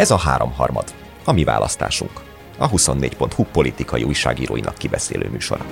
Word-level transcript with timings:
Ez 0.00 0.10
a 0.10 0.16
háromharmad, 0.16 0.84
a 1.24 1.32
mi 1.32 1.44
választásunk. 1.44 2.10
A 2.58 2.70
24.hu 2.70 3.44
politikai 3.44 4.02
újságíróinak 4.02 4.74
kibeszélő 4.74 5.28
műsora. 5.28 5.64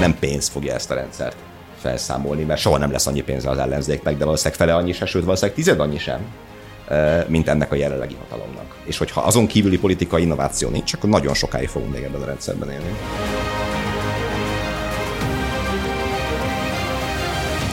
Nem 0.00 0.18
pénz 0.18 0.48
fogja 0.48 0.74
ezt 0.74 0.90
a 0.90 0.94
rendszert 0.94 1.36
felszámolni, 1.80 2.42
mert 2.42 2.60
soha 2.60 2.78
nem 2.78 2.90
lesz 2.90 3.06
annyi 3.06 3.20
pénze 3.20 3.50
az 3.50 3.58
ellenzéknek, 3.58 4.16
de 4.16 4.24
valószínűleg 4.24 4.58
fele 4.58 4.74
annyi 4.74 4.92
se, 4.92 5.06
sőt 5.06 5.24
valószínűleg 5.24 5.56
tized 5.56 5.80
annyi 5.80 5.98
sem, 5.98 6.20
mint 7.26 7.48
ennek 7.48 7.72
a 7.72 7.74
jelenlegi 7.74 8.16
hatalomnak. 8.20 8.76
És 8.84 8.98
hogyha 8.98 9.20
azon 9.20 9.46
kívüli 9.46 9.78
politikai 9.78 10.22
innováció 10.22 10.68
nincs, 10.68 10.92
akkor 10.92 11.08
nagyon 11.08 11.34
sokáig 11.34 11.68
fogunk 11.68 11.92
még 11.92 12.02
ebben 12.02 12.22
a 12.22 12.26
rendszerben 12.26 12.70
élni. 12.70 12.96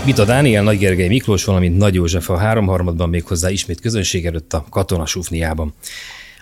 Vita 0.05 0.25
Dániel, 0.25 0.63
Nagy 0.63 0.77
Gergely 0.77 1.07
Miklós, 1.07 1.43
valamint 1.43 1.77
Nagy 1.77 1.93
József 1.93 2.29
a 2.29 2.37
háromharmadban 2.37 3.09
méghozzá 3.09 3.49
ismét 3.49 3.81
közönség 3.81 4.25
előtt 4.25 4.53
a 4.53 4.65
katona 4.69 5.05
sufniában. 5.05 5.73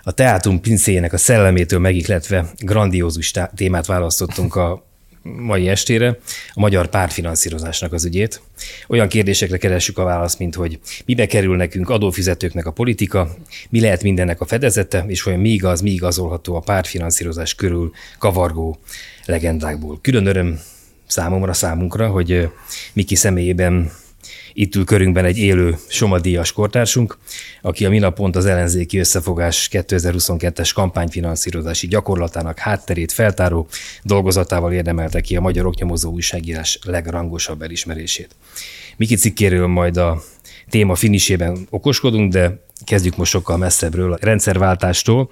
A 0.02 0.12
teátrum 0.12 0.60
pincéjének 0.60 1.12
a 1.12 1.16
szellemétől 1.16 1.78
megikletve 1.78 2.50
grandiózus 2.58 3.32
témát 3.54 3.86
választottunk 3.86 4.56
a 4.56 4.86
mai 5.22 5.68
estére, 5.68 6.18
a 6.52 6.60
magyar 6.60 6.86
pártfinanszírozásnak 6.86 7.92
az 7.92 8.04
ügyét. 8.04 8.40
Olyan 8.88 9.08
kérdésekre 9.08 9.56
keressük 9.56 9.98
a 9.98 10.04
választ, 10.04 10.38
mint 10.38 10.54
hogy 10.54 10.78
mibe 11.04 11.26
kerül 11.26 11.56
nekünk 11.56 11.90
adófizetőknek 11.90 12.66
a 12.66 12.72
politika, 12.72 13.36
mi 13.68 13.80
lehet 13.80 14.02
mindennek 14.02 14.40
a 14.40 14.46
fedezete, 14.46 15.04
és 15.06 15.26
olyan 15.26 15.40
mi 15.40 15.48
igaz, 15.48 15.80
mi 15.80 15.90
igazolható 15.90 16.54
a 16.54 16.60
pártfinanszírozás 16.60 17.54
körül 17.54 17.92
kavargó 18.18 18.78
legendákból. 19.26 19.98
Külön 20.02 20.26
öröm 20.26 20.60
számomra, 21.14 21.52
számunkra, 21.52 22.08
hogy 22.08 22.48
Miki 22.92 23.14
személyében 23.14 23.90
itt 24.52 24.74
ül 24.74 24.84
körünkben 24.84 25.24
egy 25.24 25.38
élő 25.38 25.76
somadíjas 25.88 26.52
kortársunk, 26.52 27.18
aki 27.62 27.84
a 27.84 27.88
minap 27.88 28.20
az 28.20 28.46
ellenzéki 28.46 28.98
összefogás 28.98 29.68
2022-es 29.72 30.70
kampányfinanszírozási 30.74 31.86
gyakorlatának 31.86 32.58
hátterét 32.58 33.12
feltáró 33.12 33.68
dolgozatával 34.02 34.72
érdemelte 34.72 35.20
ki 35.20 35.36
a 35.36 35.40
magyar 35.40 35.66
oknyomozó 35.66 36.10
újságírás 36.10 36.78
legrangosabb 36.84 37.62
elismerését. 37.62 38.36
Miki 38.96 39.14
cikkéről 39.14 39.66
majd 39.66 39.96
a 39.96 40.22
téma 40.70 40.94
finisében 40.94 41.66
okoskodunk, 41.70 42.32
de 42.32 42.62
kezdjük 42.84 43.16
most 43.16 43.30
sokkal 43.30 43.56
messzebbről, 43.56 44.12
a 44.12 44.18
rendszerváltástól. 44.20 45.30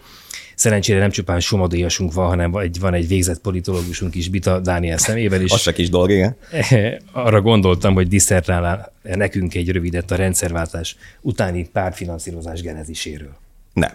Szerencsére 0.62 0.98
nem 0.98 1.10
csupán 1.10 1.40
somadíjasunk 1.40 2.12
van, 2.12 2.26
hanem 2.26 2.54
egy, 2.54 2.80
van 2.80 2.94
egy 2.94 3.08
végzett 3.08 3.40
politológusunk 3.40 4.14
is, 4.14 4.28
Bita 4.28 4.60
Dániel 4.60 4.98
szemével 4.98 5.40
is. 5.40 5.52
Az 5.52 5.60
se 5.60 5.72
kis 5.72 5.88
dolog, 5.88 6.10
igen. 6.10 6.36
Arra 7.12 7.40
gondoltam, 7.40 7.94
hogy 7.94 8.08
diszertálnál 8.08 8.92
nekünk 9.02 9.54
egy 9.54 9.70
rövidet 9.70 10.10
a 10.10 10.16
rendszerváltás 10.16 10.96
utáni 11.20 11.68
pártfinanszírozás 11.72 12.60
geneziséről. 12.60 13.36
Nem. 13.72 13.90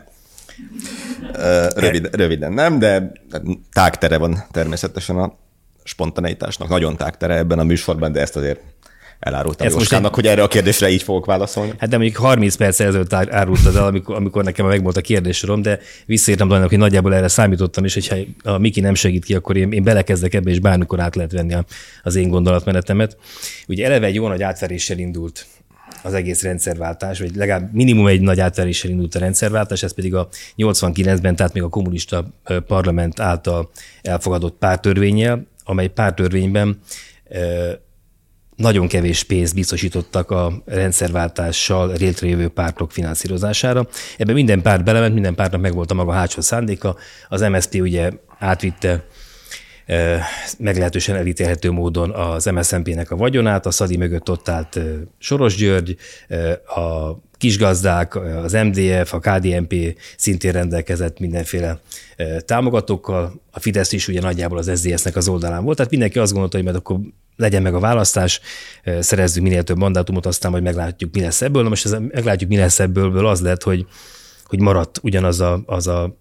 Rövid, 1.76 2.16
röviden 2.16 2.54
nem, 2.54 2.80
de 2.80 3.12
tágtere 3.74 4.18
van 4.18 4.44
természetesen 4.52 5.18
a 5.18 5.36
spontaneitásnak. 5.84 6.70
Nagyon 6.70 6.98
tágtere 6.98 7.36
ebben 7.36 7.60
a 7.60 7.64
műsorban, 7.64 8.12
de 8.12 8.20
ezt 8.20 8.36
azért 8.36 8.62
elárultam 9.20 9.68
Jóskának, 9.70 10.10
egy... 10.10 10.16
hogy 10.16 10.26
erre 10.26 10.44
a 10.44 10.48
kérdésre 10.48 10.90
így 10.90 11.04
fogok 11.04 11.26
válaszolni. 11.26 11.74
Hát 11.78 11.90
de 11.90 11.98
mondjuk 11.98 12.18
30 12.18 12.56
perc 12.56 12.80
ezelőtt 12.80 13.14
árultad 13.14 13.76
el, 13.76 13.86
amikor, 13.86 14.16
amikor 14.16 14.44
nekem 14.44 14.66
megvolt 14.66 14.98
a 14.98 15.02
kérdésorom, 15.02 15.62
de 15.62 15.80
visszaértem 16.06 16.48
Daninak, 16.48 16.70
hogy 16.70 16.78
nagyjából 16.78 17.16
erre 17.16 17.28
számítottam, 17.28 17.84
és 17.84 17.94
hogyha 17.94 18.16
a 18.44 18.58
Miki 18.58 18.80
nem 18.80 18.94
segít 18.94 19.26
ki, 19.26 19.34
akkor 19.34 19.58
én, 19.58 19.72
én 19.72 19.84
belekezdek 19.84 20.34
ebbe, 20.34 20.50
és 20.50 20.60
bármikor 20.60 21.00
át 21.00 21.16
lehet 21.16 21.32
venni 21.32 21.56
az 22.04 22.16
én 22.16 22.30
gondolatmenetemet. 22.30 23.18
Ugye 23.68 23.86
eleve 23.86 24.06
egy 24.06 24.16
jó 24.16 24.28
nagy 24.28 24.42
átveréssel 24.42 24.98
indult 24.98 25.46
az 26.04 26.14
egész 26.14 26.44
rendszerváltás, 26.44 27.20
vagy 27.20 27.36
legalább 27.36 27.74
minimum 27.74 28.08
egy 28.08 28.22
nagy 28.22 28.40
átveréssel 28.40 28.92
indult 28.92 29.16
a 29.16 29.20
rendszerváltás, 29.20 29.84
ez 29.84 29.94
pedig 29.94 30.16
a 30.16 30.28
89-ben, 30.58 31.36
tehát 31.36 31.54
még 31.54 31.64
a 31.64 31.70
kommunista 31.70 32.28
parlament 32.68 33.20
által 33.20 33.70
elfogadott 34.02 34.58
pártörvényel, 34.58 35.48
amely 35.64 35.88
pártörvényben 35.88 36.80
nagyon 38.58 38.88
kevés 38.88 39.24
pénzt 39.24 39.54
biztosítottak 39.54 40.32
a 40.32 40.62
rendszerváltással 40.66 41.94
létrejövő 41.98 42.48
pártok 42.48 42.92
finanszírozására. 42.92 43.88
Ebben 44.18 44.36
minden 44.36 44.62
párt 44.62 44.84
belement, 44.84 45.14
minden 45.14 45.36
pártnak 45.36 45.62
megvolt 45.62 45.92
a 45.92 45.94
maga 45.94 46.12
hátsó 46.12 46.42
szándéka. 46.42 46.96
Az 47.30 47.42
MSZP 47.42 47.74
ugye 47.82 48.12
átvitte 48.40 49.06
meglehetősen 50.58 51.16
elítélhető 51.16 51.72
módon 51.72 52.12
az 52.12 52.46
MSZNP-nek 52.46 53.12
a 53.12 53.16
vagyonát, 53.16 53.66
a 53.66 53.72
Szadi 53.72 53.98
mögött 53.98 54.30
ott 54.30 54.50
állt 54.50 54.80
Soros 55.18 55.56
György, 55.56 55.98
a 56.76 57.12
kisgazdák, 57.38 58.16
az 58.16 58.52
MDF, 58.52 59.14
a 59.14 59.20
KDNP 59.20 59.76
szintén 60.18 60.52
rendelkezett 60.52 61.20
mindenféle 61.20 61.80
támogatókkal, 62.46 63.42
a 63.52 63.60
Fidesz 63.60 63.92
is 63.92 64.08
ugye 64.08 64.22
nagyjából 64.22 64.58
az 64.58 64.72
SZDSZ-nek 64.76 65.16
az 65.16 65.28
oldalán 65.28 65.64
volt, 65.64 65.76
tehát 65.76 65.92
mindenki 65.92 66.20
azt 66.20 66.32
gondolta, 66.32 66.58
hogy 66.58 66.66
mert 66.66 66.78
akkor 66.78 67.00
legyen 67.36 67.62
meg 67.62 67.74
a 67.74 67.80
választás, 67.80 68.42
szerezzünk 69.00 69.48
minél 69.48 69.64
több 69.64 69.78
mandátumot, 69.78 70.26
aztán 70.26 70.52
majd 70.52 70.64
meglátjuk, 70.64 71.14
mi 71.14 71.22
lesz 71.22 71.42
ebből. 71.42 71.64
Na 71.64 71.70
most 71.70 71.86
ez, 71.86 71.92
meglátjuk, 71.92 72.50
mi 72.50 72.58
lesz 72.58 72.80
ebből, 72.80 73.28
az 73.28 73.42
lett, 73.42 73.64
hogy, 73.64 73.86
hogy 74.44 74.60
maradt 74.60 75.00
ugyanaz 75.02 75.40
a, 75.40 75.64
az 75.66 75.88
a 75.88 76.18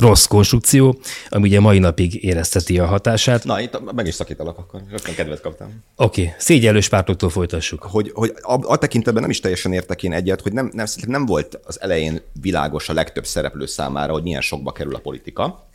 rossz 0.00 0.26
konstrukció, 0.26 0.98
ami 1.28 1.48
ugye 1.48 1.60
mai 1.60 1.78
napig 1.78 2.24
érezteti 2.24 2.78
a 2.78 2.86
hatását. 2.86 3.44
Na, 3.44 3.60
itt 3.60 3.92
meg 3.92 4.06
is 4.06 4.14
szakítalak 4.14 4.58
akkor, 4.58 4.80
rögtön 4.90 5.14
kedvet 5.14 5.40
kaptam. 5.40 5.84
Oké, 5.96 6.20
okay. 6.20 6.34
szégyellős 6.38 6.88
pártoktól 6.88 7.30
folytassuk. 7.30 7.82
Hogy, 7.82 8.10
hogy 8.14 8.32
a, 8.40 8.72
a 8.72 8.76
tekintetben 8.76 9.22
nem 9.22 9.30
is 9.30 9.40
teljesen 9.40 9.72
értek 9.72 10.02
én 10.02 10.12
egyet, 10.12 10.40
hogy 10.40 10.52
nem, 10.52 10.70
nem, 10.72 10.86
nem 11.06 11.26
volt 11.26 11.60
az 11.64 11.80
elején 11.80 12.20
világos 12.40 12.88
a 12.88 12.92
legtöbb 12.92 13.26
szereplő 13.26 13.66
számára, 13.66 14.12
hogy 14.12 14.22
milyen 14.22 14.40
sokba 14.40 14.72
kerül 14.72 14.94
a 14.94 14.98
politika. 14.98 15.66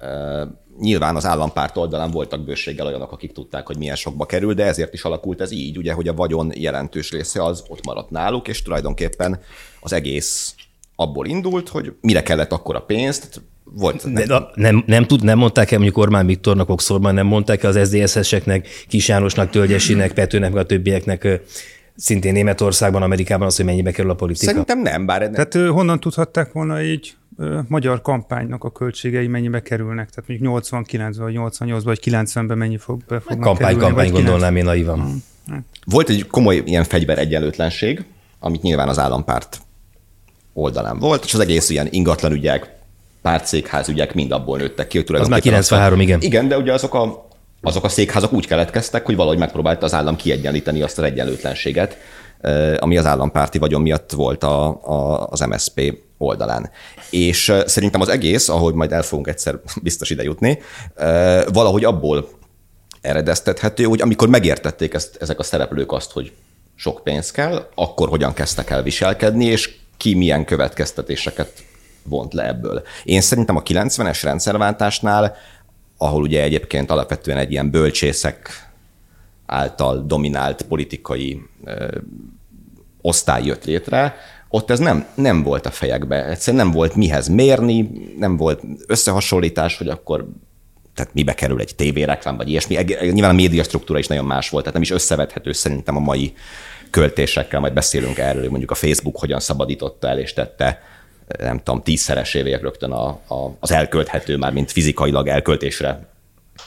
Uh, 0.00 0.48
nyilván 0.80 1.16
az 1.16 1.26
állampárt 1.26 1.76
oldalán 1.76 2.10
voltak 2.10 2.44
bőséggel 2.44 2.86
olyanok, 2.86 3.12
akik 3.12 3.32
tudták, 3.32 3.66
hogy 3.66 3.78
milyen 3.78 3.96
sokba 3.96 4.26
kerül, 4.26 4.54
de 4.54 4.64
ezért 4.64 4.94
is 4.94 5.02
alakult 5.02 5.40
ez 5.40 5.50
így, 5.50 5.76
ugye, 5.76 5.92
hogy 5.92 6.08
a 6.08 6.14
vagyon 6.14 6.52
jelentős 6.54 7.10
része 7.10 7.44
az 7.44 7.64
ott 7.68 7.84
maradt 7.84 8.10
náluk, 8.10 8.48
és 8.48 8.62
tulajdonképpen 8.62 9.40
az 9.80 9.92
egész 9.92 10.54
abból 11.00 11.26
indult, 11.26 11.68
hogy 11.68 11.92
mire 12.00 12.22
kellett 12.22 12.52
akkor 12.52 12.76
a 12.76 12.80
pénzt, 12.80 13.42
volt. 13.64 14.04
Nem, 14.04 14.24
nem, 14.26 14.46
nem, 14.54 14.82
nem, 14.86 15.04
tud, 15.04 15.24
nem 15.24 15.38
mondták 15.38 15.70
el 15.70 15.78
mondjuk 15.78 15.98
Orbán 15.98 16.26
Viktornak, 16.26 16.68
Oxfordban 16.68 17.14
nem 17.14 17.26
mondták 17.26 17.62
el 17.62 17.70
az 17.70 17.88
SZDSZ-eseknek, 17.88 18.68
Kis 18.88 19.08
Jánosnak, 19.08 19.50
Tölgyesinek, 19.50 20.12
Petőnek, 20.12 20.54
a 20.54 20.62
többieknek 20.62 21.40
szintén 21.96 22.32
Németországban, 22.32 23.02
Amerikában 23.02 23.46
az, 23.46 23.56
hogy 23.56 23.64
mennyibe 23.64 23.90
kerül 23.90 24.10
a 24.10 24.14
politika? 24.14 24.46
Szerintem 24.46 24.80
nem, 24.80 25.06
bár... 25.06 25.30
Tehát 25.30 25.54
honnan 25.54 26.00
tudhatták 26.00 26.52
volna 26.52 26.82
így 26.82 27.14
magyar 27.68 28.02
kampánynak 28.02 28.64
a 28.64 28.70
költségei 28.70 29.26
mennyibe 29.26 29.62
kerülnek? 29.62 30.10
Tehát 30.10 30.28
mondjuk 30.28 30.50
89 30.50 31.16
vagy 31.16 31.32
88 31.32 31.84
vagy 31.84 32.00
90-ben 32.04 32.58
mennyi 32.58 32.78
fog 32.78 33.00
be 33.08 33.20
fognak 33.20 33.44
Kampány, 33.44 33.74
kerülni, 33.74 33.94
kampány 33.94 34.12
gondolnám 34.12 34.56
én 34.56 34.64
naivan. 34.64 35.00
Hmm. 35.00 35.22
Hát. 35.50 35.62
Volt 35.84 36.08
egy 36.08 36.26
komoly 36.26 36.62
ilyen 36.64 36.84
fegyver 36.84 37.18
egyenlőtlenség, 37.18 38.04
amit 38.38 38.62
nyilván 38.62 38.88
az 38.88 38.98
állampárt 38.98 39.60
oldalán 40.52 40.98
volt, 40.98 41.24
és 41.24 41.34
az 41.34 41.40
egész 41.40 41.70
ilyen 41.70 41.88
ingatlan 41.90 42.32
ügyek, 42.32 42.78
pártszékház 43.22 43.88
ügyek 43.88 44.14
mind 44.14 44.32
abból 44.32 44.58
nőttek 44.58 44.86
ki. 44.86 44.98
Az 44.98 45.28
már 45.28 45.40
93, 45.40 46.00
igen. 46.00 46.20
Igen, 46.20 46.48
de 46.48 46.58
ugye 46.58 46.72
azok 46.72 46.94
a, 46.94 47.28
azok 47.62 47.84
a 47.84 47.88
székházak 47.88 48.32
úgy 48.32 48.46
keletkeztek, 48.46 49.06
hogy 49.06 49.16
valahogy 49.16 49.38
megpróbálta 49.38 49.84
az 49.84 49.94
állam 49.94 50.16
kiegyenlíteni 50.16 50.82
azt 50.82 50.98
az 50.98 51.04
egyenlőtlenséget, 51.04 51.96
ami 52.78 52.96
az 52.96 53.06
állampárti 53.06 53.58
vagyon 53.58 53.80
miatt 53.80 54.10
volt 54.10 54.44
a, 54.44 54.66
a, 54.68 55.26
az 55.30 55.40
MSP 55.40 55.98
oldalán. 56.18 56.70
És 57.10 57.52
szerintem 57.66 58.00
az 58.00 58.08
egész, 58.08 58.48
ahogy 58.48 58.74
majd 58.74 58.92
el 58.92 59.02
fogunk 59.02 59.28
egyszer 59.28 59.60
biztos 59.82 60.10
ide 60.10 60.22
jutni, 60.22 60.58
valahogy 61.52 61.84
abból 61.84 62.28
eredeztethető, 63.00 63.84
hogy 63.84 64.00
amikor 64.00 64.28
megértették 64.28 64.94
ezt, 64.94 65.16
ezek 65.20 65.38
a 65.38 65.42
szereplők 65.42 65.92
azt, 65.92 66.12
hogy 66.12 66.32
sok 66.74 67.02
pénz 67.02 67.30
kell, 67.30 67.68
akkor 67.74 68.08
hogyan 68.08 68.32
kezdtek 68.32 68.70
el 68.70 68.82
viselkedni, 68.82 69.44
és 69.44 69.78
ki 70.00 70.14
milyen 70.14 70.44
következtetéseket 70.44 71.64
vont 72.02 72.32
le 72.32 72.46
ebből. 72.46 72.82
Én 73.04 73.20
szerintem 73.20 73.56
a 73.56 73.62
90-es 73.62 74.20
rendszerváltásnál, 74.22 75.36
ahol 75.96 76.22
ugye 76.22 76.42
egyébként 76.42 76.90
alapvetően 76.90 77.38
egy 77.38 77.50
ilyen 77.50 77.70
bölcsészek 77.70 78.68
által 79.46 80.04
dominált 80.06 80.62
politikai 80.62 81.42
ö, 81.64 81.88
osztály 83.00 83.44
jött 83.44 83.64
létre, 83.64 84.16
ott 84.48 84.70
ez 84.70 84.78
nem, 84.78 85.06
nem 85.14 85.42
volt 85.42 85.66
a 85.66 85.70
fejekbe. 85.70 86.26
Egyszerűen 86.26 86.64
nem 86.64 86.74
volt 86.74 86.94
mihez 86.94 87.28
mérni, 87.28 87.90
nem 88.18 88.36
volt 88.36 88.62
összehasonlítás, 88.86 89.78
hogy 89.78 89.88
akkor 89.88 90.28
tehát 90.94 91.14
mibe 91.14 91.34
kerül 91.34 91.60
egy 91.60 91.74
tévéreklám, 91.74 92.36
vagy 92.36 92.48
ilyesmi. 92.48 92.74
Nyilván 93.00 93.30
a 93.30 93.32
média 93.32 93.62
struktúra 93.62 93.98
is 93.98 94.06
nagyon 94.06 94.24
más 94.24 94.48
volt, 94.48 94.64
tehát 94.64 94.78
nem 94.78 94.88
is 94.88 94.90
összevethető 94.90 95.52
szerintem 95.52 95.96
a 95.96 96.00
mai 96.00 96.34
költésekkel, 96.90 97.60
majd 97.60 97.72
beszélünk 97.72 98.18
erről, 98.18 98.40
hogy 98.40 98.50
mondjuk 98.50 98.70
a 98.70 98.74
Facebook 98.74 99.18
hogyan 99.18 99.40
szabadította 99.40 100.08
el 100.08 100.18
és 100.18 100.32
tette 100.32 100.82
nem 101.38 101.58
tudom, 101.58 101.82
tízszeresévé 101.82 102.54
rögtön 102.54 102.90
a, 102.90 103.06
a, 103.08 103.56
az 103.60 103.70
elkölthető, 103.70 104.36
már 104.36 104.52
mint 104.52 104.72
fizikailag 104.72 105.28
elköltésre 105.28 106.08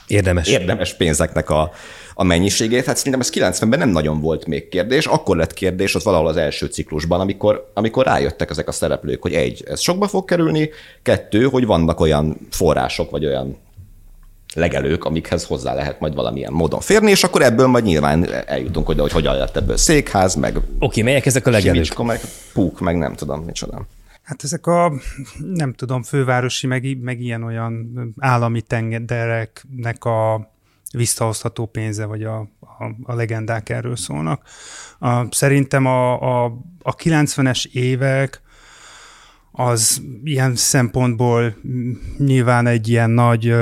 érdemes, 0.07 0.47
érdemes 0.47 0.93
pénzeknek 0.93 1.49
a, 1.49 1.71
a 2.13 2.23
mennyiségét. 2.23 2.85
Hát 2.85 2.97
szerintem 2.97 3.21
ez 3.21 3.31
90-ben 3.33 3.79
nem 3.79 3.89
nagyon 3.89 4.21
volt 4.21 4.45
még 4.45 4.69
kérdés. 4.69 5.05
Akkor 5.05 5.37
lett 5.37 5.53
kérdés 5.53 5.95
az 5.95 6.03
valahol 6.03 6.27
az 6.27 6.37
első 6.37 6.65
ciklusban, 6.65 7.19
amikor, 7.19 7.71
amikor 7.73 8.05
rájöttek 8.05 8.49
ezek 8.49 8.67
a 8.67 8.71
szereplők, 8.71 9.21
hogy 9.21 9.33
egy, 9.33 9.63
ez 9.67 9.79
sokba 9.79 10.07
fog 10.07 10.25
kerülni, 10.25 10.69
kettő, 11.01 11.43
hogy 11.43 11.65
vannak 11.65 11.99
olyan 11.99 12.47
források, 12.51 13.09
vagy 13.11 13.25
olyan 13.25 13.57
legelők, 14.55 15.03
amikhez 15.05 15.45
hozzá 15.45 15.73
lehet 15.73 15.99
majd 15.99 16.15
valamilyen 16.15 16.53
módon 16.53 16.79
férni, 16.79 17.11
és 17.11 17.23
akkor 17.23 17.41
ebből 17.41 17.67
majd 17.67 17.83
nyilván 17.83 18.33
eljutunk 18.45 18.89
oda, 18.89 19.01
hogy 19.01 19.11
hogyan 19.11 19.35
lett 19.35 19.55
ebből 19.57 19.77
székház, 19.77 20.35
meg... 20.35 20.57
Oké, 20.57 20.65
okay, 20.79 21.03
melyek 21.03 21.25
ezek 21.25 21.47
a 21.47 21.49
legelők? 21.49 21.73
Simicska, 21.73 22.03
meg 22.03 22.19
púk, 22.53 22.79
meg 22.79 22.97
nem 22.97 23.13
tudom, 23.13 23.43
micsoda. 23.43 23.85
Hát 24.23 24.43
ezek 24.43 24.67
a, 24.67 24.91
nem 25.53 25.73
tudom, 25.73 26.03
fővárosi, 26.03 26.67
meg, 26.67 26.97
meg 27.01 27.19
ilyen-olyan 27.21 28.13
állami 28.19 28.61
tengereknek 28.61 30.05
a 30.05 30.51
visszahozható 30.93 31.65
pénze, 31.65 32.05
vagy 32.05 32.23
a, 32.23 32.37
a, 32.59 32.83
a 33.03 33.13
legendák 33.13 33.69
erről 33.69 33.95
szólnak. 33.95 34.41
A, 34.99 35.33
szerintem 35.33 35.85
a, 35.85 36.21
a, 36.21 36.45
a 36.81 36.95
90-es 36.95 37.65
évek 37.71 38.41
az 39.51 40.01
ilyen 40.23 40.55
szempontból 40.55 41.55
nyilván 42.17 42.67
egy 42.67 42.89
ilyen 42.89 43.09
nagy 43.09 43.55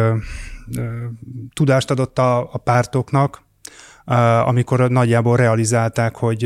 tudást 1.54 1.92
adott 1.92 2.20
a, 2.20 2.54
a 2.54 2.58
pártoknak, 2.58 3.42
amikor 4.46 4.90
nagyjából 4.90 5.38
realizálták, 5.38 6.16
hogy 6.16 6.46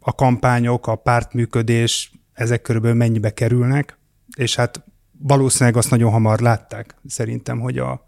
a 0.00 0.14
kampányok, 0.14 0.86
a 0.86 0.94
pártműködés, 0.94 2.12
ezek 2.32 2.62
körülbelül 2.62 2.96
mennyibe 2.96 3.30
kerülnek, 3.30 3.98
és 4.36 4.54
hát 4.56 4.84
valószínűleg 5.18 5.76
azt 5.76 5.90
nagyon 5.90 6.10
hamar 6.10 6.38
látták 6.38 6.94
szerintem, 7.06 7.60
hogy 7.60 7.78
a, 7.78 8.06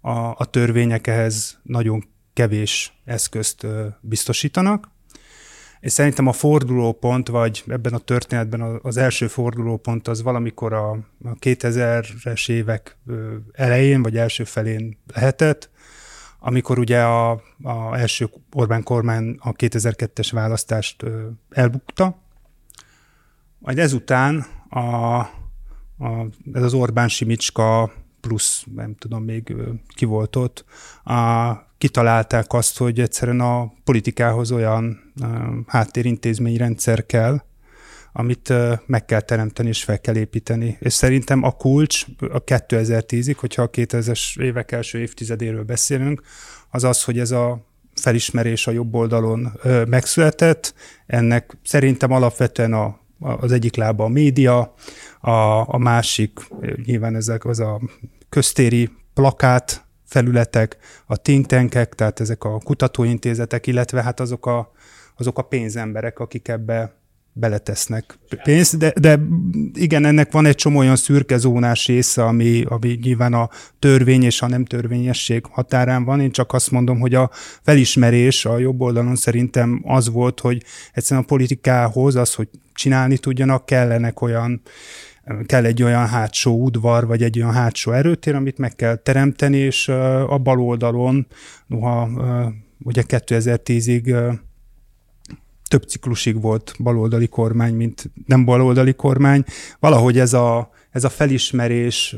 a, 0.00 0.10
a 0.36 0.44
törvények 0.50 1.06
ehhez 1.06 1.60
nagyon 1.62 2.04
kevés 2.32 3.00
eszközt 3.04 3.66
biztosítanak. 4.00 4.90
És 5.84 5.92
szerintem 5.92 6.26
a 6.26 6.32
fordulópont, 6.32 7.28
vagy 7.28 7.64
ebben 7.66 7.92
a 7.92 7.98
történetben 7.98 8.80
az 8.82 8.96
első 8.96 9.26
fordulópont 9.26 10.08
az 10.08 10.22
valamikor 10.22 10.72
a 10.72 10.98
2000-es 11.40 12.48
évek 12.50 12.96
elején, 13.52 14.02
vagy 14.02 14.16
első 14.16 14.44
felén 14.44 14.98
lehetett, 15.14 15.70
amikor 16.38 16.78
ugye 16.78 17.02
a, 17.02 17.30
a 17.62 17.96
első 17.96 18.30
Orbán 18.52 18.82
kormány 18.82 19.36
a 19.38 19.52
2002-es 19.52 20.28
választást 20.32 21.04
elbukta, 21.50 22.22
majd 23.58 23.78
ezután 23.78 24.46
a, 24.68 24.78
a, 24.78 25.28
ez 26.52 26.62
az 26.62 26.74
Orbán 26.74 27.08
Simicska 27.08 27.92
plusz 28.26 28.64
nem 28.74 28.94
tudom 28.94 29.24
még 29.24 29.54
ki 29.94 30.04
volt 30.04 30.36
ott, 30.36 30.64
a, 31.04 31.52
kitalálták 31.78 32.52
azt, 32.52 32.78
hogy 32.78 33.00
egyszerűen 33.00 33.40
a 33.40 33.72
politikához 33.84 34.52
olyan 34.52 35.12
a, 35.20 35.24
háttérintézményrendszer 35.66 37.06
kell, 37.06 37.42
amit 38.12 38.52
meg 38.86 39.04
kell 39.04 39.20
teremteni 39.20 39.68
és 39.68 39.84
fel 39.84 40.00
kell 40.00 40.16
építeni. 40.16 40.76
És 40.80 40.92
szerintem 40.92 41.42
a 41.42 41.50
kulcs 41.50 42.06
a 42.18 42.44
2010-ig, 42.44 43.36
hogyha 43.36 43.62
a 43.62 43.70
2000-es 43.70 44.40
évek 44.40 44.72
első 44.72 44.98
évtizedéről 44.98 45.64
beszélünk, 45.64 46.22
az 46.70 46.84
az, 46.84 47.04
hogy 47.04 47.18
ez 47.18 47.30
a 47.30 47.66
felismerés 47.94 48.66
a 48.66 48.70
jobb 48.70 48.94
oldalon 48.94 49.52
megszületett. 49.88 50.74
Ennek 51.06 51.56
szerintem 51.64 52.12
alapvetően 52.12 52.72
a, 52.72 52.98
az 53.18 53.52
egyik 53.52 53.76
lába 53.76 54.04
a 54.04 54.08
média, 54.08 54.74
a, 55.20 55.30
a 55.74 55.78
másik 55.78 56.40
nyilván 56.84 57.14
ezek 57.16 57.44
az 57.44 57.60
a 57.60 57.80
köztéri 58.28 58.90
plakát 59.14 59.84
felületek, 60.04 60.76
a 61.06 61.16
think 61.16 61.46
tankek, 61.46 61.94
tehát 61.94 62.20
ezek 62.20 62.44
a 62.44 62.58
kutatóintézetek, 62.58 63.66
illetve 63.66 64.02
hát 64.02 64.20
azok 64.20 64.46
a, 64.46 64.72
azok 65.16 65.38
a 65.38 65.42
pénzemberek, 65.42 66.18
akik 66.18 66.48
ebbe 66.48 66.94
beletesznek 67.36 68.18
pénzt, 68.42 68.78
de, 68.78 68.92
de 69.00 69.20
igen, 69.72 70.04
ennek 70.04 70.32
van 70.32 70.46
egy 70.46 70.54
csomó 70.54 70.78
olyan 70.78 70.96
szürke 70.96 71.36
zónás 71.36 71.86
része, 71.86 72.24
ami, 72.24 72.64
ami 72.68 72.98
nyilván 73.02 73.32
a 73.32 73.48
törvény 73.78 74.22
és 74.22 74.42
a 74.42 74.48
nem 74.48 74.64
törvényesség 74.64 75.44
határán 75.50 76.04
van. 76.04 76.20
Én 76.20 76.30
csak 76.30 76.52
azt 76.52 76.70
mondom, 76.70 77.00
hogy 77.00 77.14
a 77.14 77.30
felismerés 77.62 78.44
a 78.44 78.58
jobb 78.58 78.80
oldalon 78.80 79.16
szerintem 79.16 79.82
az 79.84 80.10
volt, 80.10 80.40
hogy 80.40 80.62
egyszerűen 80.92 81.24
a 81.24 81.28
politikához 81.28 82.16
az, 82.16 82.34
hogy 82.34 82.48
csinálni 82.74 83.18
tudjanak, 83.18 83.66
kellenek 83.66 84.20
olyan 84.20 84.62
kell 85.46 85.64
egy 85.64 85.82
olyan 85.82 86.06
hátsó 86.06 86.62
udvar, 86.62 87.06
vagy 87.06 87.22
egy 87.22 87.38
olyan 87.38 87.52
hátsó 87.52 87.92
erőtér, 87.92 88.34
amit 88.34 88.58
meg 88.58 88.76
kell 88.76 88.96
teremteni, 88.96 89.56
és 89.56 89.88
a 90.28 90.38
bal 90.38 90.60
oldalon, 90.60 91.26
noha 91.66 92.08
ugye 92.78 93.02
2010-ig 93.08 94.34
több 95.68 95.82
ciklusig 95.82 96.40
volt 96.40 96.74
baloldali 96.78 97.26
kormány, 97.26 97.74
mint 97.74 98.10
nem 98.26 98.44
baloldali 98.44 98.92
kormány. 98.92 99.44
Valahogy 99.80 100.18
ez 100.18 100.32
a, 100.32 100.70
ez 100.90 101.04
a 101.04 101.08
felismerés 101.08 102.16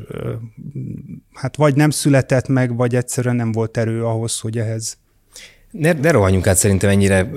hát 1.32 1.56
vagy 1.56 1.74
nem 1.74 1.90
született 1.90 2.48
meg, 2.48 2.76
vagy 2.76 2.94
egyszerűen 2.94 3.36
nem 3.36 3.52
volt 3.52 3.76
erő 3.76 4.04
ahhoz, 4.04 4.40
hogy 4.40 4.58
ehhez 4.58 4.98
ne, 5.70 5.92
ne 5.92 6.10
rohanjunk 6.10 6.46
át 6.46 6.56
szerintem 6.56 6.90
ennyire 6.90 7.30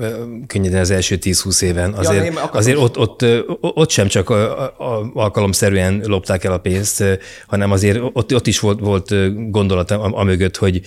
könnyeden 0.47 0.79
az 0.79 0.89
első 0.89 1.17
10-20 1.21 1.61
éven. 1.61 1.93
Azért, 1.93 2.33
ja, 2.33 2.43
azért 2.43 2.77
ott, 2.77 2.97
ott, 2.97 3.25
ott 3.61 3.89
sem 3.89 4.07
csak 4.07 4.29
a, 4.29 4.61
a, 4.61 5.11
alkalomszerűen 5.13 6.01
lopták 6.05 6.43
el 6.43 6.51
a 6.51 6.57
pénzt, 6.57 7.03
hanem 7.47 7.71
azért 7.71 7.99
ott, 8.13 8.33
ott 8.35 8.47
is 8.47 8.59
volt, 8.59 8.79
volt 8.79 9.13
gondolat 9.51 9.91
amögött, 9.91 10.57
hogy, 10.57 10.81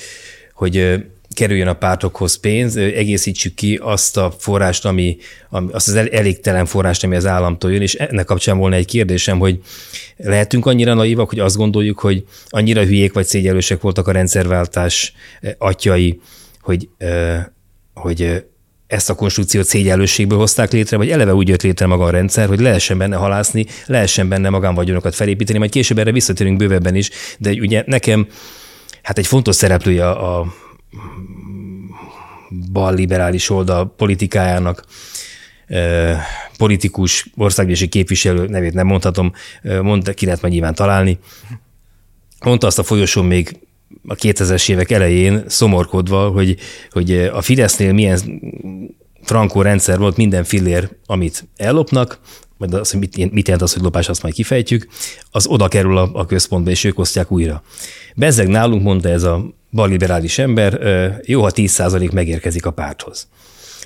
hogy 0.54 1.04
kerüljön 1.34 1.68
a 1.68 1.72
pártokhoz 1.72 2.36
pénz, 2.36 2.76
egészítsük 2.76 3.54
ki 3.54 3.78
azt 3.82 4.16
a 4.16 4.34
forrást, 4.38 4.84
ami, 4.84 5.16
azt 5.48 5.88
az 5.88 5.94
elégtelen 5.94 6.66
forrást, 6.66 7.04
ami 7.04 7.16
az 7.16 7.26
államtól 7.26 7.72
jön, 7.72 7.82
és 7.82 7.94
ennek 7.94 8.24
kapcsán 8.24 8.58
volna 8.58 8.76
egy 8.76 8.86
kérdésem, 8.86 9.38
hogy 9.38 9.58
lehetünk 10.16 10.66
annyira 10.66 10.94
naívak, 10.94 11.28
hogy 11.28 11.38
azt 11.38 11.56
gondoljuk, 11.56 11.98
hogy 11.98 12.24
annyira 12.48 12.84
hülyék 12.84 13.12
vagy 13.12 13.26
szégyelősek 13.26 13.80
voltak 13.80 14.08
a 14.08 14.12
rendszerváltás 14.12 15.12
atyai, 15.58 16.20
hogy, 16.60 16.88
hogy 17.94 18.44
ezt 18.86 19.10
a 19.10 19.14
konstrukciót 19.14 19.66
szégyellőségből 19.66 20.38
hozták 20.38 20.72
létre, 20.72 20.96
vagy 20.96 21.10
eleve 21.10 21.34
úgy 21.34 21.48
jött 21.48 21.62
létre 21.62 21.86
maga 21.86 22.04
a 22.04 22.10
rendszer, 22.10 22.48
hogy 22.48 22.60
lehessen 22.60 22.98
benne 22.98 23.16
halászni, 23.16 23.66
lehessen 23.86 24.28
benne 24.28 24.48
magánvagyonokat 24.48 25.14
felépíteni, 25.14 25.58
majd 25.58 25.70
később 25.70 25.98
erre 25.98 26.12
visszatérünk 26.12 26.56
bővebben 26.56 26.94
is, 26.94 27.10
de 27.38 27.50
ugye 27.50 27.82
nekem 27.86 28.26
hát 29.02 29.18
egy 29.18 29.26
fontos 29.26 29.56
szereplője 29.56 30.10
a 30.10 30.54
balliberális 32.72 33.50
oldal 33.50 33.94
politikájának 33.96 34.84
politikus, 36.56 37.26
országgyűlési 37.36 37.88
képviselő 37.88 38.46
nevét 38.46 38.74
nem 38.74 38.86
mondhatom, 38.86 39.32
mondta, 39.82 40.12
ki 40.12 40.24
lehet 40.24 40.40
majd 40.40 40.52
nyilván 40.52 40.74
találni. 40.74 41.18
Mondta 42.44 42.66
azt 42.66 42.78
a 42.78 42.82
folyosón 42.82 43.24
még 43.24 43.58
a 44.06 44.14
2000-es 44.14 44.70
évek 44.70 44.90
elején 44.90 45.44
szomorkodva, 45.46 46.28
hogy, 46.28 46.56
hogy 46.90 47.12
a 47.12 47.42
Fidesznél 47.42 47.92
milyen 47.92 48.20
frankó 49.22 49.62
rendszer 49.62 49.98
volt 49.98 50.16
minden 50.16 50.44
fillér, 50.44 50.90
amit 51.06 51.48
ellopnak, 51.56 52.18
majd 52.56 52.74
az, 52.74 52.92
mit, 52.92 53.32
mit 53.32 53.46
jelent 53.46 53.64
az, 53.64 53.72
hogy 53.72 53.82
lopás, 53.82 54.08
azt 54.08 54.22
majd 54.22 54.34
kifejtjük, 54.34 54.86
az 55.30 55.46
oda 55.46 55.68
kerül 55.68 55.96
a, 55.96 56.10
a 56.12 56.26
központba, 56.26 56.70
és 56.70 56.84
ők 56.84 56.98
osztják 56.98 57.32
újra. 57.32 57.62
Bezzeg 58.14 58.48
nálunk, 58.48 58.82
mondta 58.82 59.08
ez 59.08 59.22
a 59.22 59.54
balliberális 59.72 60.38
ember, 60.38 60.80
jó, 61.24 61.42
ha 61.42 61.50
10% 61.54 62.12
megérkezik 62.12 62.66
a 62.66 62.70
párthoz. 62.70 63.28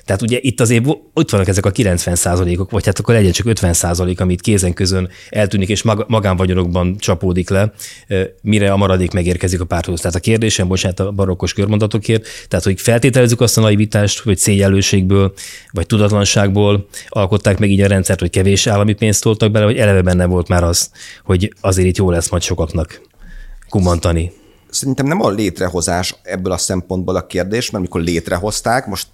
Tehát 0.05 0.21
ugye 0.21 0.37
itt 0.41 0.61
azért 0.61 0.85
ott 1.13 1.29
vannak 1.29 1.47
ezek 1.47 1.65
a 1.65 1.71
90 1.71 2.15
százalékok, 2.15 2.71
vagy 2.71 2.85
hát 2.85 2.99
akkor 2.99 3.13
legyen 3.13 3.31
csak 3.31 3.45
50 3.45 3.73
százalék, 3.73 4.19
amit 4.19 4.41
kézen 4.41 4.73
közön 4.73 5.09
eltűnik, 5.29 5.69
és 5.69 5.83
magánvagyonokban 6.07 6.97
csapódik 6.97 7.49
le, 7.49 7.73
mire 8.41 8.71
a 8.71 8.77
maradék 8.77 9.11
megérkezik 9.11 9.61
a 9.61 9.65
párthoz. 9.65 9.99
Tehát 9.99 10.15
a 10.15 10.19
kérdésem, 10.19 10.67
bocsánat, 10.67 10.99
a 10.99 11.11
barokkos 11.11 11.53
körmondatokért, 11.53 12.27
tehát 12.47 12.65
hogy 12.65 12.81
feltételezzük 12.81 13.41
azt 13.41 13.57
a 13.57 13.61
naivitást, 13.61 14.19
hogy 14.19 14.37
szégyellőségből, 14.37 15.33
vagy 15.71 15.85
tudatlanságból 15.85 16.87
alkották 17.07 17.59
meg 17.59 17.69
így 17.69 17.81
a 17.81 17.87
rendszert, 17.87 18.19
hogy 18.19 18.29
kevés 18.29 18.67
állami 18.67 18.93
pénzt 18.93 19.23
toltak 19.23 19.51
bele, 19.51 19.65
vagy 19.65 19.77
eleve 19.77 20.01
benne 20.01 20.25
volt 20.25 20.47
már 20.47 20.63
az, 20.63 20.91
hogy 21.23 21.53
azért 21.61 21.87
itt 21.87 21.97
jó 21.97 22.11
lesz 22.11 22.29
majd 22.29 22.43
sokaknak 22.43 23.01
kumantani 23.69 24.31
szerintem 24.69 25.05
nem 25.05 25.21
a 25.21 25.29
létrehozás 25.29 26.15
ebből 26.23 26.51
a 26.51 26.57
szempontból 26.57 27.15
a 27.15 27.25
kérdés, 27.25 27.65
mert 27.65 27.77
amikor 27.77 28.01
létrehozták, 28.01 28.85
most 28.85 29.07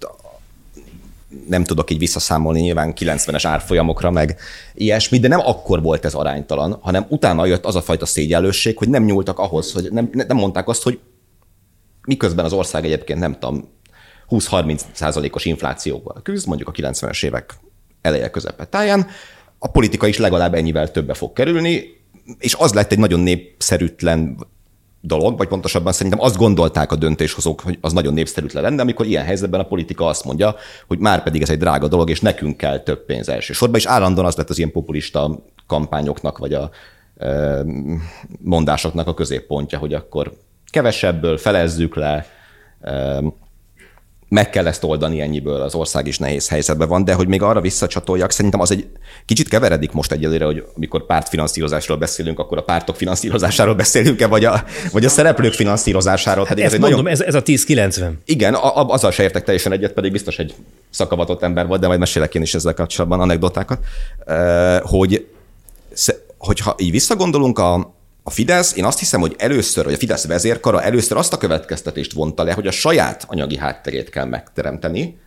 nem 1.48 1.64
tudok 1.64 1.90
így 1.90 1.98
visszaszámolni 1.98 2.60
nyilván 2.60 2.92
90-es 2.96 3.42
árfolyamokra, 3.42 4.10
meg 4.10 4.38
ilyesmi, 4.74 5.18
de 5.18 5.28
nem 5.28 5.40
akkor 5.40 5.82
volt 5.82 6.04
ez 6.04 6.14
aránytalan, 6.14 6.78
hanem 6.80 7.06
utána 7.08 7.46
jött 7.46 7.64
az 7.64 7.76
a 7.76 7.82
fajta 7.82 8.06
szégyellősség, 8.06 8.78
hogy 8.78 8.88
nem 8.88 9.04
nyúltak 9.04 9.38
ahhoz, 9.38 9.72
hogy 9.72 9.92
nem, 9.92 10.10
nem 10.12 10.36
mondták 10.36 10.68
azt, 10.68 10.82
hogy 10.82 10.98
miközben 12.06 12.44
az 12.44 12.52
ország 12.52 12.84
egyébként 12.84 13.18
nem 13.18 13.32
tudom, 13.32 13.68
20-30 14.30 14.80
százalékos 14.92 15.44
inflációval 15.44 16.20
küzd, 16.22 16.46
mondjuk 16.46 16.68
a 16.68 16.72
90-es 16.72 17.24
évek 17.24 17.54
eleje 18.00 18.30
közepe 18.30 18.64
táján, 18.64 19.06
a 19.58 19.70
politika 19.70 20.06
is 20.06 20.18
legalább 20.18 20.54
ennyivel 20.54 20.90
többe 20.90 21.14
fog 21.14 21.32
kerülni, 21.32 22.02
és 22.38 22.54
az 22.54 22.72
lett 22.72 22.92
egy 22.92 22.98
nagyon 22.98 23.20
népszerűtlen 23.20 24.46
dolog, 25.06 25.36
vagy 25.38 25.48
pontosabban 25.48 25.92
szerintem 25.92 26.20
azt 26.20 26.36
gondolták 26.36 26.92
a 26.92 26.96
döntéshozók, 26.96 27.60
hogy 27.60 27.78
az 27.80 27.92
nagyon 27.92 28.14
népszerűtlen 28.14 28.62
lenne, 28.62 28.82
amikor 28.82 29.06
ilyen 29.06 29.24
helyzetben 29.24 29.60
a 29.60 29.64
politika 29.64 30.06
azt 30.06 30.24
mondja, 30.24 30.54
hogy 30.86 30.98
már 30.98 31.22
pedig 31.22 31.42
ez 31.42 31.50
egy 31.50 31.58
drága 31.58 31.88
dolog, 31.88 32.10
és 32.10 32.20
nekünk 32.20 32.56
kell 32.56 32.78
több 32.78 33.04
pénz 33.04 33.28
elsősorban, 33.28 33.78
és 33.78 33.86
állandóan 33.86 34.26
az 34.26 34.36
lett 34.36 34.50
az 34.50 34.58
ilyen 34.58 34.72
populista 34.72 35.44
kampányoknak, 35.66 36.38
vagy 36.38 36.52
a 36.52 36.70
mondásoknak 38.38 39.06
a 39.06 39.14
középpontja, 39.14 39.78
hogy 39.78 39.94
akkor 39.94 40.32
kevesebből 40.70 41.38
felezzük 41.38 41.94
le, 41.94 42.26
meg 44.34 44.50
kell 44.50 44.66
ezt 44.66 44.84
oldani 44.84 45.20
ennyiből, 45.20 45.60
az 45.60 45.74
ország 45.74 46.06
is 46.06 46.18
nehéz 46.18 46.48
helyzetben 46.48 46.88
van, 46.88 47.04
de 47.04 47.14
hogy 47.14 47.28
még 47.28 47.42
arra 47.42 47.60
visszacsatoljak, 47.60 48.30
szerintem 48.30 48.60
az 48.60 48.70
egy 48.70 48.86
kicsit 49.24 49.48
keveredik 49.48 49.92
most 49.92 50.12
egyelőre, 50.12 50.44
hogy 50.44 50.64
amikor 50.76 51.06
pártfinanszírozásról 51.06 51.96
beszélünk, 51.96 52.38
akkor 52.38 52.58
a 52.58 52.62
pártok 52.62 52.96
finanszírozásáról 52.96 53.74
beszélünk-e, 53.74 54.26
vagy 54.26 54.44
a, 54.44 54.64
vagy 54.92 55.04
a 55.04 55.08
szereplők 55.08 55.52
finanszírozásáról. 55.52 56.44
Hát 56.44 56.60
ez 56.60 56.72
mondom, 56.72 56.90
nagyon... 56.90 57.08
ez, 57.08 57.20
ez 57.20 57.34
a 57.34 57.42
10-90. 57.42 58.10
Igen, 58.24 58.54
a, 58.54 58.80
a, 58.80 58.88
azzal 58.88 59.10
se 59.10 59.22
értek 59.22 59.44
teljesen 59.44 59.72
egyet, 59.72 59.92
pedig 59.92 60.12
biztos 60.12 60.38
egy 60.38 60.54
szakavatott 60.90 61.42
ember 61.42 61.66
volt, 61.66 61.80
de 61.80 61.86
majd 61.86 61.98
mesélek 61.98 62.34
én 62.34 62.42
is 62.42 62.54
ezzel 62.54 62.74
kapcsolatban 62.74 63.20
anekdotákat, 63.20 63.78
hogy 64.82 65.26
hogyha 66.38 66.74
így 66.78 66.90
visszagondolunk 66.90 67.58
a, 67.58 67.93
a 68.26 68.30
Fidesz, 68.30 68.76
én 68.76 68.84
azt 68.84 68.98
hiszem, 68.98 69.20
hogy 69.20 69.34
először, 69.38 69.84
vagy 69.84 69.92
a 69.92 69.96
Fidesz 69.96 70.26
vezérkara 70.26 70.82
először 70.82 71.16
azt 71.16 71.32
a 71.32 71.36
következtetést 71.36 72.12
vonta 72.12 72.42
le, 72.42 72.52
hogy 72.52 72.66
a 72.66 72.70
saját 72.70 73.24
anyagi 73.28 73.56
hátterét 73.56 74.10
kell 74.10 74.24
megteremteni. 74.24 75.18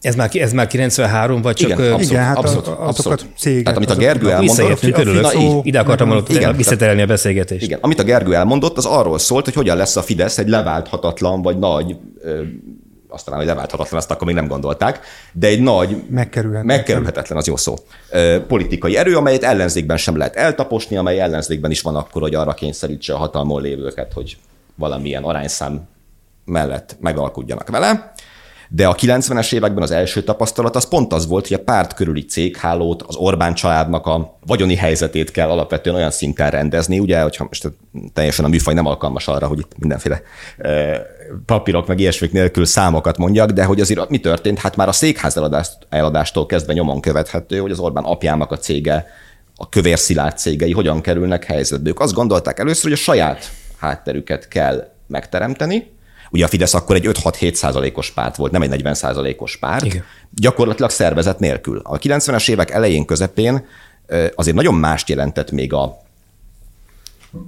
Ez 0.00 0.14
már, 0.14 0.30
ez 0.32 0.52
már 0.52 0.66
93, 0.66 1.42
vagy 1.42 1.56
csak... 1.56 1.70
Igen, 1.70 1.80
abszolút, 1.80 2.10
igen 2.10 2.24
hát 2.24 2.36
abszolút, 2.36 2.66
a, 2.66 2.86
abszolút. 2.86 3.26
Céget, 3.38 3.64
Tehát 3.64 3.78
amit 3.78 3.90
a 3.90 3.94
Gergő 3.94 4.30
elmondott... 4.30 4.90
körülök, 4.90 5.22
na, 5.22 5.34
így, 5.34 5.60
ide 5.62 5.78
akartam 5.80 6.08
volna 6.08 6.22
igen, 6.28 6.56
visszaterelni 6.56 7.02
a 7.02 7.06
beszélgetést. 7.06 7.62
Igen, 7.62 7.78
amit 7.82 7.98
a 7.98 8.04
Gergő 8.04 8.34
elmondott, 8.34 8.76
az 8.76 8.86
arról 8.86 9.18
szólt, 9.18 9.44
hogy 9.44 9.54
hogyan 9.54 9.76
lesz 9.76 9.96
a 9.96 10.02
Fidesz 10.02 10.38
egy 10.38 10.48
leválthatatlan, 10.48 11.42
vagy 11.42 11.58
nagy 11.58 11.96
aztán, 13.10 13.36
hogy 13.36 13.46
leválthatatlan, 13.46 13.98
azt 13.98 14.10
akkor 14.10 14.26
még 14.26 14.36
nem 14.36 14.46
gondolták, 14.46 15.00
de 15.32 15.46
egy 15.46 15.60
nagy, 15.60 16.02
megkerülhetetlen, 16.10 16.76
megkerülhetetlen 16.76 17.38
az 17.38 17.46
jó 17.46 17.56
szó, 17.56 17.74
politikai 18.46 18.96
erő, 18.96 19.16
amelyet 19.16 19.42
ellenzékben 19.42 19.96
sem 19.96 20.16
lehet 20.16 20.36
eltaposni, 20.36 20.96
amely 20.96 21.20
ellenzékben 21.20 21.70
is 21.70 21.80
van 21.80 21.96
akkor, 21.96 22.22
hogy 22.22 22.34
arra 22.34 22.54
kényszerítse 22.54 23.14
a 23.14 23.16
hatalmon 23.16 23.62
lévőket, 23.62 24.12
hogy 24.12 24.36
valamilyen 24.74 25.22
arányszám 25.22 25.88
mellett 26.44 26.96
megalkudjanak 27.00 27.68
vele. 27.68 28.12
De 28.72 28.86
a 28.86 28.94
90-es 28.94 29.52
években 29.52 29.82
az 29.82 29.90
első 29.90 30.22
tapasztalat 30.22 30.76
az 30.76 30.88
pont 30.88 31.12
az 31.12 31.26
volt, 31.26 31.48
hogy 31.48 31.56
a 31.56 31.62
párt 31.62 31.94
körüli 31.94 32.24
céghálót, 32.24 33.02
az 33.02 33.16
Orbán 33.16 33.54
családnak 33.54 34.06
a 34.06 34.38
vagyoni 34.46 34.74
helyzetét 34.74 35.30
kell 35.30 35.48
alapvetően 35.48 35.96
olyan 35.96 36.10
szinten 36.10 36.50
rendezni, 36.50 36.98
ugye, 36.98 37.22
hogyha 37.22 37.44
most 37.44 37.72
teljesen 38.12 38.44
a 38.44 38.48
műfaj 38.48 38.74
nem 38.74 38.86
alkalmas 38.86 39.28
arra, 39.28 39.46
hogy 39.46 39.58
itt 39.58 39.78
mindenféle 39.78 40.22
papírok 41.46 41.86
meg 41.86 42.00
ilyesmik 42.00 42.32
nélkül 42.32 42.64
számokat 42.64 43.18
mondjak, 43.18 43.50
de 43.50 43.64
hogy 43.64 43.80
azért 43.80 44.08
mi 44.08 44.18
történt? 44.18 44.58
Hát 44.58 44.76
már 44.76 44.88
a 44.88 44.92
székház 44.92 45.40
eladástól 45.88 46.46
kezdve 46.46 46.72
nyomon 46.72 47.00
követhető, 47.00 47.58
hogy 47.58 47.70
az 47.70 47.78
Orbán 47.78 48.04
apjának 48.04 48.50
a 48.52 48.58
cége, 48.58 49.06
a 49.56 49.68
kövér 49.68 49.98
szilárd 49.98 50.38
cégei 50.38 50.72
hogyan 50.72 51.00
kerülnek 51.00 51.44
helyzetbe. 51.44 51.88
Ők 51.88 52.00
azt 52.00 52.14
gondolták 52.14 52.58
először, 52.58 52.82
hogy 52.82 52.92
a 52.92 52.96
saját 52.96 53.50
hátterüket 53.78 54.48
kell 54.48 54.92
megteremteni, 55.06 55.98
Ugye 56.30 56.44
a 56.44 56.48
Fidesz 56.48 56.74
akkor 56.74 56.96
egy 56.96 57.06
5-6-7 57.06 57.52
százalékos 57.52 58.10
párt 58.10 58.36
volt, 58.36 58.52
nem 58.52 58.62
egy 58.62 58.68
40 58.68 58.94
százalékos 58.94 59.56
párt, 59.56 59.84
Igen. 59.84 60.04
gyakorlatilag 60.30 60.90
szervezet 60.90 61.38
nélkül. 61.38 61.80
A 61.84 61.98
90-es 61.98 62.50
évek 62.50 62.70
elején, 62.70 63.04
közepén 63.04 63.66
azért 64.34 64.56
nagyon 64.56 64.74
mást 64.74 65.08
jelentett 65.08 65.50
még 65.50 65.72
a, 65.72 65.82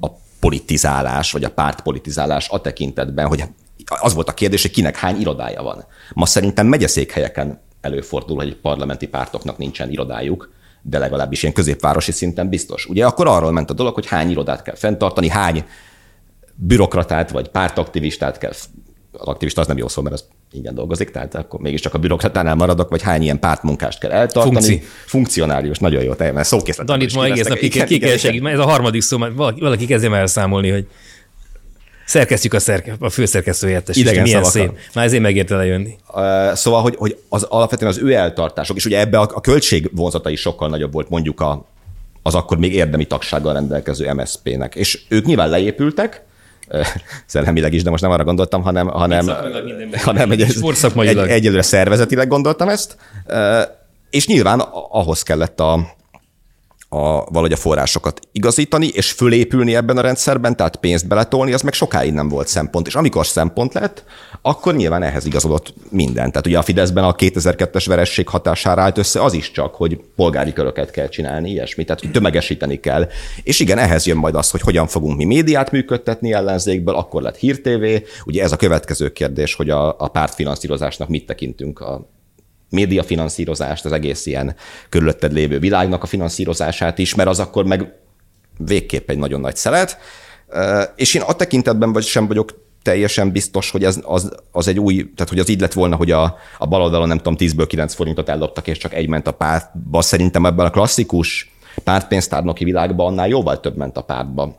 a 0.01 0.09
politizálás, 0.41 1.33
vagy 1.33 1.45
a 1.45 1.51
pártpolitizálás 1.51 2.49
a 2.49 2.61
tekintetben, 2.61 3.27
hogy 3.27 3.45
az 3.87 4.15
volt 4.15 4.29
a 4.29 4.35
kérdés, 4.35 4.63
hogy 4.63 4.71
kinek 4.71 4.97
hány 4.97 5.21
irodája 5.21 5.63
van. 5.63 5.85
Ma 6.13 6.27
szerintem 6.27 6.67
megyeszékhelyeken 6.67 7.61
előfordul, 7.81 8.37
hogy 8.37 8.57
parlamenti 8.57 9.07
pártoknak 9.07 9.59
nincsen 9.59 9.91
irodájuk, 9.91 10.53
de 10.83 10.99
legalábbis 10.99 11.43
ilyen 11.43 11.55
középvárosi 11.55 12.13
szinten 12.13 12.49
biztos. 12.49 12.87
Ugye 12.87 13.07
akkor 13.07 13.27
arról 13.27 13.53
ment 13.53 13.71
a 13.71 13.75
dolog, 13.75 13.95
hogy 13.95 14.07
hány 14.07 14.31
irodát 14.31 14.63
kell 14.63 14.75
fenntartani, 14.75 15.29
hány 15.29 15.65
bürokratát 16.55 17.31
vagy 17.31 17.49
pártaktivistát 17.49 18.39
kell 18.39 18.51
az 18.51 18.69
aktivista 19.29 19.61
az 19.61 19.67
nem 19.67 19.79
jó 19.79 19.89
szó, 19.89 20.03
mert 20.03 20.15
az 20.15 20.25
ingyen 20.53 20.75
dolgozik, 20.75 21.11
tehát 21.11 21.35
akkor 21.35 21.61
mégiscsak 21.61 21.95
a 21.95 21.99
bürokratánál 21.99 22.55
maradok, 22.55 22.91
vagy 22.91 23.03
hány 23.03 23.23
ilyen 23.23 23.39
pártmunkást 23.39 23.99
kell 23.99 24.11
eltartani. 24.11 24.55
Funkci. 24.55 24.83
Funkcionárius, 25.07 25.79
nagyon 25.79 26.03
jó, 26.03 26.13
mert 26.19 26.45
szókészlet. 26.45 26.87
Danit 26.87 27.15
ma 27.15 27.25
egész 27.25 27.47
napig 27.47 27.85
ki, 27.85 27.99
kell 27.99 28.17
segíteni, 28.17 28.53
ez 28.53 28.59
a 28.59 28.65
harmadik 28.65 29.03
szó, 29.03 29.19
mert 29.19 29.35
valaki, 29.35 29.61
valaki 29.61 29.87
kezdjem 29.87 30.15
elszámolni, 30.15 30.71
hogy 30.71 30.87
szerkesztjük 32.05 32.55
a, 32.55 32.59
szerke, 32.59 32.97
a 32.99 33.11
főszerkesztő 33.11 33.67
helyettes. 33.67 33.97
Idegen 33.97 34.23
milyen 34.23 34.45
szép. 34.45 34.73
Már 34.95 35.05
ezért 35.05 35.23
megérte 35.23 35.57
lejönni. 35.57 35.97
Uh, 36.15 36.53
szóval, 36.53 36.83
hogy, 36.83 36.95
hogy 36.97 37.17
az 37.29 37.43
alapvetően 37.43 37.91
az 37.91 37.99
ő 37.99 38.13
eltartások, 38.13 38.77
és 38.77 38.85
ugye 38.85 39.01
ebbe 39.01 39.19
a, 39.19 39.31
a 39.35 39.41
költségvonzata 39.41 40.31
is 40.31 40.41
sokkal 40.41 40.69
nagyobb 40.69 40.93
volt 40.93 41.09
mondjuk 41.09 41.41
a, 41.41 41.67
az 42.23 42.35
akkor 42.35 42.59
még 42.59 42.75
érdemi 42.75 43.05
tagsággal 43.05 43.53
rendelkező 43.53 44.13
MSZP-nek. 44.13 44.75
És 44.75 45.01
ők 45.09 45.25
nyilván 45.25 45.51
leépültek, 45.51 46.25
szellemileg 47.27 47.73
is, 47.73 47.83
de 47.83 47.91
most 47.91 48.03
nem 48.03 48.11
arra 48.11 48.25
gondoltam, 48.25 48.63
hanem, 48.63 48.87
hanem, 48.87 49.27
hanem 49.93 50.31
egy, 50.31 50.41
egy, 50.97 51.19
egyelőre 51.19 51.63
szervezetileg 51.63 52.29
gondoltam 52.29 52.69
ezt, 52.69 52.97
és 54.11 54.27
nyilván 54.27 54.61
ahhoz 54.91 55.23
kellett 55.23 55.61
a, 55.61 55.95
a, 56.93 57.25
valahogy 57.25 57.53
a 57.53 57.57
forrásokat 57.57 58.21
igazítani, 58.33 58.87
és 58.87 59.13
fölépülni 59.13 59.75
ebben 59.75 59.97
a 59.97 60.01
rendszerben, 60.01 60.57
tehát 60.57 60.77
pénzt 60.77 61.09
beletolni, 61.09 61.53
az 61.53 61.63
meg 61.63 61.73
sokáig 61.73 62.13
nem 62.13 62.29
volt 62.29 62.49
szempont. 62.49 62.87
És 62.87 62.95
amikor 62.95 63.27
szempont 63.27 63.75
lett, 63.75 64.05
akkor 64.43 64.75
nyilván 64.75 65.03
ehhez 65.03 65.27
igazodott 65.27 65.75
minden. 65.91 66.31
Tehát 66.31 66.47
ugye 66.47 66.59
a 66.59 66.63
Fideszben 66.63 67.05
a 67.05 67.15
2002-es 67.15 67.85
veresség 67.87 68.29
hatására 68.29 68.83
állt 68.83 68.99
össze 68.99 69.23
az 69.23 69.33
is 69.33 69.51
csak, 69.51 69.75
hogy 69.75 70.01
polgári 70.17 70.53
köröket 70.53 70.91
kell 70.91 71.09
csinálni, 71.09 71.51
ilyesmi, 71.51 71.85
tehát 71.85 72.13
tömegesíteni 72.13 72.81
kell. 72.81 73.09
És 73.43 73.61
igen, 73.61 73.79
ehhez 73.79 74.07
jön 74.07 74.17
majd 74.17 74.35
az, 74.35 74.51
hogy 74.51 74.61
hogyan 74.61 74.87
fogunk 74.87 75.17
mi 75.17 75.25
médiát 75.25 75.71
működtetni 75.71 76.33
ellenzékből, 76.33 76.95
akkor 76.95 77.23
lett 77.23 77.37
hírtévé. 77.37 78.03
Ugye 78.25 78.43
ez 78.43 78.53
a 78.53 78.57
következő 78.57 79.13
kérdés, 79.13 79.55
hogy 79.55 79.71
a, 79.71 79.89
a 79.99 80.09
pártfinanszírozásnak 80.09 81.09
mit 81.09 81.27
tekintünk 81.27 81.81
a 81.81 82.09
médiafinanszírozást, 82.73 83.85
az 83.85 83.93
egész 83.93 84.27
ilyen 84.27 84.57
körülötted 84.89 85.33
lévő 85.33 85.59
világnak 85.59 86.03
a 86.03 86.07
finanszírozását 86.07 86.99
is, 86.99 87.15
mert 87.15 87.29
az 87.29 87.39
akkor 87.39 87.65
meg 87.65 87.95
végképp 88.59 89.11
egy 89.11 89.19
nagyon 89.19 89.41
nagy 89.41 89.57
szelet. 89.57 89.99
És 90.97 91.15
én 91.15 91.23
a 91.23 91.33
tekintetben 91.33 91.93
vagy 91.93 92.05
sem 92.05 92.27
vagyok 92.27 92.61
teljesen 92.83 93.33
biztos, 93.33 93.71
hogy 93.71 93.85
ez, 93.85 94.01
az, 94.03 94.33
az 94.51 94.69
egy 94.69 94.79
új, 94.79 95.13
tehát 95.15 95.29
hogy 95.29 95.39
az 95.39 95.49
így 95.49 95.61
lett 95.61 95.73
volna, 95.73 95.97
hogy 95.97 96.11
a, 96.11 96.37
a 96.59 96.67
baloldalon 96.67 97.09
nem 97.09 97.17
tudom, 97.17 97.37
10-ből 97.39 97.65
9 97.69 97.95
forintot 97.95 98.29
elloptak, 98.29 98.67
és 98.67 98.79
csak 98.79 98.95
egy 98.95 99.09
ment 99.09 99.27
a 99.27 99.33
pártba. 99.33 100.03
Szerintem 100.03 100.47
ebben 100.47 100.67
a 100.67 100.71
klasszikus 100.71 101.53
pártpénztárnoki 101.85 102.65
világban 102.65 103.07
annál 103.07 103.29
jóval 103.29 103.61
több 103.61 103.77
ment 103.77 103.97
a 103.97 104.03
pártba 104.03 104.57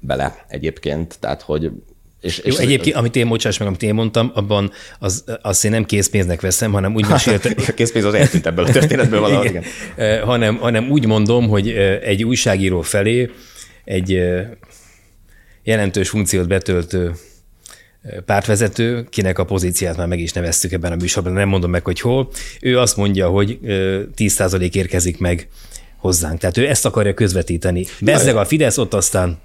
bele 0.00 0.44
egyébként. 0.48 1.18
Tehát, 1.20 1.42
hogy 1.42 1.70
és, 2.20 2.38
és 2.38 2.54
Jó, 2.54 2.60
egyébként, 2.60 2.96
amit 2.96 3.16
én, 3.16 3.28
bocsáss 3.28 3.58
meg, 3.58 3.68
amit 3.68 3.82
én 3.82 3.94
mondtam, 3.94 4.30
abban 4.34 4.70
az, 4.98 5.24
azt 5.42 5.64
én 5.64 5.70
nem 5.70 5.84
készpénznek 5.84 6.40
veszem, 6.40 6.72
hanem 6.72 6.94
úgy 6.94 7.08
meséltem. 7.08 7.52
a 7.68 7.72
készpénz 7.72 8.04
az 8.04 8.14
eltűnt 8.14 8.46
ebből 8.46 8.64
a 8.64 8.70
történetből 8.70 9.20
valahogy. 9.20 9.48
Igen. 9.48 9.64
igen. 9.96 10.24
hanem, 10.30 10.56
hanem 10.56 10.90
úgy 10.90 11.06
mondom, 11.06 11.48
hogy 11.48 11.70
egy 12.02 12.24
újságíró 12.24 12.80
felé 12.80 13.30
egy 13.84 14.22
jelentős 15.62 16.08
funkciót 16.08 16.48
betöltő 16.48 17.12
pártvezető, 18.24 19.06
kinek 19.10 19.38
a 19.38 19.44
pozíciát 19.44 19.96
már 19.96 20.06
meg 20.06 20.20
is 20.20 20.32
neveztük 20.32 20.72
ebben 20.72 20.92
a 20.92 20.96
műsorban, 20.96 21.32
nem 21.32 21.48
mondom 21.48 21.70
meg, 21.70 21.84
hogy 21.84 22.00
hol, 22.00 22.30
ő 22.60 22.78
azt 22.78 22.96
mondja, 22.96 23.28
hogy 23.28 23.58
10% 23.62 24.74
érkezik 24.74 25.18
meg 25.18 25.48
hozzánk. 25.96 26.38
Tehát 26.38 26.56
ő 26.56 26.68
ezt 26.68 26.84
akarja 26.84 27.14
közvetíteni. 27.14 27.86
Bezzeg 28.00 28.36
a 28.36 28.44
Fidesz, 28.44 28.78
ott 28.78 28.94
aztán 28.94 29.38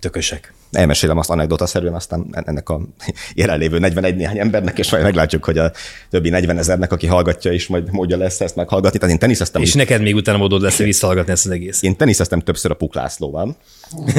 tökösek 0.00 0.52
elmesélem 0.72 1.18
azt 1.18 1.30
anekdotaszerűen 1.30 1.94
aztán 1.94 2.26
ennek 2.46 2.68
a 2.68 2.80
jelenlévő 3.34 3.78
41 3.78 4.16
néhány 4.16 4.38
embernek, 4.38 4.78
és 4.78 4.90
majd 4.90 5.02
meglátjuk, 5.02 5.44
hogy 5.44 5.58
a 5.58 5.72
többi 6.10 6.28
40 6.28 6.58
ezernek, 6.58 6.92
aki 6.92 7.06
hallgatja, 7.06 7.52
is 7.52 7.66
majd 7.66 7.92
módja 7.92 8.16
lesz 8.16 8.40
ezt 8.40 8.56
meghallgatni. 8.56 8.98
Tehát 8.98 9.14
én 9.14 9.20
teniszeztem. 9.20 9.62
És 9.62 9.74
neked 9.74 10.02
még 10.02 10.14
utána 10.14 10.38
módod 10.38 10.62
lesz 10.62 10.76
visszahallgatni 10.76 11.32
ezt 11.32 11.46
az 11.46 11.52
egész. 11.52 11.82
Én 11.82 11.96
teniszeztem 11.96 12.40
többször 12.40 12.70
a 12.70 12.74
Puklászlóval. 12.74 13.56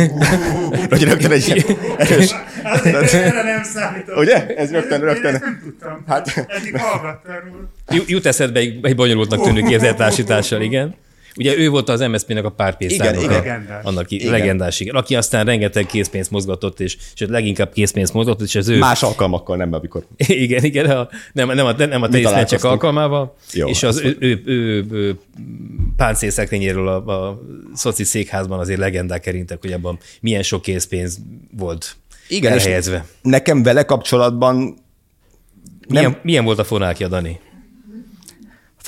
hogy 0.90 1.04
rögtön 1.04 1.32
egy 1.32 1.48
ilyen 1.48 1.78
erős... 1.98 2.32
Erre 2.84 3.44
nem 3.44 3.64
számított. 3.64 4.18
Ugye? 4.18 4.48
Ez 4.56 4.72
rögtön, 4.72 5.00
rögtön. 5.00 5.34
Én 5.34 5.40
nem 5.42 5.60
tudtam. 5.64 6.04
Hát... 6.08 6.46
Eddig 6.48 6.78
hallgattam. 6.78 7.70
Jut 8.08 8.26
eszedbe 8.26 8.60
egy, 8.60 8.80
egy 8.82 8.96
bonyolultnak 8.96 9.42
tűnő 9.42 9.62
képzeltársítással, 9.62 10.62
igen. 10.62 10.96
Ugye 11.38 11.58
ő 11.58 11.70
volt 11.70 11.90
az 11.90 12.00
MSZP-nek 12.00 12.46
a 12.46 12.50
pártpénztár. 12.50 13.16
Igen, 13.16 13.30
igen. 13.30 13.80
Annak 13.84 14.12
igen. 14.12 14.32
legendás, 14.32 14.80
igen. 14.80 14.96
Aki 14.96 15.16
aztán 15.16 15.46
rengeteg 15.46 15.86
készpénzt 15.86 16.32
mozgatott, 16.32 16.80
és, 16.80 16.98
és 17.16 17.26
leginkább 17.28 17.74
készpénzt 17.74 18.14
mozgatott, 18.14 18.48
és 18.48 18.56
az 18.56 18.68
ő... 18.68 18.78
Más 18.78 19.04
alkalmakkal 19.04 19.58
nem, 19.58 19.74
amikor... 19.74 20.06
igen, 20.46 20.64
igen, 20.64 20.90
a, 20.90 21.10
nem, 21.34 21.48
nem 21.48 21.66
a, 21.66 21.74
nem 21.78 22.02
a 22.02 22.08
teniszmeccsek 22.08 22.64
alkalmával, 22.64 23.36
Jó, 23.54 23.68
és 23.68 23.84
az 23.84 24.02
ő, 24.02 24.18
ő, 24.20 24.42
ő, 24.46 24.86
ő 24.92 25.20
páncélszekrényéről 25.96 26.88
a, 26.88 27.28
a 27.28 27.42
szoci 27.74 28.04
székházban 28.04 28.60
azért 28.60 28.80
legendák 28.80 29.22
kerintek, 29.22 29.58
hogy 29.62 29.72
abban 29.72 30.00
milyen 30.22 30.44
sok 30.44 30.62
készpénz 30.62 31.20
volt 31.58 31.96
Igen, 32.28 32.54
és 32.54 32.60
elhelyezve. 32.60 33.06
nekem 33.22 33.64
vele 33.64 33.84
kapcsolatban 33.84 34.88
Milyen, 35.90 36.18
milyen 36.22 36.44
volt 36.44 36.60
a 36.60 36.64
fonákja, 36.64 37.08
Dani? 37.08 37.40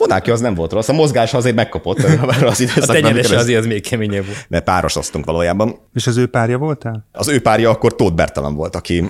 Fonáki 0.02 0.32
az 0.32 0.40
nem 0.40 0.54
volt 0.54 0.72
rossz, 0.72 0.88
a 0.90 0.94
mozgás 0.94 1.34
azért 1.34 1.56
megkapott 1.56 1.98
az 1.98 2.04
A 2.60 2.64
időszakban. 2.64 2.86
tenyerese 2.88 3.10
amikor 3.10 3.34
ez- 3.36 3.42
azért 3.42 3.60
az 3.60 3.66
még 3.66 3.82
keményebb 3.82 4.26
volt. 4.26 4.46
Mert 4.50 4.64
párosoztunk 4.64 5.26
valójában. 5.26 5.76
És 5.94 6.08
az 6.08 6.18
ő 6.18 6.28
párja 6.28 6.58
voltál? 6.58 7.08
Az 7.12 7.28
ő 7.28 7.42
párja 7.42 7.70
akkor 7.70 7.96
Tóth 7.96 8.14
Bertalan 8.16 8.56
volt, 8.56 8.76
aki 8.76 9.04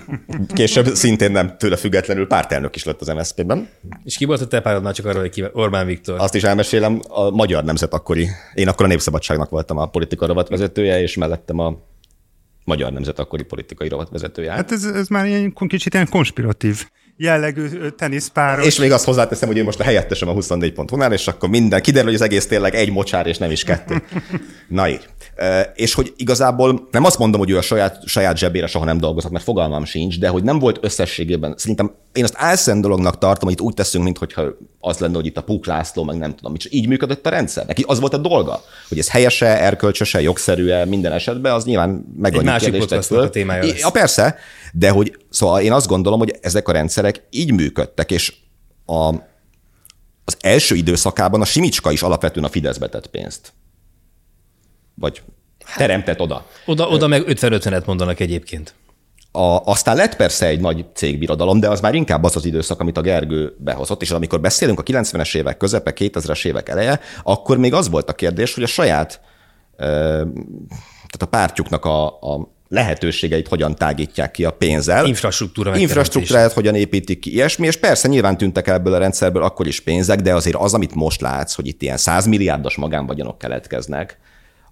később 0.54 0.86
szintén 0.86 1.32
nem 1.32 1.58
tőle 1.58 1.76
függetlenül 1.76 2.28
pártelnök 2.28 2.76
is 2.76 2.84
lett 2.84 3.02
az 3.02 3.08
MSZP-ben. 3.08 3.70
És 4.04 4.18
ki 4.18 4.26
volt 4.26 4.42
a 4.42 4.48
te 4.48 4.62
párod 4.62 4.84
már 4.84 4.94
csak 4.94 5.06
arra, 5.06 5.20
hogy 5.20 5.30
ki 5.30 5.44
Orbán 5.54 5.86
Viktor? 5.86 6.20
Azt 6.20 6.36
is 6.36 6.44
elmesélem, 6.44 7.00
a 7.08 7.30
Magyar 7.30 7.64
Nemzet 7.64 7.94
akkori. 7.94 8.28
Én 8.54 8.68
akkor 8.68 8.86
a 8.86 8.90
Népszabadságnak 8.90 9.50
voltam 9.50 9.78
a 9.78 9.86
politika 9.86 10.26
rovatvezetője, 10.26 11.02
és 11.02 11.16
mellettem 11.18 11.60
a 11.60 11.78
Magyar 12.64 12.92
Nemzet 12.92 13.20
akkori 13.20 13.44
politikai 13.44 13.88
rovatvezetője. 13.90 14.52
Hát 14.52 14.72
ez, 14.72 14.84
ez 14.84 15.08
már 15.08 15.26
ilyen 15.26 15.54
kicsit 15.68 15.94
ilyen 15.94 16.10
konspiratív 16.10 16.86
jellegű 17.22 17.90
teniszpáros. 17.98 18.66
És 18.66 18.80
még 18.80 18.92
azt 18.92 19.06
hozzáteszem, 19.06 19.48
hogy 19.48 19.58
én 19.58 19.63
most 19.63 19.80
a 19.80 19.84
helyettesem 19.84 20.28
a 20.28 20.34
24.hu-nál, 20.34 21.13
és 21.13 21.28
akkor 21.28 21.50
minden, 21.50 21.82
kiderül, 21.82 22.06
hogy 22.06 22.16
az 22.16 22.22
egész 22.22 22.48
tényleg 22.48 22.75
egy 22.75 22.92
mocsár, 22.92 23.28
és 23.28 23.38
nem 23.38 23.51
is 23.51 23.63
kettő. 23.63 24.04
Na 24.68 24.90
így. 24.90 25.08
És 25.75 25.94
hogy 25.94 26.13
igazából 26.16 26.88
nem 26.92 27.04
azt 27.04 27.18
mondom, 27.18 27.40
hogy 27.40 27.50
ő 27.50 27.58
a 27.58 27.62
saját, 27.62 28.08
saját 28.08 28.38
zsebére 28.38 28.68
soha 28.68 28.86
nem 28.86 28.98
dolgozott, 28.98 29.32
mert 29.32 29.44
fogalmam 29.44 29.86
sincs, 29.86 30.20
de 30.20 30.28
hogy 30.28 30.44
nem 30.44 30.60
volt 30.60 30.78
összességében, 30.82 31.54
szerintem 31.58 31.92
én 32.13 32.24
azt 32.24 32.34
álszent 32.38 32.82
dolognak 32.82 33.18
tartom, 33.18 33.50
hogy 33.50 33.51
itt 33.60 33.65
úgy 33.65 33.74
teszünk, 33.74 34.03
mintha 34.03 34.44
az 34.80 34.98
lenne, 34.98 35.15
hogy 35.15 35.25
itt 35.25 35.38
a 35.38 35.44
Puk 35.44 35.65
László, 35.65 36.03
meg 36.03 36.18
nem 36.18 36.36
tudom, 36.36 36.51
mit, 36.51 36.68
így 36.70 36.88
működött 36.88 37.25
a 37.25 37.30
rendszer. 37.30 37.65
Neki 37.65 37.84
az 37.88 38.00
volt 38.00 38.13
a 38.13 38.18
dolga, 38.18 38.63
hogy 38.89 39.00
ez 39.00 39.10
helyese, 39.10 39.60
erkölcsöse, 39.60 40.22
jogszerű 40.22 40.84
minden 40.84 41.12
esetben, 41.12 41.53
az 41.53 41.65
nyilván 41.65 42.06
meg 42.18 42.36
Egy 42.36 42.44
másik 42.44 42.84
föl. 42.84 43.20
a 43.20 43.30
témája 43.30 43.65
lesz. 43.65 43.80
Ja, 43.80 43.89
persze, 43.89 44.36
de 44.74 44.89
hogy 44.89 45.18
szóval 45.30 45.62
én 45.62 45.72
azt 45.72 45.88
gondolom, 45.88 46.20
hogy 46.20 46.38
ezek 46.41 46.68
a 46.68 46.72
rendszerek 46.72 47.24
így 47.30 47.51
működtek, 47.51 48.12
és 48.12 48.34
a, 48.86 49.13
az 50.25 50.38
első 50.39 50.75
időszakában 50.75 51.41
a 51.41 51.46
Simicska 51.46 51.91
is 51.91 52.01
alapvetően 52.01 52.46
a 52.46 52.50
Fideszbe 52.50 52.88
tett 52.89 53.08
pénzt. 53.08 53.53
Vagy 54.96 55.22
teremtett 55.77 56.20
oda. 56.20 56.46
Oda, 56.65 56.88
oda 56.88 57.08
meg 57.08 57.24
50-50-et 57.27 57.86
mondanak 57.86 58.20
egyébként. 58.20 58.74
A, 59.32 59.60
aztán 59.66 59.96
lett 59.96 60.16
persze 60.16 60.46
egy 60.46 60.60
nagy 60.60 60.86
cégbirodalom, 60.94 61.60
de 61.60 61.70
az 61.70 61.80
már 61.80 61.94
inkább 61.94 62.24
az 62.24 62.36
az 62.36 62.46
időszak, 62.46 62.80
amit 62.80 62.98
a 62.98 63.02
Gergő 63.02 63.56
behozott, 63.58 64.02
és 64.02 64.12
amikor 64.12 64.42
beszélünk 64.42 64.80
a 64.80 64.84
90-es 64.84 65.36
évek 65.36 65.58
közepe, 65.58 65.94
2000-es 65.96 66.46
évek 66.46 66.70
eleje, 66.70 67.00
akkor 67.24 67.58
még 67.58 67.74
az 67.74 67.90
volt 67.90 68.10
a 68.10 68.14
kérdés, 68.14 68.54
hogy 68.54 68.64
a 68.64 68.68
saját, 68.68 69.22
tehát 69.78 71.20
a 71.20 71.26
pártjuknak 71.26 71.86
a, 71.86 72.06
a 72.06 72.52
lehetőségeit 72.68 73.48
hogyan 73.48 73.76
tágítják 73.76 74.32
ki 74.32 74.46
a 74.46 74.52
pénzzel. 74.52 75.06
Infrastruktúra. 75.06 75.78
Infrastruktúrát 75.78 76.54
hogyan 76.54 76.76
építik 76.76 77.20
ki, 77.20 77.34
ilyesmi, 77.34 77.68
és 77.68 77.78
persze 77.78 78.08
nyilván 78.08 78.38
tűntek 78.38 78.68
el 78.68 78.76
ebből 78.76 78.94
a 78.94 78.98
rendszerből 78.98 79.44
akkor 79.44 79.68
is 79.68 79.82
pénzek, 79.82 80.22
de 80.22 80.34
azért 80.34 80.56
az, 80.56 80.74
amit 80.74 80.96
most 80.96 81.22
látsz, 81.22 81.54
hogy 81.54 81.68
itt 81.68 81.82
ilyen 81.82 81.98
100 81.98 82.26
milliárdos 82.26 82.76
magánvagyonok 82.76 83.38
keletkeznek, 83.38 84.18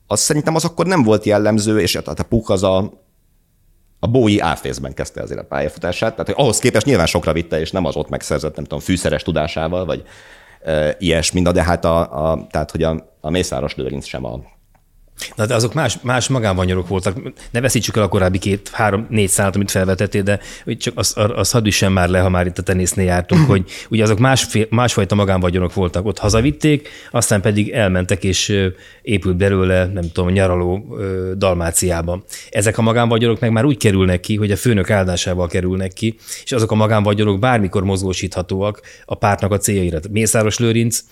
az 0.08 0.20
szerintem 0.20 0.56
az 0.56 0.66
akkor 0.66 0.86
nem 0.86 1.04
volt 1.04 1.26
jellemző, 1.26 1.80
és 1.80 1.96
hát 1.96 2.20
a 2.20 2.24
PUK 2.24 2.50
az 2.50 2.64
a, 2.64 3.04
a 4.00 4.08
Bowie 4.08 4.44
áfészben 4.44 4.94
kezdte 4.94 5.22
azért 5.22 5.40
a 5.40 5.44
pályafutását, 5.44 6.12
tehát 6.12 6.26
hogy 6.26 6.44
ahhoz 6.44 6.60
képest 6.60 6.86
nyilván 6.86 7.06
sokra 7.06 7.34
vitte, 7.34 7.60
és 7.60 7.72
nem 7.72 7.86
az 7.86 7.96
ott 7.96 8.10
megszerzett, 8.10 8.56
nem 8.56 8.64
tudom, 8.64 8.80
fűszeres 8.80 9.24
tudásával, 9.24 9.86
vagy 9.86 10.04
e, 10.62 10.96
ilyesmi, 11.00 11.42
de 11.42 11.64
hát 11.64 11.86
a, 11.86 12.32
a, 12.32 12.48
tehát, 12.52 12.72
hogy 12.72 12.84
a, 12.84 13.10
a 13.22 13.30
Mészáros 13.30 13.76
Lőrinc 13.76 14.06
sem 14.06 14.26
a 14.26 14.40
Na, 15.36 15.46
de 15.46 15.56
azok 15.56 15.74
más, 15.74 15.98
más 16.02 16.28
magánvanyarok 16.28 16.88
voltak. 16.88 17.18
Ne 17.52 17.62
veszítsük 17.62 17.98
el 17.98 18.04
a 18.04 18.08
korábbi 18.08 18.38
két, 18.38 18.70
három, 18.74 19.08
négy 19.10 19.30
szállat, 19.30 19.56
amit 19.56 19.72
felvetettél, 19.72 20.22
de 20.22 20.40
hogy 20.64 20.78
csak 20.78 20.98
azt, 20.98 21.18
azt 21.18 21.52
hadd 21.52 21.66
üssen 21.66 21.92
már 21.92 22.10
le, 22.10 22.20
ha 22.20 22.30
már 22.30 22.46
itt 22.46 22.58
a 22.58 22.62
tenésznél 22.62 23.06
jártunk, 23.06 23.48
hogy 23.48 23.64
ugye 23.90 24.04
azok 24.04 24.20
másfél, 24.20 24.68
másfajta 24.70 25.16
magánvagyonok 25.16 25.74
voltak. 25.74 26.06
Ott 26.06 26.18
hazavitték, 26.18 26.90
aztán 27.12 27.42
pedig 27.42 27.70
elmentek, 27.70 28.24
és 28.24 28.70
épült 29.02 29.38
belőle, 29.38 29.86
nem 29.86 30.12
tudom, 30.12 30.30
nyaraló 30.30 30.96
ö, 30.98 31.32
Dalmáciában. 31.38 32.24
Ezek 32.50 32.78
a 32.78 32.82
magánvagyonok 32.82 33.40
meg 33.40 33.52
már 33.52 33.66
úgy 33.66 33.78
kerülnek 33.78 34.20
ki, 34.20 34.36
hogy 34.36 34.52
a 34.52 34.58
főnök 34.58 34.90
áldásával 34.90 35.48
kerülnek 35.48 35.94
ki, 35.94 36.16
és 36.44 36.52
azok 36.52 36.72
a 36.72 36.76
magánvagyonok 36.76 37.40
bármikor 37.40 37.84
mozgósíthatóak 37.84 38.82
a 39.06 39.16
pártnak 39.16 39.52
a 39.52 39.58
céljaira. 39.58 40.00
Mészáros 40.12 40.58
Lőrinc 40.58 41.04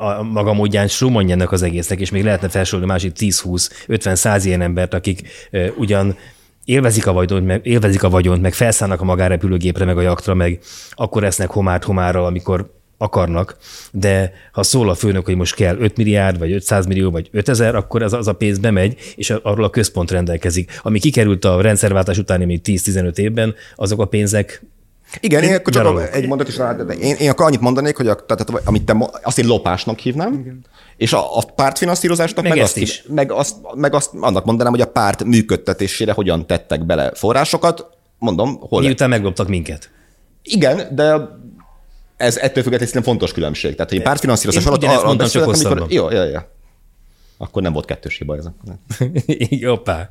a 0.00 0.22
maga 0.22 0.52
módján 0.52 0.88
Strumanj 0.88 1.32
ennek 1.32 1.52
az 1.52 1.62
egésznek, 1.62 2.00
és 2.00 2.10
még 2.10 2.24
lehetne 2.24 2.48
felsorolni 2.48 2.90
másik 2.92 3.12
10-20-50-100 3.18 4.40
ilyen 4.44 4.60
embert, 4.60 4.94
akik 4.94 5.28
ugyan 5.76 6.16
élvezik 6.64 7.06
a, 7.06 7.12
vagyont, 7.12 7.46
meg, 7.46 7.66
élvezik 7.66 8.02
a 8.02 8.10
vagyont, 8.10 8.42
meg 8.42 8.54
felszállnak 8.54 9.00
a 9.00 9.04
magárepülőgépre, 9.04 9.84
meg 9.84 9.96
a 9.96 10.00
jaktra, 10.00 10.34
meg 10.34 10.58
akkor 10.90 11.24
esznek 11.24 11.50
homárt 11.50 11.84
homárral, 11.84 12.24
amikor 12.24 12.78
akarnak, 12.98 13.56
de 13.92 14.32
ha 14.52 14.62
szól 14.62 14.90
a 14.90 14.94
főnök, 14.94 15.24
hogy 15.24 15.36
most 15.36 15.54
kell 15.54 15.76
5 15.78 15.96
milliárd, 15.96 16.38
vagy 16.38 16.52
500 16.52 16.86
millió, 16.86 17.10
vagy 17.10 17.28
5000, 17.32 17.74
akkor 17.74 18.02
az, 18.02 18.12
az 18.12 18.28
a 18.28 18.32
pénz 18.32 18.58
bemegy, 18.58 18.96
és 19.16 19.30
arról 19.30 19.64
a 19.64 19.70
központ 19.70 20.10
rendelkezik. 20.10 20.80
Ami 20.82 20.98
kikerült 20.98 21.44
a 21.44 21.60
rendszerváltás 21.60 22.18
utáni 22.18 22.44
még 22.44 22.60
10-15 22.64 23.18
évben, 23.18 23.54
azok 23.74 24.00
a 24.00 24.04
pénzek 24.04 24.62
Igen, 25.20 25.42
én 25.42 25.54
akkor 25.54 25.72
csak 25.72 25.82
Gyaralok. 25.82 26.14
egy 26.14 26.26
mondat 26.26 26.48
is 26.48 26.56
rá, 26.56 26.72
de 26.72 26.92
én, 26.92 27.14
én 27.14 27.30
akkor 27.30 27.46
annyit 27.46 27.60
mondanék, 27.60 27.96
hogy 27.96 28.08
a, 28.08 28.14
tehát, 28.14 28.50
amit 28.64 28.84
te, 28.84 29.10
azt 29.22 29.38
én 29.38 29.46
lopásnak 29.46 29.98
hívnám, 29.98 30.32
Igen. 30.32 30.64
és 30.96 31.12
a, 31.12 31.36
a 31.38 31.44
pártfinanszírozásnak 31.54 32.44
Meg 32.44 32.52
meg, 32.52 32.62
azt, 32.62 32.76
is. 32.76 33.04
meg, 33.08 33.32
azt, 33.32 33.56
meg 33.74 33.94
azt 33.94 34.10
annak 34.20 34.44
mondanám, 34.44 34.72
hogy 34.72 34.80
a 34.80 34.86
párt 34.86 35.24
működtetésére 35.24 36.12
hogyan 36.12 36.46
tettek 36.46 36.86
bele 36.86 37.12
forrásokat, 37.14 37.86
mondom, 38.18 38.58
hol 38.60 38.80
miután 38.82 39.08
megloptak 39.08 39.48
minket. 39.48 39.90
Igen, 40.42 40.94
de 40.94 41.38
ez 42.16 42.36
ettől 42.36 42.62
függetlenül 42.62 43.02
fontos 43.02 43.32
különbség. 43.32 43.74
Tehát, 43.74 43.90
hogy 43.90 44.02
pártfinanszírozás 44.02 44.62
Én 44.62 44.68
alatt 44.68 44.78
ugyanezt 44.80 45.00
arról 45.02 45.14
mondtam, 45.16 45.40
csak 45.40 45.70
amikor... 45.70 45.92
Jó, 45.92 46.10
jó, 46.10 46.22
jó. 46.22 46.38
Akkor 47.38 47.62
nem 47.62 47.72
volt 47.72 47.84
kettős 47.84 48.18
hiba 48.18 48.36
ez. 48.36 48.46
Hoppá. 49.66 50.10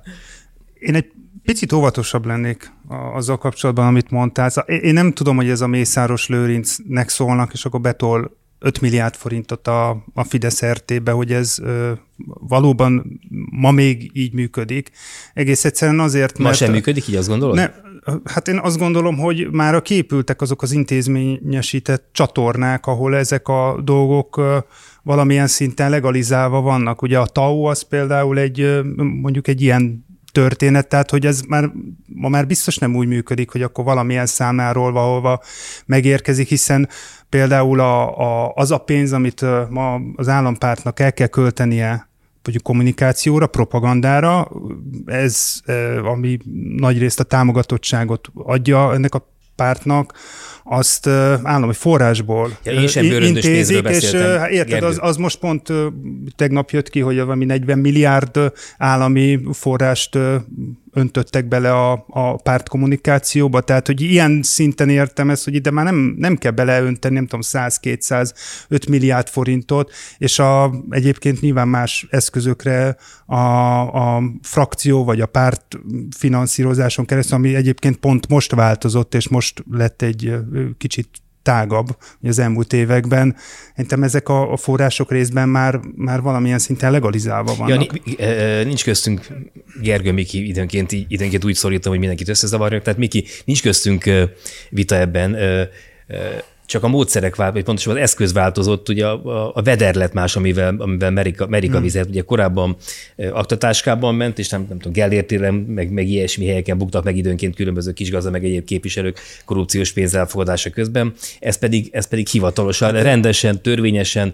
Én 0.79 0.95
egy 0.95 1.11
picit 1.49 1.73
óvatosabb 1.73 2.25
lennék 2.25 2.71
azzal 3.13 3.37
kapcsolatban, 3.37 3.87
amit 3.87 4.09
mondtál. 4.09 4.49
Szóval 4.49 4.75
Én 4.75 4.93
nem 4.93 5.11
tudom, 5.11 5.35
hogy 5.35 5.49
ez 5.49 5.61
a 5.61 5.67
Mészáros 5.67 6.27
Lőrincnek 6.27 7.09
szólnak, 7.09 7.53
és 7.53 7.65
akkor 7.65 7.81
betol 7.81 8.37
5 8.59 8.81
milliárd 8.81 9.15
forintot 9.15 9.67
a, 9.67 9.89
a 10.13 10.23
Fidesz 10.23 10.65
RT-be, 10.65 11.11
hogy 11.11 11.33
ez 11.33 11.57
ö, 11.61 11.91
valóban 12.39 13.19
ma 13.51 13.71
még 13.71 14.11
így 14.13 14.33
működik. 14.33 14.89
Egész 15.33 15.65
egyszerűen 15.65 15.99
azért, 15.99 16.37
Ma 16.37 16.43
mert... 16.43 16.57
sem 16.57 16.71
működik, 16.71 17.07
így 17.07 17.15
azt 17.15 17.27
gondolod? 17.27 17.55
Ne, 17.55 17.71
hát 18.23 18.47
én 18.47 18.57
azt 18.57 18.77
gondolom, 18.77 19.17
hogy 19.17 19.47
már 19.51 19.75
a 19.75 19.81
képültek 19.81 20.41
azok 20.41 20.61
az 20.61 20.71
intézményesített 20.71 22.09
csatornák, 22.11 22.85
ahol 22.85 23.15
ezek 23.15 23.47
a 23.47 23.81
dolgok 23.83 24.37
ö, 24.37 24.57
valamilyen 25.03 25.47
szinten 25.47 25.89
legalizálva 25.89 26.61
vannak. 26.61 27.01
Ugye 27.01 27.19
a 27.19 27.25
TAO 27.25 27.63
az 27.63 27.81
például 27.81 28.39
egy 28.39 28.61
ö, 28.61 28.81
mondjuk 28.95 29.47
egy 29.47 29.61
ilyen 29.61 30.07
történet, 30.31 30.87
tehát 30.87 31.09
hogy 31.09 31.25
ez 31.25 31.41
már, 31.41 31.71
ma 32.05 32.29
már 32.29 32.47
biztos 32.47 32.77
nem 32.77 32.95
úgy 32.95 33.07
működik, 33.07 33.49
hogy 33.49 33.61
akkor 33.61 33.83
valamilyen 33.83 34.25
számláról 34.25 34.91
valahova 34.91 35.41
megérkezik, 35.85 36.47
hiszen 36.47 36.89
például 37.29 37.79
a, 37.79 38.19
a, 38.19 38.51
az 38.55 38.71
a 38.71 38.77
pénz, 38.77 39.13
amit 39.13 39.45
ma 39.69 40.01
az 40.15 40.27
állampártnak 40.27 40.99
el 40.99 41.13
kell 41.13 41.27
költenie 41.27 42.07
mondjuk 42.43 42.63
kommunikációra, 42.63 43.47
propagandára, 43.47 44.51
ez, 45.05 45.61
ami 46.03 46.37
nagyrészt 46.75 47.19
a 47.19 47.23
támogatottságot 47.23 48.27
adja 48.33 48.93
ennek 48.93 49.15
a 49.15 49.27
pártnak, 49.59 50.13
azt 50.63 51.07
állami 51.43 51.73
forrásból 51.73 52.57
Ja, 52.63 52.71
én 52.71 52.87
sem 52.87 53.07
pénzről 53.33 53.85
és 53.85 54.11
hát 54.11 54.49
érted, 54.49 54.69
Gergő. 54.69 54.85
az, 54.85 54.97
az 55.01 55.15
most 55.17 55.39
pont 55.39 55.67
tegnap 56.35 56.69
jött 56.69 56.89
ki, 56.89 56.99
hogy 56.99 57.15
valami 57.15 57.45
40 57.45 57.79
milliárd 57.79 58.51
állami 58.77 59.39
forrást 59.51 60.17
öntöttek 60.93 61.47
bele 61.47 61.71
a, 61.71 62.05
a 62.07 62.35
párt 62.35 62.69
kommunikációba, 62.69 63.61
tehát 63.61 63.87
hogy 63.87 64.01
ilyen 64.01 64.39
szinten 64.43 64.89
értem 64.89 65.29
ezt, 65.29 65.43
hogy 65.43 65.53
ide 65.53 65.71
már 65.71 65.85
nem, 65.85 66.15
nem 66.17 66.35
kell 66.35 66.51
beleönteni, 66.51 67.13
nem 67.13 67.23
tudom, 67.23 67.41
100-200, 67.43 68.33
5 68.67 68.87
milliárd 68.87 69.27
forintot, 69.27 69.91
és 70.17 70.39
a, 70.39 70.71
egyébként 70.89 71.41
nyilván 71.41 71.67
más 71.67 72.07
eszközökre 72.09 72.95
a, 73.25 73.35
a 74.15 74.23
frakció 74.41 75.03
vagy 75.03 75.21
a 75.21 75.25
párt 75.25 75.79
finanszírozáson 76.17 77.05
keresztül, 77.05 77.37
ami 77.37 77.55
egyébként 77.55 77.97
pont 77.97 78.27
most 78.27 78.55
változott, 78.55 79.15
és 79.15 79.27
most 79.27 79.63
lett 79.71 80.01
egy 80.01 80.33
kicsit 80.77 81.09
tágabb 81.41 81.97
ugye 82.19 82.29
az 82.29 82.39
elmúlt 82.39 82.73
években. 82.73 83.35
Szerintem 83.71 84.03
ezek 84.03 84.29
a, 84.29 84.51
a 84.51 84.57
források 84.57 85.11
részben 85.11 85.49
már, 85.49 85.79
már 85.95 86.21
valamilyen 86.21 86.59
szinten 86.59 86.91
legalizálva 86.91 87.55
vannak. 87.55 87.83
Ja, 87.93 87.99
ni- 88.03 88.19
eh, 88.19 88.65
nincs 88.65 88.83
köztünk, 88.83 89.27
Gergő 89.81 90.11
Miki 90.11 90.47
időnként, 90.47 90.91
időnként 90.91 91.45
úgy 91.45 91.55
szorítom, 91.55 91.91
hogy 91.91 91.99
mindenkit 91.99 92.29
összezavarjak, 92.29 92.83
tehát 92.83 92.99
Miki, 92.99 93.25
nincs 93.45 93.61
köztünk 93.61 94.05
eh, 94.05 94.29
vita 94.69 94.95
ebben. 94.95 95.37
Csak 96.69 96.83
a 96.83 96.87
módszerek, 96.87 97.35
vagy 97.35 97.63
pontosabban 97.63 97.97
az 97.97 98.03
eszköz 98.03 98.33
változott, 98.33 98.89
ugye 98.89 99.05
a, 99.07 99.55
a 99.55 99.61
veder 99.61 99.95
lett 99.95 100.13
más, 100.13 100.35
amivel, 100.35 100.75
amivel 100.77 101.11
Merika, 101.11 101.47
Merika 101.47 101.73
hmm. 101.73 101.81
vizet, 101.81 102.09
ugye 102.09 102.21
korábban 102.21 102.75
aktatáskában 103.31 104.15
ment, 104.15 104.39
és 104.39 104.49
nem, 104.49 104.65
nem 104.69 104.77
tudom, 104.77 104.93
Gellértéren, 104.93 105.53
meg, 105.53 105.91
meg 105.91 106.07
ilyesmi 106.07 106.45
helyeken 106.45 106.77
buktak 106.77 107.03
meg 107.03 107.17
időnként 107.17 107.55
különböző 107.55 107.91
kisgazda, 107.91 108.29
meg 108.29 108.45
egyéb 108.45 108.65
képviselők 108.65 109.19
korrupciós 109.45 109.91
pénzelfogadása 109.91 110.69
közben. 110.69 111.13
Ez 111.39 111.57
pedig, 111.57 111.89
ez 111.91 112.07
pedig 112.07 112.27
hivatalosan, 112.27 112.91
rendesen, 112.91 113.61
törvényesen 113.61 114.33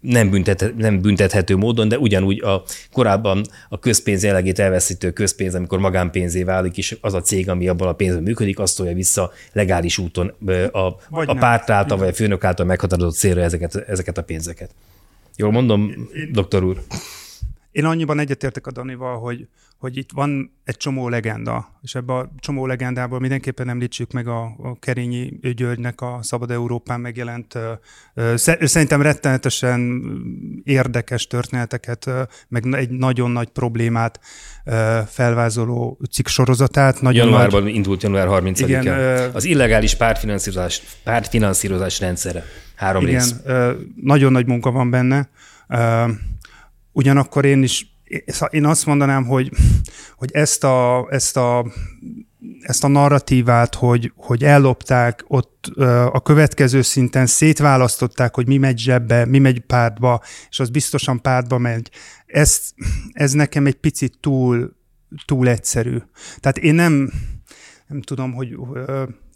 nem, 0.00 0.30
büntet, 0.30 0.74
nem 0.76 1.00
büntethető 1.00 1.56
módon, 1.56 1.88
de 1.88 1.98
ugyanúgy 1.98 2.42
a 2.42 2.62
korábban 2.92 3.44
a 3.68 3.78
közpénz 3.78 4.24
jellegét 4.24 4.58
elveszítő 4.58 5.10
közpénz, 5.10 5.54
amikor 5.54 5.78
magánpénzé 5.78 6.42
válik, 6.42 6.76
és 6.76 6.96
az 7.00 7.14
a 7.14 7.20
cég, 7.20 7.48
ami 7.48 7.68
abban 7.68 7.88
a 7.88 7.92
pénzben 7.92 8.22
működik, 8.22 8.58
azt 8.58 8.76
tolja 8.76 8.94
vissza 8.94 9.32
legális 9.52 9.98
úton 9.98 10.32
a, 10.72 11.20
vagy 11.26 11.36
a 11.36 11.40
párt 11.40 11.70
által, 11.70 11.98
vagy 11.98 12.08
a 12.08 12.12
főnök 12.12 12.44
által 12.44 12.66
meghatározott 12.66 13.14
célra 13.14 13.40
ezeket, 13.40 13.74
ezeket 13.74 14.18
a 14.18 14.22
pénzeket. 14.22 14.74
Jól 15.36 15.50
mondom, 15.50 15.88
én, 16.14 16.32
doktor 16.32 16.64
úr? 16.64 16.82
Én 17.70 17.84
annyiban 17.84 18.18
egyetértek 18.18 18.66
a 18.66 18.72
Danival, 18.72 19.18
hogy, 19.18 19.48
hogy 19.82 19.96
itt 19.96 20.10
van 20.14 20.52
egy 20.64 20.76
csomó 20.76 21.08
legenda, 21.08 21.78
és 21.80 21.94
ebben 21.94 22.16
a 22.16 22.30
csomó 22.38 22.66
legendából 22.66 23.20
mindenképpen 23.20 23.68
említsük 23.68 24.12
meg 24.12 24.26
a, 24.26 24.42
a 24.42 24.78
Kerényi 24.78 25.38
Györgynek 25.54 26.00
a 26.00 26.18
Szabad 26.20 26.50
Európán 26.50 27.00
megjelent, 27.00 27.58
szerintem 28.64 29.02
rettenetesen 29.02 30.02
érdekes 30.64 31.26
történeteket, 31.26 32.10
meg 32.48 32.74
egy 32.74 32.90
nagyon 32.90 33.30
nagy 33.30 33.48
problémát 33.48 34.20
felvázoló 35.06 35.98
cikk 36.10 36.26
sorozatát. 36.26 37.00
Nagyon 37.00 37.24
Januárban 37.26 37.62
nagy... 37.62 37.74
indult 37.74 38.02
január 38.02 38.26
30-án. 38.30 38.66
Igen, 38.66 39.30
az 39.34 39.44
illegális 39.44 39.94
pártfinanszírozás, 39.94 40.82
pártfinanszírozás 41.04 42.00
rendszere. 42.00 42.44
Három 42.74 43.06
igen, 43.06 43.14
rész. 43.14 43.34
Nagyon 44.02 44.32
nagy 44.32 44.46
munka 44.46 44.70
van 44.70 44.90
benne. 44.90 45.28
Ugyanakkor 46.92 47.44
én 47.44 47.62
is 47.62 47.91
én 48.50 48.64
azt 48.64 48.86
mondanám, 48.86 49.24
hogy, 49.24 49.50
hogy 50.16 50.30
ezt 50.32 50.64
a, 50.64 51.06
ezt 51.10 51.36
a 51.36 51.66
ezt 52.60 52.84
a 52.84 52.88
narratívát, 52.88 53.74
hogy, 53.74 54.12
hogy 54.16 54.44
ellopták, 54.44 55.24
ott 55.26 55.66
a 56.12 56.20
következő 56.20 56.82
szinten 56.82 57.26
szétválasztották, 57.26 58.34
hogy 58.34 58.46
mi 58.46 58.56
megy 58.56 58.78
zsebbe, 58.78 59.24
mi 59.24 59.38
megy 59.38 59.60
pártba, 59.60 60.22
és 60.50 60.60
az 60.60 60.70
biztosan 60.70 61.20
pártba 61.20 61.58
megy. 61.58 61.90
Ez, 62.26 62.70
ez 63.12 63.32
nekem 63.32 63.66
egy 63.66 63.74
picit 63.74 64.18
túl, 64.20 64.76
túl 65.26 65.48
egyszerű. 65.48 65.98
Tehát 66.40 66.58
én 66.58 66.74
nem, 66.74 67.12
nem 67.86 68.00
tudom, 68.00 68.32
hogy, 68.32 68.56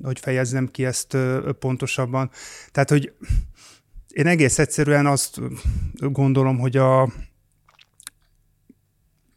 hogy 0.02 0.18
fejezzem 0.18 0.66
ki 0.66 0.84
ezt 0.84 1.16
pontosabban. 1.58 2.30
Tehát, 2.72 2.90
hogy 2.90 3.12
én 4.08 4.26
egész 4.26 4.58
egyszerűen 4.58 5.06
azt 5.06 5.40
gondolom, 5.94 6.58
hogy 6.58 6.76
a, 6.76 7.12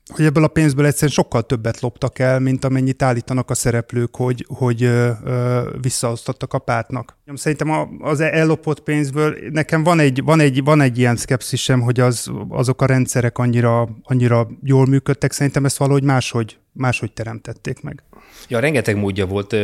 hogy 0.10 0.26
ebből 0.26 0.44
a 0.44 0.48
pénzből 0.48 0.86
egyszerűen 0.86 1.12
sokkal 1.12 1.42
többet 1.42 1.80
loptak 1.80 2.20
el, 2.20 2.40
mint 2.40 2.66
amennyit 2.66 3.02
állítanak 3.02 3.50
a 3.50 3.54
szereplők, 3.54 4.16
hogy, 4.16 4.46
hogy 4.48 4.84
ö, 4.84 5.12
ö, 5.24 5.70
visszaosztottak 5.82 6.54
a 6.54 6.60
pártnak. 6.60 7.18
Szerintem 7.34 7.98
az 8.00 8.20
ellopott 8.20 8.80
pénzből 8.80 9.38
nekem 9.52 9.84
van 9.84 10.00
egy, 10.00 10.24
van 10.24 10.40
egy, 10.40 10.64
van 10.64 10.82
egy 10.82 10.98
ilyen 10.98 11.16
szkepszisem, 11.16 11.82
hogy 11.82 12.00
az, 12.00 12.32
azok 12.50 12.82
a 12.82 12.86
rendszerek 12.86 13.38
annyira, 13.38 13.90
annyira 14.04 14.48
jól 14.64 14.86
működtek, 14.86 15.32
szerintem 15.32 15.66
ezt 15.66 15.78
valahogy 15.78 16.04
máshogy, 16.04 16.58
máshogy 16.74 17.12
teremtették 17.12 17.82
meg. 17.82 18.04
Ja, 18.48 18.60
rengeteg 18.60 18.98
módja 18.98 19.26
volt, 19.26 19.56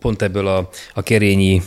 pont 0.00 0.22
ebből 0.22 0.46
a, 0.46 0.68
a 0.94 1.02
Kerényi, 1.02 1.62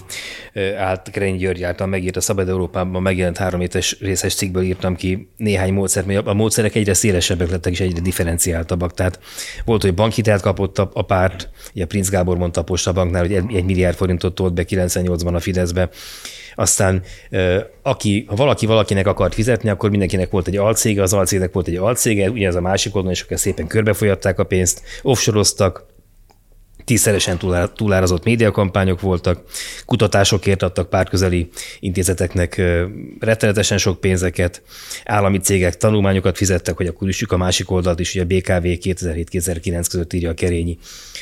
át, 0.78 1.10
Kerényi 1.12 1.38
György 1.38 1.64
által 1.64 1.88
megírt 1.88 2.16
a 2.16 2.22
Szabad 2.22 2.50
Európában 2.50 3.02
megjelent 3.02 3.38
három 3.38 3.62
étes 3.62 4.00
részes 4.00 4.36
cikkből 4.36 4.64
írtam 4.64 4.96
ki 4.96 5.30
néhány 5.38 5.74
módszert, 5.74 6.06
mert 6.06 6.28
a 6.28 6.34
módszerek 6.34 6.76
egyre 6.76 6.94
szélesebbek 6.94 7.50
lettek 7.50 7.72
és 7.72 7.80
egyre 7.80 8.02
differenciáltabbak. 8.02 8.94
Tehát 8.94 9.20
volt, 9.66 9.82
hogy 9.82 9.94
bankhitelt 9.94 10.42
kapott 10.42 10.78
a, 10.78 10.90
a 10.94 11.02
párt, 11.02 11.50
ugye 11.76 11.86
Prince 11.86 12.12
Gábor 12.12 12.38
mondta 12.38 12.60
a 12.60 12.64
Postabanknál, 12.64 13.22
hogy 13.22 13.34
egy 13.34 13.66
milliárd 13.66 13.96
forintot 13.96 14.36
tolt 14.36 14.54
be 14.54 14.66
98-ban 14.68 15.34
a 15.34 15.40
Fideszbe, 15.42 15.90
aztán 16.56 17.04
aki, 17.82 18.26
ha 18.28 18.36
valaki 18.36 18.66
valakinek 18.66 19.08
akart 19.08 19.34
fizetni, 19.34 19.70
akkor 19.70 19.90
mindenkinek 19.90 20.30
volt 20.30 20.48
egy 20.48 20.58
alcége, 20.58 21.02
az 21.02 21.14
alcégnek 21.14 21.54
volt 21.54 21.68
egy 21.68 21.76
alcége, 21.76 22.30
ugyanez 22.30 22.56
a 22.56 22.62
másik 22.62 22.96
oldalon, 22.96 23.16
és 23.16 23.22
akkor 23.22 23.40
szépen 23.40 23.68
körbefolyatták 23.68 24.40
a 24.40 24.44
pénzt, 24.44 24.82
offshoroztak, 25.02 25.86
tízszeresen 26.92 27.40
túlárazott 27.76 28.24
médiakampányok 28.24 29.02
voltak, 29.02 29.44
kutatásokért 29.86 30.64
adtak 30.64 30.90
pártközeli 30.90 31.50
intézeteknek 31.80 32.62
rettenetesen 33.20 33.78
sok 33.78 34.00
pénzeket, 34.00 34.62
állami 35.06 35.38
cégek 35.38 35.78
tanulmányokat 35.78 36.38
fizettek, 36.38 36.78
hogy 36.78 36.88
akkor 36.88 37.08
üssük 37.08 37.32
a 37.32 37.38
másik 37.38 37.72
oldalt 37.72 38.00
is, 38.00 38.14
hogy 38.14 38.22
a 38.22 38.26
BKV 38.26 38.66
2007-2009 38.66 39.86
között 39.90 40.14
írja 40.14 40.30
a 40.30 40.34
Kerényi. 40.34 40.78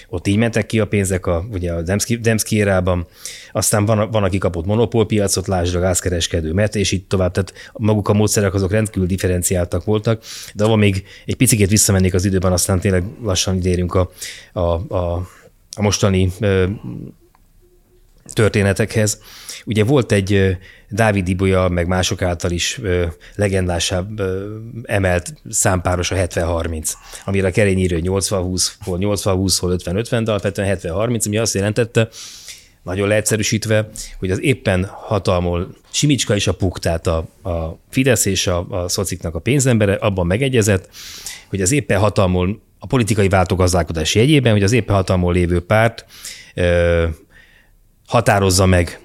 Ott 0.07 0.27
így 0.27 0.37
mentek 0.37 0.65
ki 0.65 0.79
a 0.79 0.87
pénzek 0.87 1.25
a, 1.25 1.45
ugye 1.51 1.71
a 1.71 1.81
Demszki, 1.81 2.55
érában, 2.55 3.07
aztán 3.51 3.85
van, 3.85 4.11
van, 4.11 4.23
aki 4.23 4.37
kapott 4.37 4.65
monopólpiacot, 4.65 5.47
lásd 5.47 5.75
a 5.75 5.79
gázkereskedő, 5.79 6.53
mert 6.53 6.75
és 6.75 6.91
így 6.91 7.05
tovább, 7.05 7.31
tehát 7.31 7.53
maguk 7.73 8.09
a 8.09 8.13
módszerek 8.13 8.53
azok 8.53 8.71
rendkívül 8.71 9.07
differenciáltak 9.07 9.83
voltak, 9.83 10.23
de 10.53 10.63
ahol 10.63 10.77
még 10.77 11.03
egy 11.25 11.35
picit 11.35 11.69
visszamennék 11.69 12.13
az 12.13 12.25
időben, 12.25 12.51
aztán 12.51 12.79
tényleg 12.79 13.03
lassan 13.23 13.55
idérünk 13.55 13.93
a, 13.93 14.11
a, 14.53 14.95
a 14.95 15.27
a 15.79 15.81
mostani 15.81 16.31
történetekhez. 18.33 19.21
Ugye 19.65 19.83
volt 19.83 20.11
egy 20.11 20.57
Dávid 20.89 21.27
Ibolya, 21.27 21.69
meg 21.69 21.87
mások 21.87 22.21
által 22.21 22.51
is 22.51 22.79
legendásabb 23.35 24.21
emelt 24.83 25.33
számpáros 25.49 26.11
a 26.11 26.15
70-30, 26.15 26.91
amire 27.25 27.47
a 27.47 27.51
kerény 27.51 27.77
írő 27.77 27.99
80-20, 28.03 28.67
hol 28.79 28.97
80-20, 29.01 29.57
hol 29.59 29.75
50-50, 29.83 30.21
de 30.23 30.31
alapvetően 30.31 30.77
70-30, 30.81 31.25
ami 31.25 31.37
azt 31.37 31.53
jelentette, 31.53 32.07
nagyon 32.83 33.07
leegyszerűsítve, 33.07 33.89
hogy 34.19 34.31
az 34.31 34.41
éppen 34.41 34.85
hatalmol 34.85 35.75
Simicska 35.91 36.35
és 36.35 36.47
a 36.47 36.53
Puk, 36.53 36.79
tehát 36.79 37.07
a, 37.07 37.17
a 37.43 37.79
Fidesz 37.89 38.25
és 38.25 38.47
a, 38.47 38.67
a 38.69 38.87
szociknak 38.87 39.35
a 39.35 39.39
pénzembere 39.39 39.93
abban 39.93 40.27
megegyezett, 40.27 40.89
hogy 41.49 41.61
az 41.61 41.71
éppen 41.71 41.99
hatalmol 41.99 42.61
a 42.79 42.87
politikai 42.87 43.29
váltogazdálkodás 43.29 44.15
jegyében, 44.15 44.51
hogy 44.51 44.63
az 44.63 44.71
éppen 44.71 44.95
hatalmon 44.95 45.33
lévő 45.33 45.59
párt 45.59 46.05
ö, 46.55 47.07
határozza 48.07 48.65
meg 48.65 48.99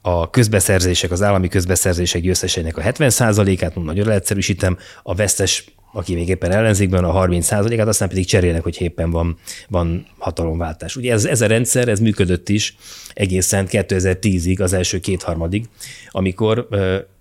a 0.00 0.30
közbeszerzések, 0.30 1.10
az 1.10 1.22
állami 1.22 1.48
közbeszerzések 1.48 2.22
győzteseinek 2.22 2.76
a 2.76 2.82
70%-át, 2.82 3.74
nagyon 3.74 4.06
leegyszerűsítem, 4.06 4.78
a 5.02 5.14
vesztes, 5.14 5.64
aki 5.92 6.14
még 6.14 6.28
éppen 6.28 6.50
ellenzékben 6.50 7.04
a 7.04 7.26
30%-át, 7.26 7.88
aztán 7.88 8.08
pedig 8.08 8.26
cserélnek, 8.26 8.62
hogy 8.62 8.80
éppen 8.80 9.10
van, 9.10 9.38
van 9.68 10.06
hatalomváltás. 10.18 10.96
Ugye 10.96 11.12
ez, 11.12 11.24
ez 11.24 11.40
a 11.40 11.46
rendszer, 11.46 11.88
ez 11.88 12.00
működött 12.00 12.48
is 12.48 12.76
egészen 13.14 13.66
2010-ig, 13.70 14.62
az 14.62 14.72
első 14.72 15.00
kétharmadig, 15.00 15.68
amikor 16.10 16.68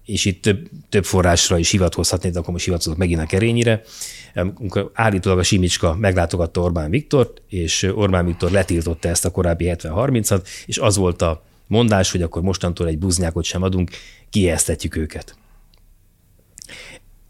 és 0.05 0.25
itt 0.25 0.41
több, 0.41 0.69
több 0.89 1.05
forrásra 1.05 1.57
is 1.57 1.69
hivatkozhatnék, 1.69 2.31
de 2.31 2.39
akkor 2.39 2.53
most 2.53 2.65
hivatkozok 2.65 2.97
megint 2.97 3.21
a 3.21 3.25
kerényire, 3.25 3.81
amikor 4.33 4.91
állítólag 4.93 5.39
a 5.39 5.43
Simicska 5.43 5.95
meglátogatta 5.95 6.61
Orbán 6.61 6.89
Viktort, 6.89 7.41
és 7.49 7.83
Orbán 7.95 8.25
Viktor 8.25 8.51
letiltotta 8.51 9.09
ezt 9.09 9.25
a 9.25 9.31
korábbi 9.31 9.71
70-30-at, 9.77 10.47
és 10.65 10.77
az 10.77 10.95
volt 10.95 11.21
a 11.21 11.43
mondás, 11.67 12.11
hogy 12.11 12.21
akkor 12.21 12.41
mostantól 12.41 12.87
egy 12.87 12.97
buznyákot 12.97 13.43
sem 13.43 13.61
adunk, 13.61 13.91
kiesztetjük 14.29 14.95
őket. 14.95 15.35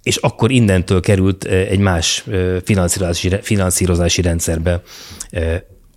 És 0.03 0.15
akkor 0.15 0.51
innentől 0.51 0.99
került 0.99 1.43
egy 1.43 1.79
más 1.79 2.25
finanszírozási, 2.63 3.31
finanszírozási 3.41 4.21
rendszerbe 4.21 4.81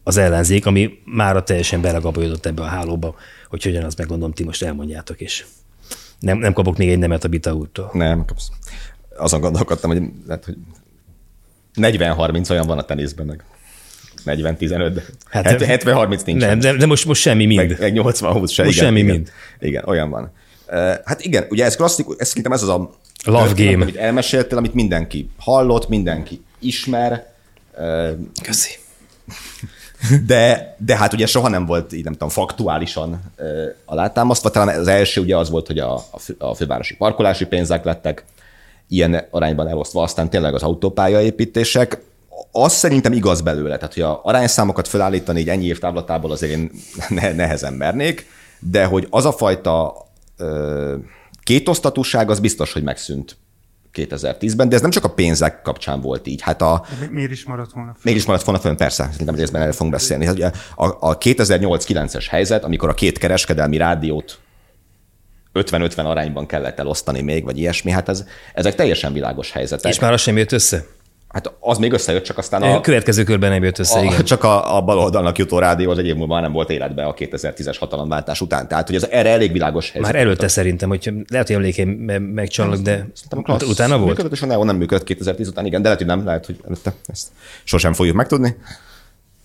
az 0.03 0.17
ellenzék, 0.17 0.67
ami 0.67 0.99
már 1.05 1.43
teljesen 1.43 1.81
belagabajodott 1.81 2.47
ebbe 2.47 2.62
a 2.62 2.67
hálóba, 2.67 3.14
hogy 3.49 3.62
hogyan, 3.62 3.85
azt 3.85 3.99
megmondom, 3.99 4.33
ti 4.33 4.45
most 4.45 4.62
elmondjátok 4.62 5.21
is. 5.21 5.47
Nem, 6.20 6.38
nem 6.38 6.52
kapok 6.52 6.76
még 6.76 6.88
egy 6.88 6.98
nemet 6.98 7.24
a 7.24 7.28
Bita 7.28 7.52
úrtól. 7.54 7.90
Nem, 7.92 8.24
kapsz. 8.24 8.48
Azon 9.16 9.40
gondolkodtam, 9.40 9.90
hogy, 9.90 10.02
lehet, 10.26 10.44
hogy 10.44 10.57
40-30 11.74 12.50
olyan 12.50 12.66
van 12.66 12.78
a 12.78 12.83
teniszben 12.83 13.26
meg. 13.26 13.44
40-15, 14.24 14.90
de 14.94 15.02
hát, 15.31 15.46
70-30 15.46 16.24
nincs. 16.24 16.40
Nem, 16.40 16.59
de, 16.59 16.76
de 16.76 16.87
most, 16.87 17.07
most 17.07 17.20
semmi 17.20 17.46
mind. 17.46 17.68
Meg, 17.68 17.81
meg 17.81 17.92
80-20 17.94 18.14
se. 18.14 18.33
Most 18.33 18.59
igen, 18.59 18.72
semmi 18.72 19.00
igen, 19.00 19.14
mind. 19.14 19.33
Igen, 19.61 19.85
olyan 19.87 20.11
van. 20.11 20.33
Hát 21.04 21.24
igen, 21.24 21.46
ugye 21.50 21.64
ez 21.64 21.76
klasszikus, 21.76 22.16
ez 22.18 22.28
szerintem 22.28 22.52
ez 22.52 22.62
az 22.62 22.68
a 22.68 22.90
Love 23.24 23.52
game. 23.57 23.83
amit 23.83 23.96
elmeséltél, 23.96 24.59
amit 24.59 24.74
mindenki 24.74 25.31
hallott, 25.38 25.88
mindenki 25.88 26.42
ismer. 26.59 27.33
Köszi. 28.42 28.70
De, 30.27 30.77
de 30.79 30.97
hát 30.97 31.13
ugye 31.13 31.27
soha 31.27 31.49
nem 31.49 31.67
volt, 31.67 31.93
így 31.93 32.05
nem 32.05 32.13
tudom, 32.13 32.29
faktuálisan 32.29 33.21
uh, 33.39 33.47
alátámasztva. 33.85 34.51
Talán 34.51 34.79
az 34.79 34.89
első 34.89 35.21
ugye 35.21 35.37
az 35.37 35.51
volt, 35.51 35.67
hogy 35.67 35.79
a, 35.79 35.95
a, 36.11 36.19
fő, 36.19 36.37
a 36.39 36.55
fővárosi 36.55 36.97
parkolási 36.97 37.47
pénzek 37.47 37.85
lettek 37.85 38.25
ilyen 38.89 39.27
arányban 39.31 39.69
elosztva, 39.69 40.03
aztán 40.03 40.31
tényleg 40.31 40.55
az 40.55 40.63
autópályaépítések. 40.63 42.01
Az 42.53 42.73
szerintem 42.73 43.13
igaz 43.13 43.41
belőle, 43.41 43.77
tehát 43.77 43.95
hogy 43.95 44.03
a 44.03 44.21
arányszámokat 44.23 44.89
felállítani 44.89 45.41
egy 45.41 45.49
ennyi 45.49 45.67
év 45.67 45.79
távlatából 45.79 46.31
azért 46.31 46.53
én 46.53 46.71
ne, 47.09 47.33
nehezen 47.33 47.73
mernék, 47.73 48.27
de 48.59 48.85
hogy 48.85 49.07
az 49.11 49.25
a 49.25 49.33
fajta 49.33 50.07
ö, 50.37 50.97
kétosztatúság 51.43 52.31
az 52.31 52.41
biztos, 52.41 52.73
hogy 52.73 52.83
megszűnt 52.83 53.37
2010-ben, 53.99 54.69
de 54.69 54.75
ez 54.75 54.81
nem 54.81 54.91
csak 54.91 55.05
a 55.05 55.09
pénzek 55.09 55.63
kapcsán 55.63 56.01
volt 56.01 56.27
így. 56.27 56.41
Hát 56.41 56.63
a, 56.63 56.85
Miért 57.11 57.31
is 57.31 57.45
maradt 57.45 57.73
volna 57.73 57.91
fönn? 57.93 58.01
Miért 58.03 58.19
is 58.19 58.27
maradt 58.27 58.45
volna 58.45 58.61
fönn, 58.61 58.77
persze, 58.77 59.09
szerintem 59.11 59.35
részben 59.35 59.61
erről 59.61 59.73
fogunk 59.73 59.93
beszélni. 59.93 60.27
Hát 60.27 60.57
a, 60.77 60.97
a 61.01 61.19
2008-9-es 61.19 62.27
helyzet, 62.31 62.65
amikor 62.65 62.89
a 62.89 62.95
két 62.95 63.19
kereskedelmi 63.19 63.77
rádiót 63.77 64.39
50-50 65.55 66.05
arányban 66.05 66.47
kellett 66.47 66.79
elosztani 66.79 67.21
még, 67.21 67.45
vagy 67.45 67.59
ilyesmi, 67.59 67.91
hát 67.91 68.09
ez, 68.09 68.25
ezek 68.55 68.75
teljesen 68.75 69.13
világos 69.13 69.53
helyzetek. 69.53 69.93
És 69.93 69.99
már 69.99 70.13
az 70.13 70.21
sem 70.21 70.37
jött 70.37 70.53
össze? 70.53 70.85
Hát 71.29 71.53
az 71.61 71.79
még 71.79 71.93
összejött, 71.93 72.25
csak 72.25 72.38
aztán 72.38 72.62
a... 72.62 72.81
Következő 72.81 73.25
körben 73.25 73.51
nem 73.51 73.62
jött 73.62 73.79
össze, 73.79 73.99
a, 73.99 74.03
igen. 74.03 74.25
Csak 74.25 74.45
a, 74.45 74.77
a 74.77 74.83
baloldalnak 74.83 75.38
jutó 75.38 75.59
rádió 75.59 75.91
az 75.91 75.99
egy 75.99 76.07
év 76.07 76.14
múlva 76.17 76.41
nem 76.41 76.53
volt 76.53 76.71
életben 76.71 77.07
a 77.07 77.14
2010-es 77.14 77.77
hatalomváltás 77.79 78.41
után. 78.41 78.69
Tehát, 78.69 78.87
hogy 78.87 78.97
ez 78.97 79.07
erre 79.11 79.31
elég 79.31 79.53
világos 79.53 79.91
helyzet. 79.91 80.12
Már 80.12 80.23
előtte 80.23 80.49
szerintem, 80.49 80.88
hogy 80.88 81.12
lehet, 81.29 81.47
hogy 81.47 81.57
emlékeim 81.57 81.88
megcsalnak, 82.21 82.79
de 82.79 83.09
ut- 83.37 83.62
utána 83.62 83.97
volt? 83.97 84.09
Működött, 84.09 84.33
és 84.33 84.43
a 84.43 84.47
Neo 84.47 84.64
nem 84.64 84.77
működött 84.77 85.05
2010 85.05 85.49
után, 85.49 85.67
igen, 85.67 85.83
de 85.83 85.88
lehet, 85.88 86.03
hogy 86.05 86.17
nem, 86.17 86.25
lehet, 86.25 86.47
hogy 86.47 86.61
előtte 86.67 86.93
ezt 87.07 87.29
sosem 87.64 87.93
fogjuk 87.93 88.17
megtudni, 88.17 88.57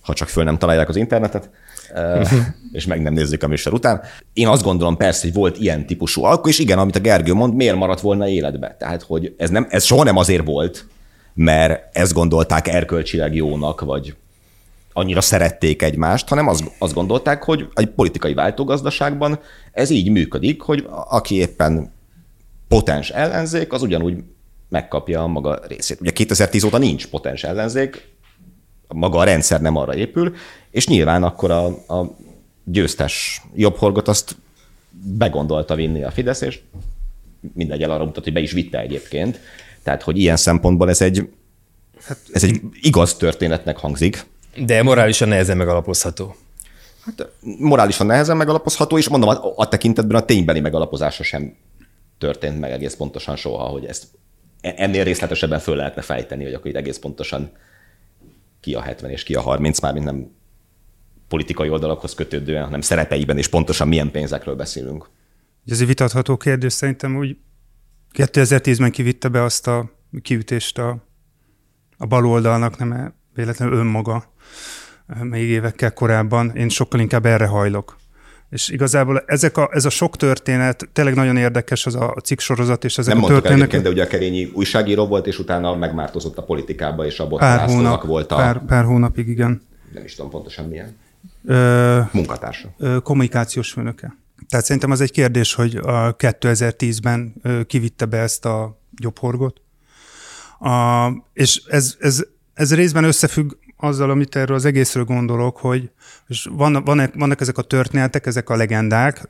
ha 0.02 0.12
csak 0.12 0.28
föl 0.28 0.44
nem 0.44 0.58
találják 0.58 0.88
az 0.88 0.96
internetet 0.96 1.50
és 2.72 2.86
meg 2.86 3.02
nem 3.02 3.12
nézzük 3.12 3.42
a 3.42 3.48
műsor 3.48 3.72
után. 3.72 4.00
Én 4.32 4.46
azt 4.46 4.62
gondolom 4.62 4.96
persze, 4.96 5.20
hogy 5.22 5.34
volt 5.34 5.58
ilyen 5.58 5.86
típusú 5.86 6.24
alkó, 6.24 6.48
és 6.48 6.58
igen, 6.58 6.78
amit 6.78 6.96
a 6.96 7.00
Gergő 7.00 7.34
mond, 7.34 7.54
miért 7.54 7.76
maradt 7.76 8.00
volna 8.00 8.28
életbe? 8.28 8.76
Tehát, 8.78 9.02
hogy 9.02 9.34
ez, 9.36 9.50
nem, 9.50 9.66
ez 9.70 9.84
soha 9.84 10.04
nem 10.04 10.16
azért 10.16 10.44
volt, 10.44 10.86
mert 11.34 11.96
ezt 11.96 12.12
gondolták 12.12 12.68
erkölcsileg 12.68 13.34
jónak, 13.34 13.80
vagy 13.80 14.14
annyira 14.92 15.20
szerették 15.20 15.82
egymást, 15.82 16.28
hanem 16.28 16.48
azt, 16.48 16.70
azt 16.78 16.94
gondolták, 16.94 17.42
hogy 17.42 17.68
egy 17.74 17.88
politikai 17.88 18.34
váltógazdaságban 18.34 19.38
ez 19.72 19.90
így 19.90 20.10
működik, 20.10 20.60
hogy 20.60 20.86
aki 21.08 21.34
éppen 21.34 21.92
potens 22.68 23.10
ellenzék, 23.10 23.72
az 23.72 23.82
ugyanúgy 23.82 24.16
megkapja 24.68 25.22
a 25.22 25.26
maga 25.26 25.60
részét. 25.68 26.00
Ugye 26.00 26.10
2010 26.10 26.64
óta 26.64 26.78
nincs 26.78 27.06
potens 27.06 27.44
ellenzék, 27.44 28.12
maga 28.88 29.18
a 29.18 29.24
rendszer 29.24 29.60
nem 29.60 29.76
arra 29.76 29.94
épül, 29.94 30.34
és 30.70 30.86
nyilván 30.86 31.22
akkor 31.22 31.50
a, 31.50 31.66
a 31.66 32.16
győztes 32.64 33.42
jobbhorgot 33.54 34.08
azt 34.08 34.36
begondolta 34.90 35.74
vinni 35.74 36.02
a 36.02 36.10
Fidesz, 36.10 36.40
és 36.40 36.60
mindegy 37.54 37.82
el 37.82 37.90
arra 37.90 38.04
mutat, 38.04 38.24
hogy 38.24 38.32
be 38.32 38.40
is 38.40 38.52
vitte 38.52 38.80
egyébként. 38.80 39.40
Tehát, 39.84 40.02
hogy 40.02 40.18
ilyen 40.18 40.36
szempontból 40.36 40.88
ez 40.88 41.00
egy, 41.00 41.28
hát, 42.04 42.18
ez 42.32 42.44
egy 42.44 42.60
igaz 42.80 43.14
történetnek 43.14 43.76
hangzik. 43.76 44.26
De 44.56 44.82
morálisan 44.82 45.28
nehezen 45.28 45.56
megalapozható. 45.56 46.36
Hát 47.04 47.28
morálisan 47.58 48.06
nehezen 48.06 48.36
megalapozható, 48.36 48.98
és 48.98 49.08
mondom, 49.08 49.28
a, 49.28 49.52
a 49.56 49.68
tekintetben 49.68 50.20
a 50.20 50.24
ténybeli 50.24 50.60
megalapozása 50.60 51.22
sem 51.22 51.56
történt 52.18 52.60
meg 52.60 52.70
egész 52.70 52.94
pontosan 52.94 53.36
soha, 53.36 53.64
hogy 53.64 53.84
ezt 53.84 54.04
e- 54.60 54.74
ennél 54.76 55.04
részletesebben 55.04 55.58
föl 55.58 55.76
lehetne 55.76 56.02
fejteni, 56.02 56.44
hogy 56.44 56.54
akkor 56.54 56.66
itt 56.66 56.76
egész 56.76 56.98
pontosan 56.98 57.50
ki 58.60 58.74
a 58.74 58.80
70 58.80 59.10
és 59.10 59.22
ki 59.22 59.34
a 59.34 59.40
30, 59.40 59.80
már 59.80 59.92
mint 59.92 60.04
nem 60.04 60.30
politikai 61.28 61.68
oldalakhoz 61.68 62.14
kötődően, 62.14 62.64
hanem 62.64 62.80
szerepeiben 62.80 63.38
és 63.38 63.48
pontosan 63.48 63.88
milyen 63.88 64.10
pénzekről 64.10 64.54
beszélünk. 64.54 65.08
Ez 65.66 65.80
egy 65.80 65.86
vitatható 65.86 66.36
kérdés 66.36 66.72
szerintem, 66.72 67.14
hogy 67.14 67.36
2010-ben 68.14 68.90
kivitte 68.90 69.28
be 69.28 69.42
azt 69.42 69.66
a 69.66 69.90
kiütést 70.22 70.78
a, 70.78 70.96
a 71.98 72.06
baloldalnak, 72.06 72.78
nem 72.78 73.14
véletlenül 73.34 73.74
önmaga, 73.74 74.32
még 75.22 75.48
évekkel 75.48 75.92
korábban. 75.92 76.50
Én 76.56 76.68
sokkal 76.68 77.00
inkább 77.00 77.26
erre 77.26 77.46
hajlok. 77.46 77.96
És 78.50 78.68
igazából 78.68 79.22
ezek 79.26 79.56
a, 79.56 79.68
ez 79.72 79.84
a 79.84 79.90
sok 79.90 80.16
történet, 80.16 80.88
tényleg 80.92 81.14
nagyon 81.14 81.36
érdekes 81.36 81.86
az 81.86 81.94
a 81.94 82.14
cikksorozat, 82.24 82.84
és 82.84 82.98
ezek 82.98 83.14
Nem 83.14 83.24
a 83.24 83.26
történetek. 83.26 83.82
de 83.82 83.88
ugye 83.88 84.02
a 84.02 84.06
Kerényi 84.06 84.50
újságíró 84.54 85.06
volt, 85.06 85.26
és 85.26 85.38
utána 85.38 85.74
megmártozott 85.74 86.38
a 86.38 86.42
politikába, 86.42 87.06
és 87.06 87.20
a 87.20 87.26
pár 87.26 87.68
hónap, 87.68 88.04
volt 88.04 88.32
a... 88.32 88.36
Pár, 88.36 88.64
pár 88.64 88.84
hónapig, 88.84 89.28
igen. 89.28 89.62
Nem 89.92 90.04
is 90.04 90.14
tudom 90.14 90.30
pontosan 90.30 90.68
milyen. 90.68 90.96
Ö, 91.44 92.00
munkatársa. 92.12 92.74
Ö, 92.78 92.98
kommunikációs 93.02 93.72
főnöke. 93.72 94.16
Tehát 94.48 94.64
szerintem 94.64 94.90
az 94.90 95.00
egy 95.00 95.10
kérdés, 95.10 95.54
hogy 95.54 95.76
a 95.76 96.16
2010-ben 96.16 97.34
kivitte 97.66 98.04
be 98.04 98.18
ezt 98.18 98.44
a 98.44 98.80
jobbhorgot. 99.00 99.60
A, 100.58 101.08
és 101.32 101.62
ez, 101.66 101.96
ez, 101.98 102.24
ez 102.54 102.74
részben 102.74 103.04
összefügg 103.04 103.52
azzal, 103.76 104.10
amit 104.10 104.36
erről 104.36 104.56
az 104.56 104.64
egészről 104.64 105.04
gondolok, 105.04 105.56
hogy 105.56 105.90
és 106.26 106.48
van, 106.52 106.84
van, 106.84 107.10
vannak 107.14 107.40
ezek 107.40 107.58
a 107.58 107.62
történetek, 107.62 108.26
ezek 108.26 108.50
a 108.50 108.56
legendák, 108.56 109.28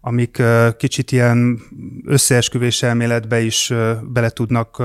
amik 0.00 0.42
kicsit 0.76 1.12
ilyen 1.12 1.60
összeesküvés 2.04 2.82
elméletbe 2.82 3.40
is 3.40 3.72
bele 4.02 4.30
tudnak 4.30 4.82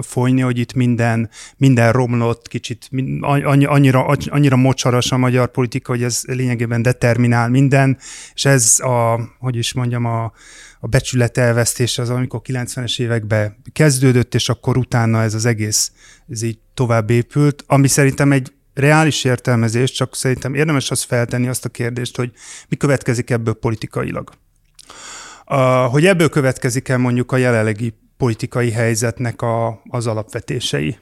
folyni, 0.00 0.40
hogy 0.40 0.58
itt 0.58 0.74
minden, 0.74 1.30
minden 1.56 1.92
romlott, 1.92 2.48
kicsit 2.48 2.88
annyira, 3.20 4.04
annyira 4.26 4.56
mocsaras 4.56 5.12
a 5.12 5.16
magyar 5.16 5.50
politika, 5.50 5.92
hogy 5.92 6.02
ez 6.02 6.22
lényegében 6.26 6.82
determinál 6.82 7.48
minden, 7.48 7.98
és 8.34 8.44
ez 8.44 8.80
a, 8.80 9.20
hogy 9.38 9.56
is 9.56 9.72
mondjam, 9.72 10.04
a, 10.04 10.32
a 10.80 10.86
becsület 10.86 11.38
elvesztése 11.38 12.02
az, 12.02 12.10
amikor 12.10 12.40
90-es 12.44 13.00
években 13.00 13.56
kezdődött, 13.72 14.34
és 14.34 14.48
akkor 14.48 14.76
utána 14.76 15.22
ez 15.22 15.34
az 15.34 15.44
egész 15.44 15.92
ez 16.28 16.42
így 16.42 16.58
tovább 16.74 17.10
épült, 17.10 17.64
ami 17.66 17.88
szerintem 17.88 18.32
egy 18.32 18.52
reális 18.76 19.24
értelmezés, 19.24 19.90
csak 19.90 20.16
szerintem 20.16 20.54
érdemes 20.54 20.90
az 20.90 21.02
feltenni 21.02 21.48
azt 21.48 21.64
a 21.64 21.68
kérdést, 21.68 22.16
hogy 22.16 22.30
mi 22.68 22.76
következik 22.76 23.30
ebből 23.30 23.54
politikailag. 23.54 24.30
Uh, 25.46 25.90
hogy 25.90 26.06
ebből 26.06 26.28
következik-e 26.28 26.96
mondjuk 26.96 27.32
a 27.32 27.36
jelenlegi 27.36 27.94
politikai 28.16 28.70
helyzetnek 28.70 29.42
a, 29.42 29.82
az 29.88 30.06
alapvetései. 30.06 30.98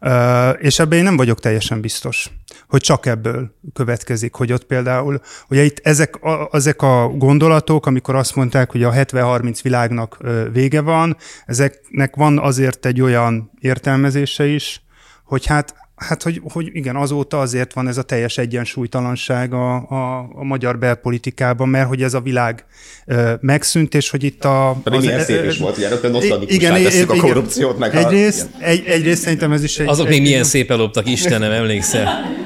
Uh, 0.00 0.56
és 0.58 0.78
ebben 0.78 0.98
én 0.98 1.04
nem 1.04 1.16
vagyok 1.16 1.40
teljesen 1.40 1.80
biztos, 1.80 2.30
hogy 2.68 2.80
csak 2.80 3.06
ebből 3.06 3.58
következik, 3.72 4.34
hogy 4.34 4.52
ott 4.52 4.64
például, 4.64 5.20
ugye 5.48 5.62
itt 5.62 5.80
ezek 5.82 6.16
a, 6.16 6.48
ezek 6.52 6.82
a 6.82 7.08
gondolatok, 7.08 7.86
amikor 7.86 8.14
azt 8.14 8.34
mondták, 8.34 8.70
hogy 8.70 8.82
a 8.82 8.92
70-30 8.92 9.58
világnak 9.62 10.18
vége 10.52 10.80
van, 10.80 11.16
ezeknek 11.46 12.16
van 12.16 12.38
azért 12.38 12.86
egy 12.86 13.00
olyan 13.00 13.50
értelmezése 13.60 14.46
is, 14.46 14.82
hogy 15.24 15.46
hát 15.46 15.87
Hát, 15.98 16.22
hogy, 16.22 16.40
hogy 16.52 16.70
igen, 16.72 16.96
azóta 16.96 17.40
azért 17.40 17.72
van 17.72 17.88
ez 17.88 17.98
a 17.98 18.02
teljes 18.02 18.38
egyensúlytalanság 18.38 19.52
a, 19.52 19.74
a, 19.74 20.30
a 20.34 20.44
magyar 20.44 20.78
belpolitikában, 20.78 21.68
mert 21.68 21.88
hogy 21.88 22.02
ez 22.02 22.14
a 22.14 22.20
világ 22.20 22.64
ö, 23.06 23.32
megszűnt, 23.40 23.94
és 23.94 24.10
hogy 24.10 24.24
itt 24.24 24.44
a... 24.44 24.76
Pedig 24.82 24.98
az, 24.98 25.04
milyen 25.04 25.24
szép 25.24 25.44
is 25.44 25.58
volt, 25.58 25.76
ugye 25.76 25.88
rögtön 25.88 26.42
igen, 26.46 26.82
tesszük 26.82 27.10
a 27.10 27.16
korrupciót, 27.16 27.78
meg 27.78 27.94
egyrészt, 27.94 28.48
a... 28.60 28.64
Egy, 28.64 28.84
egyrészt 28.86 29.22
szerintem 29.22 29.52
ez 29.52 29.62
is 29.62 29.78
egy... 29.78 29.88
Azok 29.88 30.06
egy, 30.06 30.12
még 30.12 30.22
milyen 30.22 30.44
szépen 30.44 30.78
loptak, 30.78 31.10
Istenem, 31.10 31.50
emlékszel? 31.50 32.36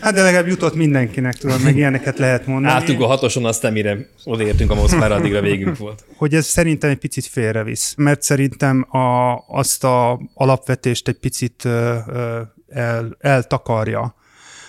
Hát 0.00 0.14
de 0.14 0.22
legalább 0.22 0.48
jutott 0.48 0.74
mindenkinek, 0.74 1.34
tudod, 1.34 1.62
meg 1.62 1.76
ilyeneket 1.76 2.18
lehet 2.18 2.46
mondani. 2.46 2.74
Álltunk 2.74 3.00
a 3.00 3.06
hatoson, 3.06 3.44
aztán 3.44 3.72
mire 3.72 4.08
odaértünk 4.24 4.70
a 4.70 4.74
Moszkvára, 4.74 5.14
addigra 5.14 5.40
végünk 5.40 5.76
volt. 5.76 6.04
Hogy 6.16 6.34
ez 6.34 6.46
szerintem 6.46 6.90
egy 6.90 6.98
picit 6.98 7.26
félrevisz, 7.26 7.94
mert 7.96 8.22
szerintem 8.22 8.86
a, 8.90 9.36
azt 9.48 9.84
a 9.84 10.20
alapvetést 10.34 11.08
egy 11.08 11.18
picit 11.18 11.64
ö, 11.64 11.94
ö, 12.12 12.40
el, 12.68 13.16
eltakarja. 13.18 14.14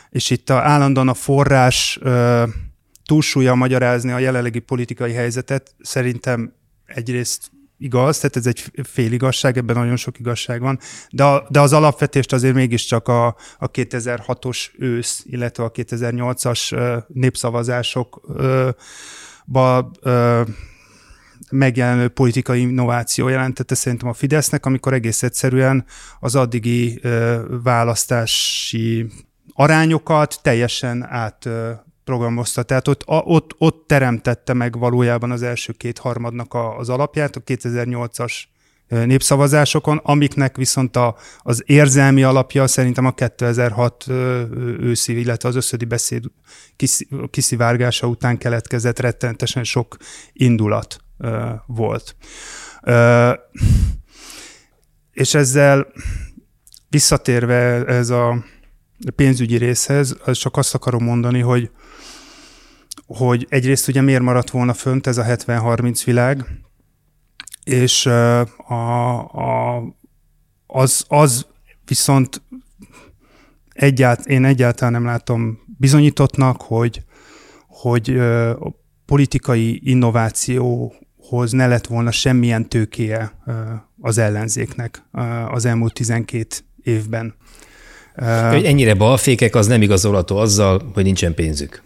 És 0.09 0.29
itt 0.29 0.49
a, 0.49 0.55
állandóan 0.55 1.07
a 1.07 1.13
forrás 1.13 1.99
ö, 2.01 2.43
túlsúlya 3.05 3.55
magyarázni 3.55 4.11
a 4.11 4.19
jelenlegi 4.19 4.59
politikai 4.59 5.13
helyzetet 5.13 5.75
szerintem 5.81 6.53
egyrészt 6.85 7.51
igaz, 7.77 8.17
tehát 8.17 8.35
ez 8.35 8.47
egy 8.47 8.71
fél 8.83 9.11
igazság, 9.11 9.57
ebben 9.57 9.75
nagyon 9.75 9.95
sok 9.95 10.19
igazság 10.19 10.61
van, 10.61 10.79
de, 11.09 11.23
a, 11.23 11.47
de 11.49 11.59
az 11.59 11.73
alapvetést 11.73 12.33
azért 12.33 12.53
mégiscsak 12.53 13.07
a, 13.07 13.27
a 13.57 13.71
2006-os 13.71 14.67
ősz, 14.77 15.23
illetve 15.25 15.63
a 15.63 15.71
2008-as 15.71 17.03
népszavazásokba 17.07 19.91
megjelenő 21.51 22.07
politikai 22.07 22.61
innováció 22.61 23.27
jelentette 23.27 23.75
szerintem 23.75 24.07
a 24.07 24.13
Fidesznek, 24.13 24.65
amikor 24.65 24.93
egész 24.93 25.23
egyszerűen 25.23 25.85
az 26.19 26.35
addigi 26.35 27.01
választási 27.63 29.11
arányokat 29.53 30.39
teljesen 30.41 31.05
át 31.09 31.49
programozta. 32.03 32.63
Tehát 32.63 32.87
ott, 32.87 33.03
ott, 33.05 33.55
ott 33.57 33.87
teremtette 33.87 34.53
meg 34.53 34.77
valójában 34.77 35.31
az 35.31 35.41
első 35.41 35.73
két 35.73 35.97
harmadnak 35.97 36.53
az 36.77 36.89
alapját, 36.89 37.35
a 37.35 37.41
2008-as 37.41 38.33
népszavazásokon, 38.87 39.99
amiknek 40.03 40.57
viszont 40.57 40.95
a, 40.95 41.15
az 41.39 41.63
érzelmi 41.65 42.23
alapja 42.23 42.67
szerintem 42.67 43.05
a 43.05 43.11
2006 43.11 44.07
őszi, 44.79 45.19
illetve 45.19 45.49
az 45.49 45.55
összödi 45.55 45.85
beszéd 45.85 46.23
kiszivárgása 47.29 48.07
után 48.07 48.37
keletkezett 48.37 48.99
rettenetesen 48.99 49.63
sok 49.63 49.97
indulat 50.33 50.97
volt. 51.65 52.15
És 55.11 55.33
ezzel 55.33 55.87
visszatérve 56.89 57.85
ez 57.85 58.09
a 58.09 58.43
pénzügyi 59.15 59.57
részhez, 59.57 60.17
csak 60.31 60.57
azt 60.57 60.73
akarom 60.73 61.03
mondani, 61.03 61.39
hogy 61.39 61.71
hogy 63.15 63.45
egyrészt 63.49 63.87
ugye 63.87 64.01
miért 64.01 64.21
maradt 64.21 64.49
volna 64.49 64.73
fönt 64.73 65.07
ez 65.07 65.17
a 65.17 65.23
70-30 65.23 66.01
világ, 66.05 66.45
és 67.63 68.05
a, 68.05 68.39
a, 69.19 69.83
az, 70.67 71.05
az 71.07 71.45
viszont 71.85 72.41
egyált, 73.73 74.25
én 74.25 74.45
egyáltalán 74.45 74.93
nem 74.93 75.05
látom 75.05 75.59
bizonyítottnak, 75.77 76.61
hogy, 76.61 77.03
hogy 77.67 78.19
politikai 79.05 79.81
innovációhoz 81.29 81.51
ne 81.51 81.67
lett 81.67 81.87
volna 81.87 82.11
semmilyen 82.11 82.69
tőkéje 82.69 83.31
az 84.01 84.17
ellenzéknek 84.17 85.03
az 85.51 85.65
elmúlt 85.65 85.93
12 85.93 86.47
évben. 86.83 87.35
Hogy 88.49 88.65
ennyire 88.65 88.93
balfékek, 88.93 89.55
az 89.55 89.67
nem 89.67 89.81
igazolható 89.81 90.37
azzal, 90.37 90.91
hogy 90.93 91.03
nincsen 91.03 91.33
pénzük. 91.33 91.83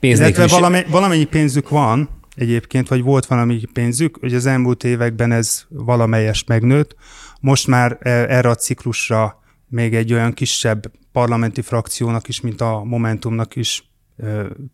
Pénz 0.00 0.50
valami, 0.50 0.82
valamennyi 0.90 1.24
pénzük 1.24 1.68
van, 1.68 2.08
egyébként, 2.36 2.88
vagy 2.88 3.02
volt 3.02 3.26
valami 3.26 3.60
pénzük, 3.72 4.16
hogy 4.20 4.34
az 4.34 4.46
elmúlt 4.46 4.84
években 4.84 5.32
ez 5.32 5.64
valamelyest 5.68 6.48
megnőtt. 6.48 6.94
Most 7.40 7.66
már 7.66 7.98
e, 8.00 8.10
erre 8.10 8.48
a 8.48 8.54
ciklusra 8.54 9.40
még 9.68 9.94
egy 9.94 10.12
olyan 10.12 10.32
kisebb 10.32 10.90
parlamenti 11.12 11.62
frakciónak 11.62 12.28
is, 12.28 12.40
mint 12.40 12.60
a 12.60 12.84
Momentumnak 12.84 13.56
is 13.56 13.82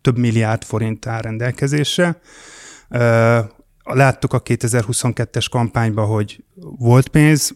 több 0.01 0.17
milliárd 0.17 0.63
forint 0.63 1.07
áll 1.07 1.21
rendelkezésre. 1.21 2.19
Láttuk 3.93 4.33
a 4.33 4.41
2022-es 4.41 5.45
kampányban, 5.51 6.05
hogy 6.05 6.43
volt 6.77 7.07
pénz, 7.07 7.53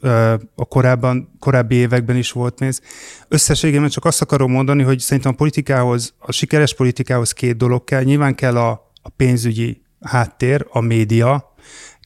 a 0.55 0.65
korábban, 0.65 1.35
korábbi 1.39 1.75
években 1.75 2.15
is 2.15 2.31
volt 2.31 2.53
pénz. 2.53 2.81
Összességében 3.27 3.89
csak 3.89 4.05
azt 4.05 4.21
akarom 4.21 4.51
mondani, 4.51 4.83
hogy 4.83 4.99
szerintem 4.99 5.31
a 5.31 5.35
politikához, 5.35 6.13
a 6.17 6.31
sikeres 6.31 6.75
politikához 6.75 7.31
két 7.31 7.57
dolog 7.57 7.83
kell. 7.83 8.03
Nyilván 8.03 8.35
kell 8.35 8.57
a, 8.57 8.91
a 9.01 9.09
pénzügyi 9.09 9.81
háttér, 10.01 10.67
a 10.69 10.79
média, 10.79 11.53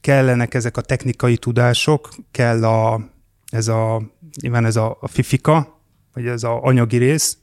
kellenek 0.01 0.53
ezek 0.53 0.77
a 0.77 0.81
technikai 0.81 1.37
tudások, 1.37 2.09
kell 2.31 2.65
a, 2.65 3.09
ez 3.51 3.67
a, 3.67 4.01
nyilván 4.41 4.65
ez 4.65 4.75
a, 4.75 4.97
a 5.01 5.07
fifika, 5.07 5.81
vagy 6.13 6.25
ez 6.25 6.43
a 6.43 6.63
anyagi 6.63 6.97
rész, 6.97 7.37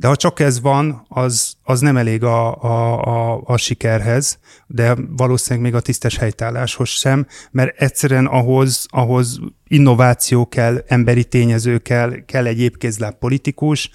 de 0.00 0.08
ha 0.08 0.16
csak 0.16 0.40
ez 0.40 0.60
van, 0.60 1.04
az, 1.08 1.54
az 1.62 1.80
nem 1.80 1.96
elég 1.96 2.24
a, 2.24 2.62
a, 2.62 3.02
a, 3.02 3.42
a 3.44 3.56
sikerhez, 3.56 4.38
de 4.66 4.96
valószínűleg 5.16 5.70
még 5.70 5.80
a 5.80 5.82
tisztes 5.82 6.16
helytálláshoz 6.16 6.88
sem, 6.88 7.26
mert 7.50 7.80
egyszerűen 7.80 8.26
ahhoz, 8.26 8.86
ahhoz 8.88 9.40
innováció 9.66 10.48
kell, 10.48 10.84
emberi 10.86 11.24
tényező 11.24 11.78
kell, 11.78 12.24
kell 12.24 12.46
egy 12.46 12.60
épkézláb 12.60 13.14
politikus, 13.18 13.90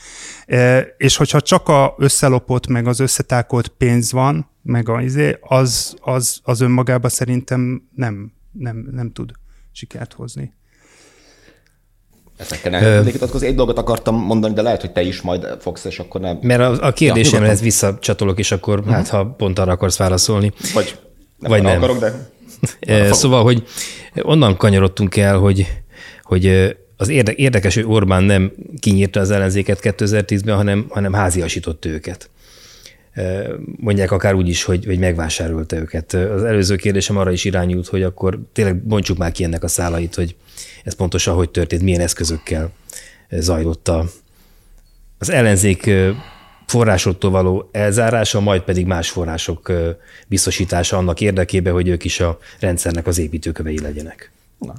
e, 0.46 0.80
és 0.98 1.16
hogyha 1.16 1.42
csak 1.42 1.68
a 1.68 1.96
összelopott, 1.98 2.68
meg 2.68 2.88
az 2.88 3.00
összetákolt 3.00 3.68
pénz 3.68 4.12
van, 4.12 4.50
meg 4.62 4.90
izé, 5.02 5.38
az, 5.42 5.96
az, 6.02 6.40
az 6.44 6.62
önmagában 6.62 7.10
szerintem 7.10 7.90
nem, 7.96 8.34
nem, 8.52 8.88
nem 8.92 9.12
tud 9.12 9.32
sikert 9.72 10.14
hozni. 10.14 10.54
Ezekkel 12.38 12.72
nem 12.72 13.04
vitatkozni. 13.04 13.48
Egy 13.48 13.56
dolgot 13.56 13.78
akartam 13.78 14.16
mondani, 14.16 14.54
de 14.54 14.62
lehet, 14.62 14.82
hogy 14.82 14.92
te 14.92 15.02
is 15.02 15.22
majd 15.22 15.58
fogsz, 15.60 15.86
és 15.86 16.00
akkor 16.00 16.22
nem. 16.22 16.38
Mert 16.42 16.62
a, 16.62 16.88
a 16.88 16.92
kérdésemhez 16.92 17.58
ja, 17.58 17.64
visszacsatolok, 17.64 18.40
és 18.40 18.52
akkor 18.52 18.80
uh-huh. 18.80 18.94
hát, 18.94 19.08
ha 19.08 19.26
pont 19.26 19.60
arra 19.60 19.72
akarsz 19.72 19.98
válaszolni. 19.98 20.54
Vagy 20.74 21.00
nem, 21.40 21.52
vagy 21.52 21.62
nem. 21.62 21.78
akarok, 21.78 22.00
de... 22.00 22.14
Szóval, 23.12 23.44
hogy 23.44 23.64
onnan 24.22 24.58
kanyarodtunk 24.58 25.18
el, 25.18 25.38
hogy, 25.38 25.68
hogy 26.24 26.76
az 26.98 27.10
érdekes, 27.36 27.76
hogy 27.76 27.86
Orbán 27.88 28.24
nem 28.24 28.52
kinyírta 28.80 29.20
az 29.20 29.32
ellenzéket 29.32 29.80
2010-ben, 29.82 30.56
hanem, 30.56 30.86
hanem 30.90 31.14
háziasított 31.14 31.86
őket. 31.86 32.30
Mondják 33.78 34.12
akár 34.12 34.34
úgy 34.34 34.48
is, 34.48 34.64
hogy, 34.64 34.86
hogy 34.86 35.00
megvásárolta 35.00 35.76
őket. 35.76 36.14
Az 36.14 36.44
előző 36.44 36.76
kérdésem 36.76 37.18
arra 37.18 37.32
is 37.32 37.46
irányult, 37.46 37.88
hogy 37.88 38.04
akkor 38.04 38.40
tényleg 38.54 38.84
bontsuk 38.84 39.18
már 39.18 39.32
ki 39.32 39.44
ennek 39.44 39.64
a 39.64 39.68
szálait, 39.68 40.16
hogy 40.16 40.36
ez 40.84 40.96
pontosan 40.96 41.36
hogy 41.36 41.50
történt, 41.50 41.82
milyen 41.82 42.02
eszközökkel 42.02 42.72
zajlott 43.30 43.92
az 45.18 45.30
ellenzék 45.30 45.92
forrásoktól 46.66 47.32
való 47.32 47.70
elzárása, 47.72 48.40
majd 48.40 48.62
pedig 48.62 48.86
más 48.86 49.10
források 49.10 49.72
biztosítása 50.28 50.98
annak 50.98 51.22
érdekében, 51.22 51.74
hogy 51.74 51.88
ők 51.88 52.04
is 52.04 52.20
a 52.20 52.38
rendszernek 52.60 53.08
az 53.08 53.18
építőkövei 53.18 53.82
legyenek. 53.82 54.32
Na, 54.60 54.74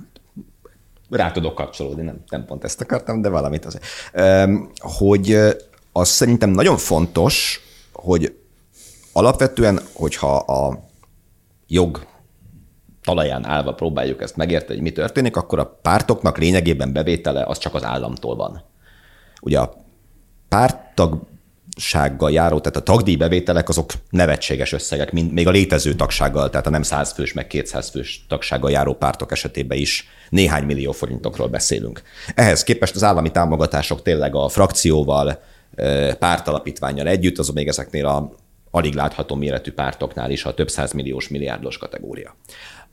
rá 1.11 1.33
tudok 1.33 1.55
kapcsolódni, 1.55 2.03
nem, 2.03 2.25
nem 2.29 2.45
pont 2.45 2.65
ezt 2.65 2.81
akartam, 2.81 3.21
de 3.21 3.29
valamit 3.29 3.65
azért. 3.65 3.85
Hogy 4.77 5.39
az 5.93 6.09
szerintem 6.09 6.51
nagyon 6.51 6.77
fontos, 6.77 7.61
hogy 8.07 8.37
alapvetően, 9.13 9.81
hogyha 9.93 10.37
a 10.37 10.85
jog 11.67 12.07
talaján 13.03 13.47
állva 13.47 13.75
próbáljuk 13.75 14.23
ezt 14.23 14.37
megérteni, 14.37 14.75
hogy 14.75 14.83
mi 14.83 14.93
történik, 14.93 15.37
akkor 15.37 15.59
a 15.59 15.79
pártoknak 15.83 16.39
lényegében 16.39 16.93
bevétele 16.93 17.45
az 17.45 17.59
csak 17.59 17.75
az 17.75 17.85
államtól 17.85 18.37
van. 18.37 18.63
Ugye 19.43 19.59
a 19.59 19.75
párttagsággal 20.49 22.33
járó, 22.33 22.61
tehát 22.61 22.77
a 22.77 22.83
tagdíj 22.83 23.17
bevételek 23.17 23.69
azok 23.69 23.91
nevetséges 24.11 24.73
összegek, 24.73 25.13
mint 25.13 25.33
még 25.33 25.47
a 25.47 25.51
létező 25.51 25.95
tagsággal, 25.95 26.51
tehát 26.51 26.67
a 26.67 26.71
nem 26.71 26.83
100 26.83 27.13
fős, 27.13 27.33
meg 27.33 27.47
200 27.47 27.91
fős 27.91 28.25
tagsággal 28.29 28.71
járó 28.71 28.95
pártok 28.95 29.33
esetében 29.33 29.79
is 29.79 30.09
néhány 30.31 30.65
millió 30.65 30.93
forintokról 30.93 31.49
beszélünk. 31.49 32.03
Ehhez 32.35 32.65
képest 32.65 32.95
az 32.95 33.03
állami 33.03 33.31
támogatások 33.31 34.03
tényleg 34.03 34.35
a 34.35 34.49
frakcióval, 34.49 35.39
pártalapítványjal 36.19 37.07
együtt, 37.07 37.39
az 37.39 37.49
még 37.49 37.69
ezeknél 37.69 38.07
a 38.07 38.35
alig 38.71 38.95
látható 38.95 39.35
méretű 39.35 39.73
pártoknál 39.73 40.31
is 40.31 40.45
a 40.45 40.55
több 40.55 40.71
milliós 40.95 41.29
milliárdos 41.29 41.79
kategória. 41.79 42.37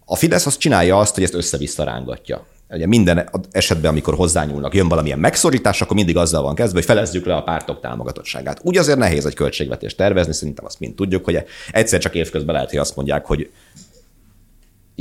A 0.06 0.16
Fidesz 0.16 0.46
azt 0.46 0.60
csinálja 0.60 1.00
azt, 1.00 1.14
hogy 1.14 1.24
ezt 1.24 1.34
össze-vissza 1.34 1.84
rángatja. 1.84 2.46
Ugye 2.70 2.88
minden 2.88 3.30
esetben, 3.52 3.92
amikor 3.92 4.16
hozzányúlnak, 4.16 4.74
jön 4.74 4.88
valamilyen 4.88 5.20
megszorítás, 5.20 5.82
akkor 5.82 5.96
mindig 5.96 6.18
azzal 6.18 6.42
van 6.42 6.56
kezdve, 6.56 6.78
hogy 6.78 6.88
felezzük 6.88 7.26
le 7.26 7.36
a 7.36 7.44
pártok 7.44 7.82
támogatottságát. 7.82 8.60
Úgy 8.64 8.78
azért 8.78 8.98
nehéz 8.98 9.26
egy 9.26 9.34
költségvetést 9.34 9.98
tervezni, 9.98 10.34
szerintem 10.34 10.66
azt 10.66 10.80
mind 10.80 10.96
tudjuk, 10.96 11.26
hogy 11.26 11.44
egyszer 11.72 12.00
csak 12.00 12.16
évközben 12.16 12.54
lehet, 12.54 12.70
hogy 12.70 12.80
azt 12.80 12.96
mondják, 12.96 13.26
hogy 13.26 13.52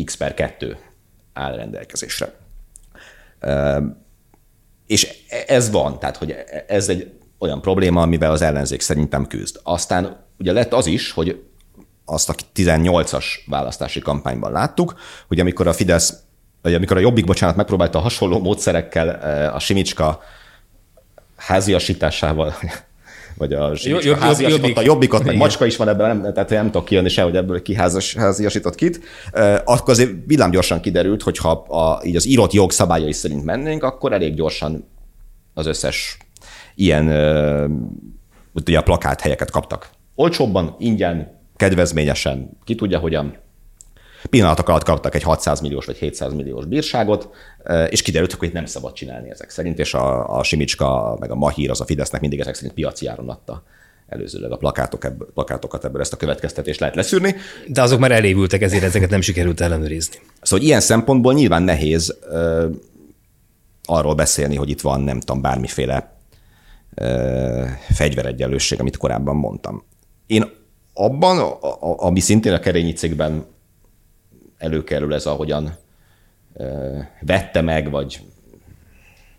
x 0.04 0.16
per 0.16 0.34
2 0.34 0.76
áll 1.32 1.56
rendelkezésre. 1.56 2.34
És 4.86 5.08
ez 5.46 5.70
van, 5.70 5.98
tehát 5.98 6.16
hogy 6.16 6.36
ez 6.66 6.88
egy 6.88 7.12
olyan 7.42 7.60
probléma, 7.60 8.02
amivel 8.02 8.30
az 8.30 8.42
ellenzék 8.42 8.80
szerintem 8.80 9.26
küzd. 9.26 9.60
Aztán 9.62 10.24
ugye 10.38 10.52
lett 10.52 10.72
az 10.72 10.86
is, 10.86 11.10
hogy 11.10 11.42
azt 12.04 12.28
a 12.28 12.34
18-as 12.54 13.24
választási 13.46 14.00
kampányban 14.00 14.52
láttuk, 14.52 14.94
hogy 15.28 15.40
amikor 15.40 15.66
a 15.66 15.72
Fidesz, 15.72 16.14
vagy 16.62 16.74
amikor 16.74 16.96
a 16.96 17.00
Jobbik, 17.00 17.24
bocsánat, 17.24 17.56
megpróbálta 17.56 17.98
hasonló 17.98 18.38
módszerekkel 18.38 19.10
eh, 19.10 19.54
a 19.54 19.58
Simicska 19.58 20.20
háziasításával 21.36 22.54
vagy 23.38 23.52
a 23.52 23.74
Simicska 23.74 24.08
jobb, 24.08 24.18
háziasított, 24.18 24.76
a 24.76 24.80
jobbikot, 24.80 25.24
meg 25.24 25.36
macska 25.36 25.66
is 25.66 25.76
van 25.76 25.88
ebben, 25.88 26.16
nem, 26.16 26.32
tehát 26.32 26.50
nem 26.50 26.64
tudok 26.64 26.84
kijönni 26.84 27.08
se, 27.08 27.22
hogy 27.22 27.36
ebből 27.36 27.62
ki 27.62 27.74
házas, 27.74 28.14
háziasított 28.14 28.74
kit, 28.74 29.00
eh, 29.32 29.60
akkor 29.64 29.90
azért 29.90 30.10
villámgyorsan 30.26 30.80
kiderült, 30.80 31.22
hogy 31.22 31.38
ha 31.38 31.50
a, 31.50 32.04
így 32.04 32.16
az 32.16 32.26
írott 32.26 32.52
jog 32.52 32.70
szabályai 32.70 33.12
szerint 33.12 33.44
mennénk, 33.44 33.82
akkor 33.82 34.12
elég 34.12 34.34
gyorsan 34.34 34.88
az 35.54 35.66
összes 35.66 36.18
ilyen 36.74 37.10
eh, 37.10 37.64
ugye 38.52 38.78
a 38.78 38.82
plakát 38.82 39.20
helyeket 39.20 39.50
kaptak. 39.50 39.90
Olcsóbban, 40.14 40.76
ingyen, 40.78 41.40
kedvezményesen, 41.56 42.50
ki 42.64 42.74
tudja 42.74 42.98
hogyan, 42.98 43.36
pillanatok 44.30 44.68
alatt 44.68 44.84
kaptak 44.84 45.14
egy 45.14 45.22
600 45.22 45.60
milliós 45.60 45.86
vagy 45.86 45.96
700 45.96 46.32
milliós 46.32 46.64
bírságot, 46.64 47.28
és 47.88 48.02
kiderült, 48.02 48.32
hogy 48.32 48.52
nem 48.52 48.66
szabad 48.66 48.92
csinálni 48.92 49.30
ezek 49.30 49.50
szerint, 49.50 49.78
és 49.78 49.94
a, 49.94 50.38
a 50.38 50.42
Simicska, 50.42 51.16
meg 51.20 51.30
a 51.30 51.34
Mahír, 51.34 51.70
az 51.70 51.80
a 51.80 51.84
Fidesznek 51.84 52.20
mindig 52.20 52.40
ezek 52.40 52.54
szerint 52.54 52.74
piaci 52.74 53.06
áron 53.06 53.28
adta 53.28 53.62
előzőleg 54.08 54.50
a 54.50 54.56
plakátok 54.56 55.04
ebből, 55.04 55.30
plakátokat 55.34 55.84
ebből 55.84 56.00
ezt 56.00 56.12
a 56.12 56.16
következtetést 56.16 56.80
lehet 56.80 56.94
leszűrni. 56.94 57.34
De 57.66 57.82
azok 57.82 57.98
már 57.98 58.12
elévültek, 58.12 58.62
ezért 58.62 58.82
ezeket 58.82 59.10
nem 59.10 59.20
sikerült 59.20 59.60
ellenőrizni. 59.60 60.16
Szóval 60.42 60.66
ilyen 60.66 60.80
szempontból 60.80 61.32
nyilván 61.32 61.62
nehéz 61.62 62.18
ö, 62.30 62.68
arról 63.84 64.14
beszélni, 64.14 64.56
hogy 64.56 64.70
itt 64.70 64.80
van 64.80 65.00
nem 65.00 65.20
tudom, 65.20 65.40
bármiféle 65.40 66.16
fegyveregyenlőség, 67.90 68.80
amit 68.80 68.96
korábban 68.96 69.36
mondtam. 69.36 69.84
Én 70.26 70.50
abban, 70.94 71.38
ami 71.96 72.20
szintén 72.20 72.52
a 72.52 72.58
kerényi 72.58 72.92
cégben 72.92 73.46
előkerül 74.58 75.14
ez, 75.14 75.26
ahogyan 75.26 75.76
vette 77.20 77.60
meg, 77.60 77.90
vagy 77.90 78.20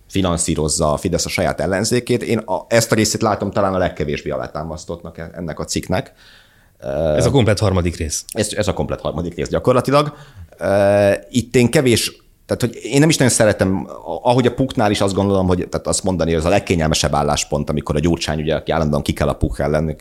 finanszírozza 0.08 0.91
a 0.91 0.97
Fidesz 0.97 1.26
a 1.26 1.30
saját 1.30 1.60
ellenzékét. 1.60 2.24
Én 2.24 2.38
a, 2.38 2.66
ezt 2.68 2.91
a 2.91 2.95
részét 2.95 3.22
látom 3.22 3.51
talán 3.51 3.74
a 3.74 3.78
legkevésbé 3.78 4.30
alátámasztottnak 4.30 5.18
e, 5.18 5.30
ennek 5.34 5.60
a 5.60 5.66
cikknek. 5.66 6.14
Ez 7.16 7.26
a 7.26 7.32
komplet 7.32 7.60
harmadik 7.60 7.95
rész. 7.95 8.26
Ez, 8.32 8.54
ez 8.54 8.68
a 8.68 8.74
komplet 8.74 9.01
harmadik 9.01 9.36
rész 9.36 9.49
gyakorlatilag. 9.49 10.14
Itt 11.30 11.56
én 11.56 11.72
kevés 11.72 12.22
tehát, 12.46 12.62
hogy 12.62 12.80
én 12.84 13.00
nem 13.00 13.10
is 13.10 13.18
nagyon 13.18 13.34
szeretem, 13.34 13.88
ahogy 14.22 14.46
a 14.46 14.54
puknál 14.54 14.91
is 14.91 15.02
azt 15.02 15.14
gondolom, 15.14 15.48
hogy 15.48 15.68
tehát 15.70 15.88
azt 15.88 16.04
mondani, 16.04 16.30
hogy 16.30 16.39
ez 16.39 16.46
a 16.46 16.50
legkényelmesebb 16.50 17.14
álláspont, 17.14 17.70
amikor 17.70 17.96
a 17.96 18.00
Gyurcsány 18.00 18.39
ugye, 18.39 18.56
aki 18.56 18.72
állandóan 18.72 19.02
ki 19.02 19.14
kell 19.14 19.28
a 19.28 19.34
puk 19.34 19.60
ellen, 19.60 19.96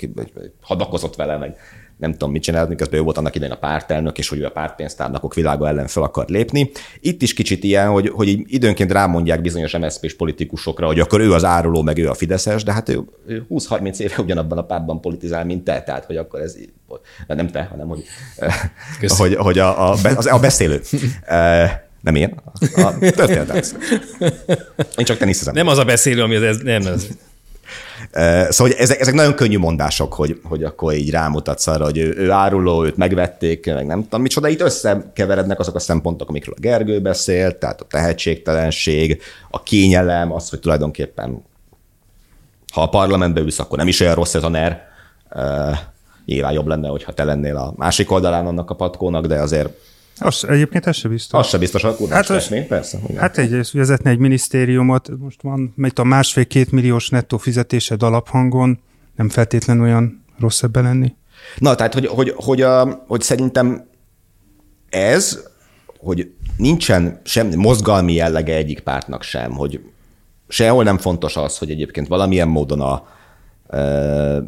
hadakozott 0.61 1.16
vele, 1.16 1.36
meg 1.36 1.57
nem 2.03 2.12
tudom 2.12 2.30
mit 2.30 2.43
csinálni, 2.43 2.68
miközben 2.68 3.01
ő 3.01 3.03
volt 3.03 3.16
annak 3.16 3.34
idején 3.34 3.55
a 3.55 3.59
pártelnök, 3.59 4.18
és 4.18 4.28
hogy 4.28 4.38
ő 4.38 4.45
a 4.45 4.51
pártpénztárnokok 4.51 5.34
világa 5.34 5.68
ellen 5.68 5.86
fel 5.86 6.03
akar 6.03 6.28
lépni. 6.28 6.70
Itt 7.01 7.22
is 7.22 7.34
kicsit 7.34 7.64
ilyen, 7.64 7.88
hogy, 7.88 8.09
hogy 8.09 8.40
időnként 8.47 8.93
rámondják 8.93 9.40
bizonyos 9.40 9.78
MSZP-s 9.78 10.14
politikusokra, 10.14 10.86
hogy 10.86 11.01
akkor 11.01 11.20
ő 11.20 11.32
az 11.32 11.45
áruló, 11.45 11.82
meg 11.82 11.99
ő 11.99 12.09
a 12.09 12.14
Fideszes, 12.14 12.62
de 12.62 12.72
hát 12.72 12.88
ő, 12.88 13.01
ő 13.26 13.47
20-30 13.51 13.99
éve 13.99 14.14
ugyanabban 14.18 14.59
a 14.59 14.64
pártban 14.64 15.01
politizál, 15.01 15.45
mint 15.45 15.64
te, 15.64 15.82
tehát 15.82 16.05
hogy 16.05 16.16
akkor 16.16 16.40
ez 16.40 16.57
nem 17.26 17.49
te, 17.49 17.62
hanem 17.70 17.88
hogy, 17.88 18.05
hogy, 19.16 19.34
hogy 19.34 19.59
a, 19.59 19.93
a, 19.93 19.97
a 20.30 20.38
beszélő. 20.38 20.80
Nem 22.03 22.14
én, 22.14 22.40
a 22.74 22.98
történet. 22.98 23.76
Én 24.96 25.05
csak 25.05 25.16
teniszezem. 25.16 25.55
Nem 25.55 25.66
az 25.68 25.78
a 25.78 25.84
beszélő, 25.84 26.22
ami 26.22 26.36
az, 26.36 26.61
nem 26.62 26.82
az. 26.86 27.09
Szóval 28.48 28.72
ezek, 28.72 29.00
ezek 29.00 29.14
nagyon 29.14 29.34
könnyű 29.34 29.59
mondások, 29.59 30.14
hogy, 30.14 30.40
hogy 30.42 30.64
akkor 30.64 30.94
így 30.94 31.11
rámutatsz 31.11 31.66
arra, 31.66 31.84
hogy 31.84 31.98
ő, 31.98 32.14
ő 32.16 32.30
áruló, 32.30 32.84
őt 32.84 32.96
megvették, 32.96 33.74
meg 33.74 33.86
nem 33.86 34.03
tudom 34.03 34.20
micsoda. 34.20 34.48
Itt 34.48 34.61
összekeverednek 34.61 35.59
azok 35.59 35.74
a 35.74 35.78
szempontok, 35.78 36.28
amikről 36.28 36.55
a 36.59 36.61
Gergő 36.61 37.00
beszélt, 37.00 37.57
tehát 37.57 37.80
a 37.80 37.84
tehetségtelenség, 37.84 39.22
a 39.50 39.62
kényelem, 39.62 40.32
az, 40.32 40.48
hogy 40.48 40.61
tulajdonképpen 40.61 41.42
ha 42.72 42.82
a 42.82 42.88
parlamentbe 42.88 43.40
ülsz, 43.40 43.59
akkor 43.59 43.78
nem 43.78 43.88
is 43.88 44.00
olyan 44.00 44.14
rossz 44.14 44.34
ez 44.34 44.42
a 44.42 44.48
NER. 44.48 44.82
Uh, 45.34 45.76
nyilván 46.24 46.53
jobb 46.53 46.66
lenne, 46.66 46.88
hogyha 46.88 47.12
te 47.12 47.24
lennél 47.24 47.57
a 47.57 47.72
másik 47.76 48.11
oldalán 48.11 48.46
annak 48.46 48.70
a 48.70 48.74
patkónak, 48.74 49.26
de 49.26 49.40
azért 49.40 49.68
az, 50.22 50.44
egyébként 50.48 50.86
ez 50.86 50.96
se 50.96 51.08
biztos. 51.08 51.40
Az 51.40 51.46
se 51.46 51.58
biztos, 51.58 51.84
akkor 51.84 52.08
hát, 52.08 52.28
lesné, 52.28 52.60
persze. 52.60 52.98
Igen. 53.08 53.20
Hát 53.20 53.38
egyrészt 53.38 53.72
vezetne 53.72 54.10
egy 54.10 54.18
minisztériumot, 54.18 55.08
most 55.18 55.42
van 55.42 55.72
megy 55.76 55.92
a 55.94 56.04
másfél-két 56.04 56.70
milliós 56.70 57.08
nettó 57.08 57.36
fizetésed 57.36 58.02
alaphangon, 58.02 58.80
nem 59.16 59.28
feltétlenül 59.28 59.82
olyan 59.82 60.24
rossz 60.38 60.62
ebbe 60.62 60.80
lenni. 60.80 61.14
Na, 61.58 61.74
tehát, 61.74 61.94
hogy, 61.94 62.06
hogy, 62.06 62.32
hogy, 62.36 62.62
a, 62.62 63.04
hogy 63.06 63.20
szerintem 63.20 63.88
ez, 64.90 65.42
hogy 65.98 66.30
nincsen 66.56 67.20
semmi 67.24 67.54
mozgalmi 67.54 68.12
jellege 68.12 68.54
egyik 68.54 68.80
pártnak 68.80 69.22
sem, 69.22 69.52
hogy 69.52 69.80
sehol 70.48 70.84
nem 70.84 70.98
fontos 70.98 71.36
az, 71.36 71.58
hogy 71.58 71.70
egyébként 71.70 72.08
valamilyen 72.08 72.48
módon 72.48 72.80
a 72.80 73.06
e, 73.76 74.42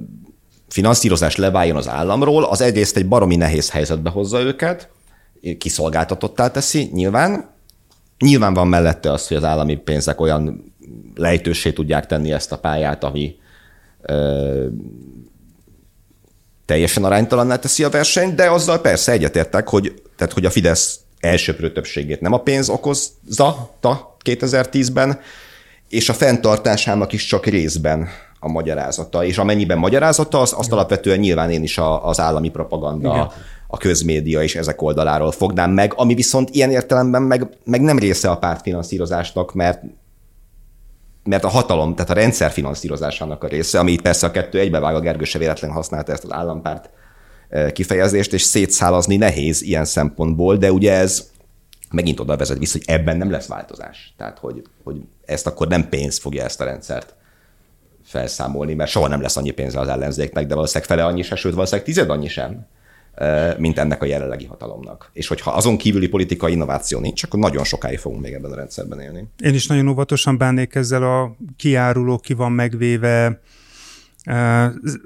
finanszírozás 0.68 1.36
leváljon 1.36 1.76
az 1.76 1.88
államról, 1.88 2.44
az 2.44 2.60
egyrészt 2.60 2.96
egy 2.96 3.08
baromi 3.08 3.36
nehéz 3.36 3.70
helyzetbe 3.70 4.10
hozza 4.10 4.40
őket, 4.40 4.88
kiszolgáltatottá 5.58 6.50
teszi, 6.50 6.90
nyilván. 6.92 7.52
Nyilván 8.18 8.54
van 8.54 8.68
mellette 8.68 9.12
az, 9.12 9.28
hogy 9.28 9.36
az 9.36 9.44
állami 9.44 9.76
pénzek 9.76 10.20
olyan 10.20 10.74
lejtősé 11.14 11.72
tudják 11.72 12.06
tenni 12.06 12.32
ezt 12.32 12.52
a 12.52 12.58
pályát, 12.58 13.04
ami 13.04 13.36
ö, 14.02 14.66
teljesen 16.64 17.04
aránytalanná 17.04 17.56
teszi 17.56 17.84
a 17.84 17.90
versenyt, 17.90 18.34
de 18.34 18.50
azzal 18.50 18.80
persze 18.80 19.12
egyetértek, 19.12 19.68
hogy, 19.68 20.02
tehát, 20.16 20.32
hogy 20.32 20.44
a 20.44 20.50
Fidesz 20.50 21.00
elsőprő 21.20 21.72
többségét 21.72 22.20
nem 22.20 22.32
a 22.32 22.40
pénz 22.40 22.68
okozza 22.68 23.70
2010-ben, 24.24 25.20
és 25.88 26.08
a 26.08 26.12
fenntartásának 26.12 27.12
is 27.12 27.24
csak 27.24 27.46
részben 27.46 28.08
a 28.40 28.48
magyarázata. 28.48 29.24
És 29.24 29.38
amennyiben 29.38 29.78
magyarázata, 29.78 30.40
az, 30.40 30.54
azt 30.56 30.72
alapvetően 30.72 31.18
nyilván 31.18 31.50
én 31.50 31.62
is 31.62 31.78
az 32.02 32.20
állami 32.20 32.48
propaganda 32.48 33.14
Igen 33.14 33.30
a 33.66 33.76
közmédia 33.76 34.42
és 34.42 34.54
ezek 34.54 34.82
oldaláról 34.82 35.32
fognám 35.32 35.70
meg, 35.70 35.92
ami 35.96 36.14
viszont 36.14 36.50
ilyen 36.50 36.70
értelemben 36.70 37.22
meg, 37.22 37.48
meg 37.64 37.80
nem 37.80 37.98
része 37.98 38.30
a 38.30 38.38
pártfinanszírozásnak, 38.38 39.54
mert 39.54 39.82
mert 41.24 41.44
a 41.44 41.48
hatalom, 41.48 41.94
tehát 41.94 42.10
a 42.10 42.14
rendszer 42.14 42.50
finanszírozásának 42.50 43.44
a 43.44 43.46
része, 43.46 43.78
ami 43.78 43.92
itt 43.92 44.02
persze 44.02 44.26
a 44.26 44.30
kettő 44.30 44.58
egybevág, 44.58 44.94
a 44.94 45.00
Gergő 45.00 45.24
se 45.24 45.38
véletlen 45.38 45.70
használta 45.70 46.12
ezt 46.12 46.24
az 46.24 46.32
állampárt 46.32 46.90
e, 47.48 47.72
kifejezést, 47.72 48.32
és 48.32 48.42
szétszálazni 48.42 49.16
nehéz 49.16 49.62
ilyen 49.62 49.84
szempontból, 49.84 50.56
de 50.56 50.72
ugye 50.72 50.92
ez 50.92 51.30
megint 51.90 52.20
oda 52.20 52.36
vezet 52.36 52.58
vissza, 52.58 52.78
hogy 52.78 52.94
ebben 52.94 53.16
nem 53.16 53.30
lesz 53.30 53.46
változás. 53.46 54.14
Tehát, 54.16 54.38
hogy, 54.38 54.62
hogy 54.82 54.96
ezt 55.24 55.46
akkor 55.46 55.68
nem 55.68 55.88
pénz 55.88 56.18
fogja 56.18 56.44
ezt 56.44 56.60
a 56.60 56.64
rendszert 56.64 57.14
felszámolni, 58.04 58.74
mert 58.74 58.90
soha 58.90 59.08
nem 59.08 59.20
lesz 59.20 59.36
annyi 59.36 59.50
pénze 59.50 59.80
az 59.80 59.88
ellenzéknek, 59.88 60.46
de 60.46 60.54
valószínűleg 60.54 60.88
fele 60.88 61.04
annyi 61.04 61.22
se, 61.22 61.36
sőt 61.36 61.54
valószínűleg 61.54 61.86
tized 61.86 62.10
annyi 62.10 62.28
sem 62.28 62.66
mint 63.58 63.78
ennek 63.78 64.02
a 64.02 64.06
jelenlegi 64.06 64.44
hatalomnak. 64.44 65.10
És 65.12 65.26
hogyha 65.26 65.50
azon 65.50 65.76
kívüli 65.76 66.08
politikai 66.08 66.52
innováció 66.52 66.98
nincs, 66.98 67.22
akkor 67.22 67.38
nagyon 67.38 67.64
sokáig 67.64 67.98
fogunk 67.98 68.22
még 68.22 68.32
ebben 68.32 68.52
a 68.52 68.54
rendszerben 68.54 69.00
élni. 69.00 69.28
Én 69.38 69.54
is 69.54 69.66
nagyon 69.66 69.88
óvatosan 69.88 70.38
bánnék 70.38 70.74
ezzel 70.74 71.02
a 71.02 71.36
kiáruló, 71.56 72.18
ki 72.18 72.34
van 72.34 72.52
megvéve, 72.52 73.40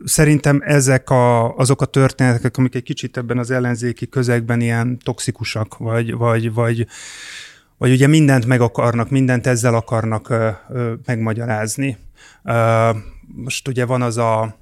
Szerintem 0.04 0.62
ezek 0.64 1.10
a, 1.10 1.56
azok 1.56 1.80
a 1.80 1.84
történetek, 1.84 2.56
amik 2.56 2.74
egy 2.74 2.82
kicsit 2.82 3.16
ebben 3.16 3.38
az 3.38 3.50
ellenzéki 3.50 4.08
közegben 4.08 4.60
ilyen 4.60 4.98
toxikusak, 4.98 5.76
vagy, 5.76 6.14
vagy, 6.14 6.52
vagy, 6.52 6.86
vagy 7.78 7.90
ugye 7.90 8.06
mindent 8.06 8.46
meg 8.46 8.60
akarnak, 8.60 9.10
mindent 9.10 9.46
ezzel 9.46 9.74
akarnak 9.74 10.34
megmagyarázni. 11.06 11.96
Most 13.26 13.68
ugye 13.68 13.84
van 13.84 14.02
az 14.02 14.16
a 14.16 14.56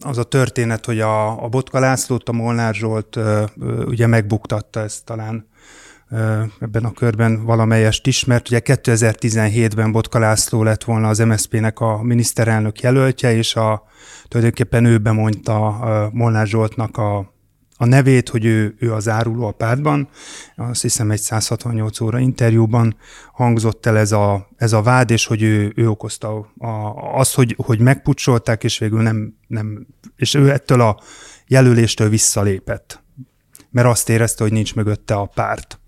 az 0.00 0.18
a 0.18 0.22
történet, 0.22 0.84
hogy 0.86 1.00
a, 1.00 1.44
a 1.44 1.48
Botka 1.48 1.78
Lászlót, 1.78 2.28
a 2.28 2.32
Molnár 2.32 2.74
Zsolt 2.74 3.18
ugye 3.86 4.06
megbuktatta 4.06 4.80
ezt 4.80 5.04
talán 5.04 5.50
ebben 6.60 6.84
a 6.84 6.92
körben 6.92 7.44
valamelyest 7.44 8.06
is, 8.06 8.24
mert 8.24 8.48
ugye 8.48 8.60
2017-ben 8.64 9.92
Botka 9.92 10.18
László 10.18 10.62
lett 10.62 10.84
volna 10.84 11.08
az 11.08 11.18
MSZP-nek 11.18 11.80
a 11.80 12.02
miniszterelnök 12.02 12.80
jelöltje, 12.80 13.34
és 13.34 13.56
a, 13.56 13.82
tulajdonképpen 14.28 14.84
ő 14.84 14.98
bemondta 14.98 16.10
Molnár 16.12 16.46
Zsoltnak 16.46 16.96
a 16.96 17.31
a 17.82 17.86
nevét, 17.86 18.28
hogy 18.28 18.44
ő, 18.44 18.74
ő 18.78 18.92
az 18.92 19.08
áruló 19.08 19.46
a 19.46 19.52
pártban. 19.52 20.08
Azt 20.56 20.82
hiszem 20.82 21.10
egy 21.10 21.20
168 21.20 22.00
óra 22.00 22.18
interjúban 22.18 22.96
hangzott 23.32 23.86
el 23.86 23.98
ez 23.98 24.12
a, 24.12 24.48
ez 24.56 24.72
a 24.72 24.82
vád, 24.82 25.10
és 25.10 25.26
hogy 25.26 25.42
ő, 25.42 25.72
ő 25.76 25.88
okozta 25.88 26.52
a, 26.58 26.68
azt, 27.18 27.34
hogy, 27.34 27.56
hogy 27.58 27.78
megpucsolták, 27.78 28.64
és 28.64 28.78
végül 28.78 29.02
nem, 29.02 29.34
nem, 29.46 29.86
és 30.16 30.34
ő 30.34 30.50
ettől 30.50 30.80
a 30.80 31.00
jelöléstől 31.46 32.08
visszalépett, 32.08 33.02
mert 33.70 33.88
azt 33.88 34.08
érezte, 34.08 34.42
hogy 34.42 34.52
nincs 34.52 34.74
mögötte 34.74 35.14
a 35.14 35.30
párt. 35.34 35.80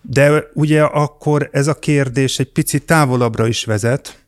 De 0.00 0.42
ugye 0.54 0.82
akkor 0.82 1.48
ez 1.52 1.66
a 1.66 1.74
kérdés 1.74 2.38
egy 2.38 2.52
picit 2.52 2.86
távolabbra 2.86 3.46
is 3.46 3.64
vezet, 3.64 4.24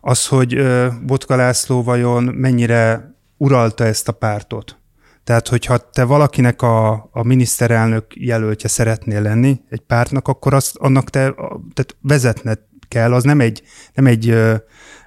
az, 0.00 0.26
hogy 0.26 0.62
Botka 1.06 1.36
László 1.36 1.82
vajon 1.82 2.24
mennyire 2.24 3.14
uralta 3.36 3.84
ezt 3.84 4.08
a 4.08 4.12
pártot. 4.12 4.79
Tehát, 5.24 5.48
hogyha 5.48 5.90
te 5.90 6.04
valakinek 6.04 6.62
a, 6.62 7.08
a 7.12 7.22
miniszterelnök 7.22 8.04
jelöltje 8.14 8.68
szeretnél 8.68 9.22
lenni 9.22 9.60
egy 9.68 9.80
pártnak, 9.80 10.28
akkor 10.28 10.54
azt, 10.54 10.76
annak 10.76 11.10
te 11.10 11.34
tehát 11.74 11.96
vezetned 12.00 12.58
kell. 12.88 13.12
Az 13.12 13.24
nem 13.24 13.40
egy, 13.40 13.62
nem 13.94 14.06
egy 14.06 14.28
ö, 14.28 14.54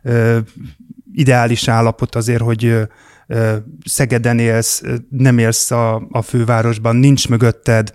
ö, 0.03 0.39
ideális 1.13 1.67
állapot 1.67 2.15
azért, 2.15 2.41
hogy 2.41 2.87
Szegeden 3.85 4.39
élsz, 4.39 4.83
nem 5.09 5.37
élsz 5.37 5.71
a, 5.71 6.07
a 6.11 6.21
fővárosban, 6.21 6.95
nincs 6.95 7.29
mögötted, 7.29 7.93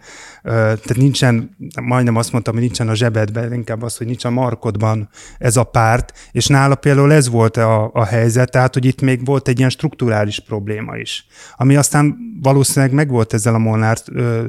tehát 0.48 0.96
nincsen, 0.96 1.56
majdnem 1.82 2.16
azt 2.16 2.32
mondtam, 2.32 2.54
hogy 2.54 2.62
nincsen 2.62 2.88
a 2.88 2.94
zsebedben, 2.94 3.52
inkább 3.52 3.82
az, 3.82 3.96
hogy 3.96 4.06
nincs 4.06 4.24
a 4.24 4.30
markodban 4.30 5.08
ez 5.38 5.56
a 5.56 5.64
párt, 5.64 6.12
és 6.32 6.46
nála 6.46 6.74
például 6.74 7.12
ez 7.12 7.28
volt 7.28 7.56
a, 7.56 7.90
a 7.92 8.04
helyzet, 8.04 8.50
tehát 8.50 8.74
hogy 8.74 8.84
itt 8.84 9.00
még 9.00 9.24
volt 9.24 9.48
egy 9.48 9.58
ilyen 9.58 9.70
strukturális 9.70 10.40
probléma 10.40 10.96
is, 10.96 11.26
ami 11.56 11.76
aztán 11.76 12.16
valószínűleg 12.42 12.94
megvolt 12.94 13.32
ezzel 13.32 13.54
a 13.54 13.58
Molnár 13.58 13.98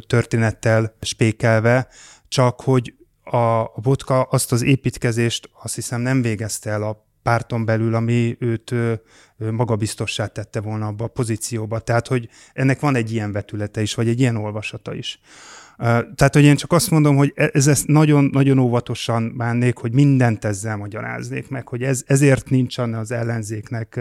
történettel 0.08 0.96
spékelve, 1.02 1.88
csak 2.28 2.62
hogy 2.62 2.94
a, 3.24 3.38
a 3.38 3.80
Botka 3.82 4.22
azt 4.22 4.52
az 4.52 4.64
építkezést 4.64 5.50
azt 5.62 5.76
hiszem 5.76 6.02
nem 6.02 6.22
végezte 6.22 6.70
el 6.70 6.84
a 6.84 7.08
párton 7.24 7.66
belül, 7.66 7.96
ami 7.96 8.38
őt 8.40 8.74
magabiztossá 9.38 10.26
tette 10.26 10.62
volna 10.62 10.88
abba 10.88 11.04
a 11.04 11.08
pozícióba. 11.08 11.80
Tehát, 11.80 12.08
hogy 12.08 12.30
ennek 12.54 12.80
van 12.80 12.96
egy 12.96 13.12
ilyen 13.12 13.32
vetülete 13.32 13.82
is, 13.82 13.94
vagy 13.94 14.08
egy 14.08 14.20
ilyen 14.20 14.36
olvasata 14.36 14.94
is. 14.94 15.20
Tehát, 16.16 16.34
hogy 16.34 16.44
én 16.44 16.56
csak 16.56 16.72
azt 16.72 16.92
mondom, 16.92 17.16
hogy 17.16 17.34
e, 17.36 17.50
ez 17.54 17.68
ezt 17.68 17.88
nagyon, 17.88 18.30
nagyon 18.32 18.60
óvatosan 18.60 19.34
bánnék, 19.38 19.78
hogy 19.78 19.94
mindent 19.94 20.46
ezzel 20.46 20.78
magyaráznék 20.78 21.50
meg, 21.50 21.68
hogy 21.68 21.84
ez, 21.84 22.04
ezért 22.06 22.50
nincsen 22.50 22.94
az 22.94 23.12
ellenzéknek 23.12 24.00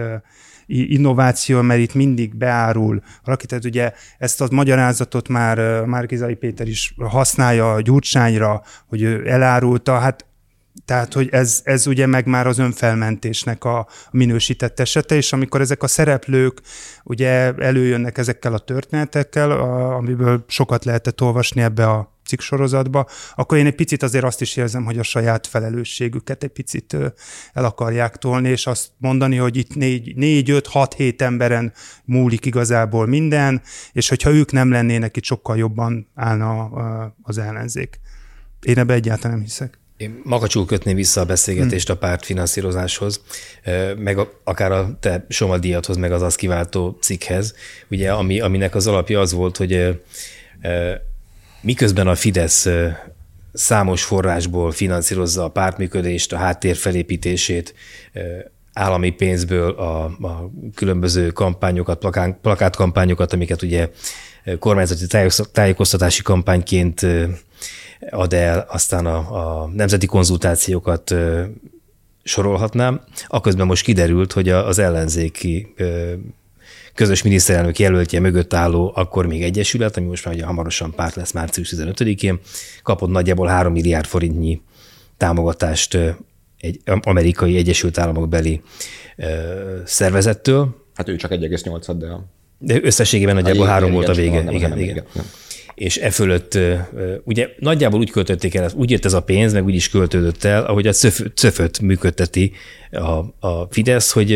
innováció, 0.66 1.62
mert 1.62 1.80
itt 1.80 1.94
mindig 1.94 2.36
beárul 2.36 3.02
valaki. 3.24 3.46
Tehát 3.46 3.64
ugye 3.64 3.92
ezt 4.18 4.40
a 4.40 4.48
magyarázatot 4.50 5.28
már 5.28 5.84
Márkizai 5.84 6.34
Péter 6.34 6.68
is 6.68 6.94
használja 6.98 7.72
a 7.72 7.80
Gyurcsányra, 7.80 8.62
hogy 8.86 9.02
ő 9.02 9.28
elárulta. 9.30 9.98
Hát 9.98 10.27
tehát, 10.84 11.12
hogy 11.12 11.28
ez, 11.30 11.60
ez 11.64 11.86
ugye 11.86 12.06
meg 12.06 12.26
már 12.26 12.46
az 12.46 12.58
önfelmentésnek 12.58 13.64
a 13.64 13.86
minősített 14.10 14.80
esete, 14.80 15.14
és 15.14 15.32
amikor 15.32 15.60
ezek 15.60 15.82
a 15.82 15.86
szereplők 15.86 16.60
ugye 17.04 17.54
előjönnek 17.54 18.18
ezekkel 18.18 18.54
a 18.54 18.58
történetekkel, 18.58 19.50
a, 19.50 19.94
amiből 19.96 20.44
sokat 20.48 20.84
lehetett 20.84 21.22
olvasni 21.22 21.62
ebbe 21.62 21.90
a 21.90 22.16
cikksorozatba, 22.28 23.06
akkor 23.34 23.58
én 23.58 23.66
egy 23.66 23.74
picit 23.74 24.02
azért 24.02 24.24
azt 24.24 24.40
is 24.40 24.56
érzem, 24.56 24.84
hogy 24.84 24.98
a 24.98 25.02
saját 25.02 25.46
felelősségüket 25.46 26.42
egy 26.42 26.50
picit 26.50 26.96
el 27.52 27.64
akarják 27.64 28.16
tolni, 28.16 28.48
és 28.48 28.66
azt 28.66 28.90
mondani, 28.96 29.36
hogy 29.36 29.56
itt 29.56 29.74
négy, 29.74 30.16
négy 30.16 30.50
öt, 30.50 30.66
hat, 30.66 30.94
hét 30.94 31.22
emberen 31.22 31.72
múlik 32.04 32.46
igazából 32.46 33.06
minden, 33.06 33.62
és 33.92 34.08
hogyha 34.08 34.30
ők 34.30 34.52
nem 34.52 34.70
lennének, 34.70 35.16
itt 35.16 35.24
sokkal 35.24 35.56
jobban 35.56 36.08
állna 36.14 36.64
az 37.22 37.38
ellenzék. 37.38 38.00
Én 38.62 38.78
ebbe 38.78 38.94
egyáltalán 38.94 39.36
nem 39.36 39.46
hiszek. 39.46 39.78
Én 39.98 40.20
makacsul 40.24 40.66
kötném 40.66 40.96
vissza 40.96 41.20
a 41.20 41.24
beszélgetést 41.24 41.90
a 41.90 41.96
pártfinanszírozáshoz, 41.96 43.20
meg 43.96 44.18
akár 44.44 44.72
a 44.72 44.96
te 45.00 45.26
Soma 45.28 45.58
díjathoz, 45.58 45.96
meg 45.96 46.12
az 46.12 46.22
az 46.22 46.34
kiváltó 46.34 46.98
cikkhez, 47.00 47.54
ugye, 47.90 48.12
ami, 48.12 48.40
aminek 48.40 48.74
az 48.74 48.86
alapja 48.86 49.20
az 49.20 49.32
volt, 49.32 49.56
hogy 49.56 50.00
miközben 51.60 52.06
a 52.06 52.14
Fidesz 52.14 52.68
számos 53.52 54.04
forrásból 54.04 54.72
finanszírozza 54.72 55.44
a 55.44 55.48
pártműködést, 55.48 56.32
a 56.32 56.36
háttér 56.36 56.76
felépítését, 56.76 57.74
állami 58.72 59.10
pénzből 59.10 59.70
a, 59.70 60.04
a 60.04 60.50
különböző 60.74 61.30
kampányokat, 61.30 61.98
plakán, 61.98 62.38
plakátkampányokat, 62.40 63.32
amiket 63.32 63.62
ugye 63.62 63.88
kormányzati 64.58 65.06
tájékoztatási 65.52 66.22
kampányként 66.22 67.06
ad 68.10 68.32
el, 68.32 68.66
aztán 68.68 69.06
a, 69.06 69.62
a 69.62 69.66
nemzeti 69.66 70.06
konzultációkat 70.06 71.14
sorolhatnám. 72.22 73.00
Aközben 73.26 73.66
most 73.66 73.84
kiderült, 73.84 74.32
hogy 74.32 74.48
az 74.48 74.78
ellenzéki 74.78 75.74
közös 76.94 77.22
miniszterelnök 77.22 77.78
jelöltje 77.78 78.20
mögött 78.20 78.54
álló 78.54 78.92
akkor 78.94 79.26
még 79.26 79.42
egyesület, 79.42 79.96
ami 79.96 80.06
most 80.06 80.24
már 80.24 80.34
ugye 80.34 80.44
hamarosan 80.44 80.94
párt 80.94 81.14
lesz 81.14 81.32
március 81.32 81.72
15-én, 81.76 82.40
kapott 82.82 83.10
nagyjából 83.10 83.46
3 83.46 83.72
milliárd 83.72 84.06
forintnyi 84.06 84.60
támogatást 85.16 85.98
egy 86.58 86.80
amerikai 87.02 87.56
Egyesült 87.56 87.98
Államok 87.98 88.28
beli 88.28 88.62
szervezettől. 89.84 90.86
Hát 90.94 91.08
ő 91.08 91.16
csak 91.16 91.30
1,8 91.30 91.94
de. 91.98 92.06
De 92.58 92.80
összességében 92.82 93.34
nagyjából 93.34 93.66
három 93.66 93.92
volt 93.92 94.08
a 94.08 94.14
vége. 94.14 94.40
Igen, 94.40 94.52
igen, 94.52 94.78
igen. 94.78 95.04
igen 95.12 95.24
és 95.78 95.96
e 95.96 96.10
fölött 96.10 96.58
ugye 97.24 97.48
nagyjából 97.58 98.00
úgy 98.00 98.10
költötték 98.10 98.54
el, 98.54 98.70
úgy 98.74 98.90
jött 98.90 99.04
ez 99.04 99.12
a 99.12 99.22
pénz, 99.22 99.52
meg 99.52 99.64
úgy 99.64 99.74
is 99.74 99.88
költődött 99.88 100.44
el, 100.44 100.64
ahogy 100.64 100.86
a 100.86 100.92
cöföt 101.34 101.80
működteti 101.80 102.52
a, 102.90 103.46
a 103.48 103.66
Fidesz, 103.70 104.12
hogy 104.12 104.32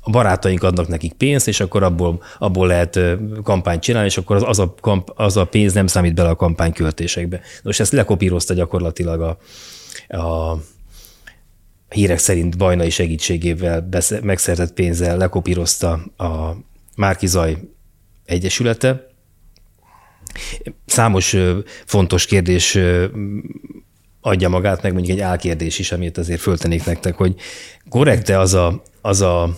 a 0.00 0.10
barátaink 0.10 0.62
adnak 0.62 0.88
nekik 0.88 1.12
pénzt, 1.12 1.48
és 1.48 1.60
akkor 1.60 1.82
abból, 1.82 2.22
abból 2.38 2.66
lehet 2.66 3.00
kampányt 3.42 3.82
csinálni, 3.82 4.08
és 4.08 4.16
akkor 4.16 4.36
az, 4.36 4.42
az, 4.46 4.58
a, 4.58 4.74
kamp, 4.80 5.10
az 5.14 5.36
a 5.36 5.44
pénz 5.44 5.72
nem 5.72 5.86
számít 5.86 6.14
bele 6.14 6.28
a 6.28 6.36
kampányköltésekbe. 6.36 7.40
Most 7.62 7.80
ezt 7.80 7.92
lekopírozta 7.92 8.54
gyakorlatilag 8.54 9.20
a, 9.20 9.38
a 10.16 10.58
hírek 11.88 12.18
szerint 12.18 12.56
bajnai 12.56 12.90
segítségével 12.90 13.88
megszerzett 14.22 14.72
pénzzel 14.72 15.16
lekopírozta 15.16 15.90
a 16.16 16.56
Márkizaj 16.96 17.56
Egyesülete, 18.24 19.13
Számos 20.86 21.36
fontos 21.84 22.26
kérdés 22.26 22.78
adja 24.20 24.48
magát, 24.48 24.82
meg 24.82 24.92
mondjuk 24.92 25.18
egy 25.18 25.22
álkérdés 25.22 25.78
is, 25.78 25.92
amit 25.92 26.18
azért 26.18 26.40
föltenék 26.40 26.84
nektek, 26.84 27.14
hogy 27.14 27.34
korrekte 27.88 28.38
az 28.38 28.54
a, 28.54 28.82
az 29.00 29.20
a 29.20 29.56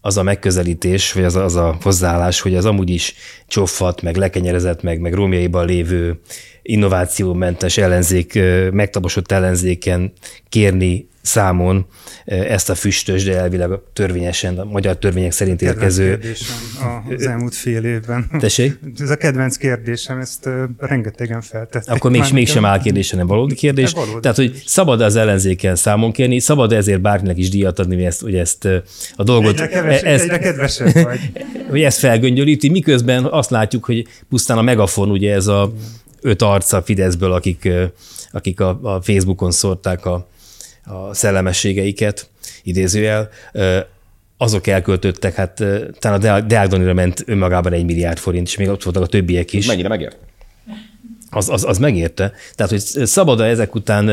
az 0.00 0.16
a 0.16 0.22
megközelítés, 0.22 1.12
vagy 1.12 1.24
az 1.24 1.36
a, 1.36 1.44
az 1.44 1.56
a 1.56 1.76
hozzáállás, 1.82 2.40
hogy 2.40 2.56
az 2.56 2.64
amúgy 2.64 2.90
is 2.90 3.14
csoffat, 3.46 4.02
meg 4.02 4.16
lekenyerezett, 4.16 4.82
meg, 4.82 5.00
meg 5.00 5.14
rómjaiban 5.14 5.66
lévő 5.66 6.20
innovációmentes 6.68 7.76
ellenzék, 7.76 8.38
megtaposott 8.72 9.32
ellenzéken 9.32 10.12
kérni 10.48 11.08
számon 11.22 11.86
ezt 12.24 12.70
a 12.70 12.74
füstös, 12.74 13.24
de 13.24 13.36
elvileg 13.36 13.70
törvényesen, 13.92 14.58
a 14.58 14.64
magyar 14.64 14.96
törvények 14.96 15.32
szerint 15.32 15.62
érkező... 15.62 16.08
kérdésem 16.08 16.56
az 17.16 17.26
elmúlt 17.26 17.54
fél 17.54 17.84
évben. 17.84 18.30
Tessék? 18.38 18.78
Ez 19.00 19.10
a 19.10 19.16
kedvenc 19.16 19.56
kérdésem, 19.56 20.18
ezt 20.18 20.48
rengetegen 20.78 21.40
feltették. 21.40 21.94
Akkor 21.94 22.10
még, 22.10 22.22
mégsem 22.32 22.64
áll 22.64 22.80
kérdés, 22.80 23.10
hanem 23.10 23.26
valódi 23.26 23.54
kérdés. 23.54 23.92
Valódi. 23.92 24.20
Tehát, 24.20 24.36
hogy 24.36 24.62
szabad 24.66 25.00
az 25.00 25.16
ellenzéken 25.16 25.76
számon 25.76 26.12
kérni, 26.12 26.38
szabad 26.38 26.72
ezért 26.72 27.00
bárkinek 27.00 27.38
is 27.38 27.48
díjat 27.50 27.78
adni, 27.78 27.94
hogy 27.94 28.04
ezt, 28.04 28.20
hogy 28.20 28.34
ezt 28.34 28.68
a 29.16 29.22
dolgot... 29.22 29.52
Egyre, 29.52 29.68
keves, 29.68 30.02
ezt, 30.02 30.22
egyre 30.24 30.38
kedvesebb 30.38 30.92
vagy. 30.92 31.20
Hogy 31.68 31.82
ezt 31.82 31.98
felgöngyölíti, 31.98 32.68
miközben 32.68 33.24
azt 33.24 33.50
látjuk, 33.50 33.84
hogy 33.84 34.06
pusztán 34.28 34.58
a 34.58 34.62
megafon, 34.62 35.10
ugye 35.10 35.34
ez 35.34 35.46
a 35.46 35.72
öt 36.20 36.42
arca 36.42 36.82
Fideszből, 36.82 37.32
akik, 37.32 37.68
akik 38.32 38.60
a, 38.60 38.78
a 38.82 39.02
Facebookon 39.02 39.50
szórták 39.50 40.06
a, 40.06 40.28
a 40.84 41.14
szellemességeiket, 41.14 42.30
idézőjel, 42.62 43.28
azok 44.36 44.66
elköltöttek, 44.66 45.34
hát 45.34 45.64
talán 45.98 46.22
a 46.22 46.40
Deák 46.40 46.68
Donira 46.68 46.94
ment 46.94 47.22
önmagában 47.26 47.72
egy 47.72 47.84
milliárd 47.84 48.18
forint, 48.18 48.46
és 48.46 48.56
még 48.56 48.68
ott 48.68 48.82
voltak 48.82 49.02
a 49.02 49.06
többiek 49.06 49.52
is. 49.52 49.66
Mennyire 49.66 49.88
megért? 49.88 50.16
Az, 51.30 51.48
az, 51.48 51.64
az 51.64 51.78
megérte. 51.78 52.32
Tehát, 52.54 52.72
hogy 52.72 53.06
szabad 53.06 53.40
ezek 53.40 53.74
után, 53.74 54.06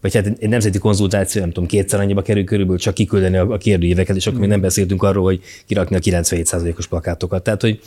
vagy 0.00 0.14
hát 0.14 0.26
egy 0.38 0.48
nemzeti 0.48 0.78
konzultáció, 0.78 1.40
nem 1.40 1.50
tudom, 1.50 1.68
kétszer 1.68 2.00
annyiba 2.00 2.22
kerül 2.22 2.44
körülbelül 2.44 2.80
csak 2.80 2.94
kiküldeni 2.94 3.36
a, 3.36 3.52
a 3.52 3.58
kérdőíveket, 3.58 4.16
és 4.16 4.26
akkor 4.26 4.40
még 4.40 4.48
nem 4.48 4.60
beszéltünk 4.60 5.02
arról, 5.02 5.24
hogy 5.24 5.40
kirakni 5.66 5.96
a 5.96 5.98
97%-os 5.98 6.86
plakátokat. 6.86 7.42
Tehát, 7.42 7.60
hogy 7.60 7.80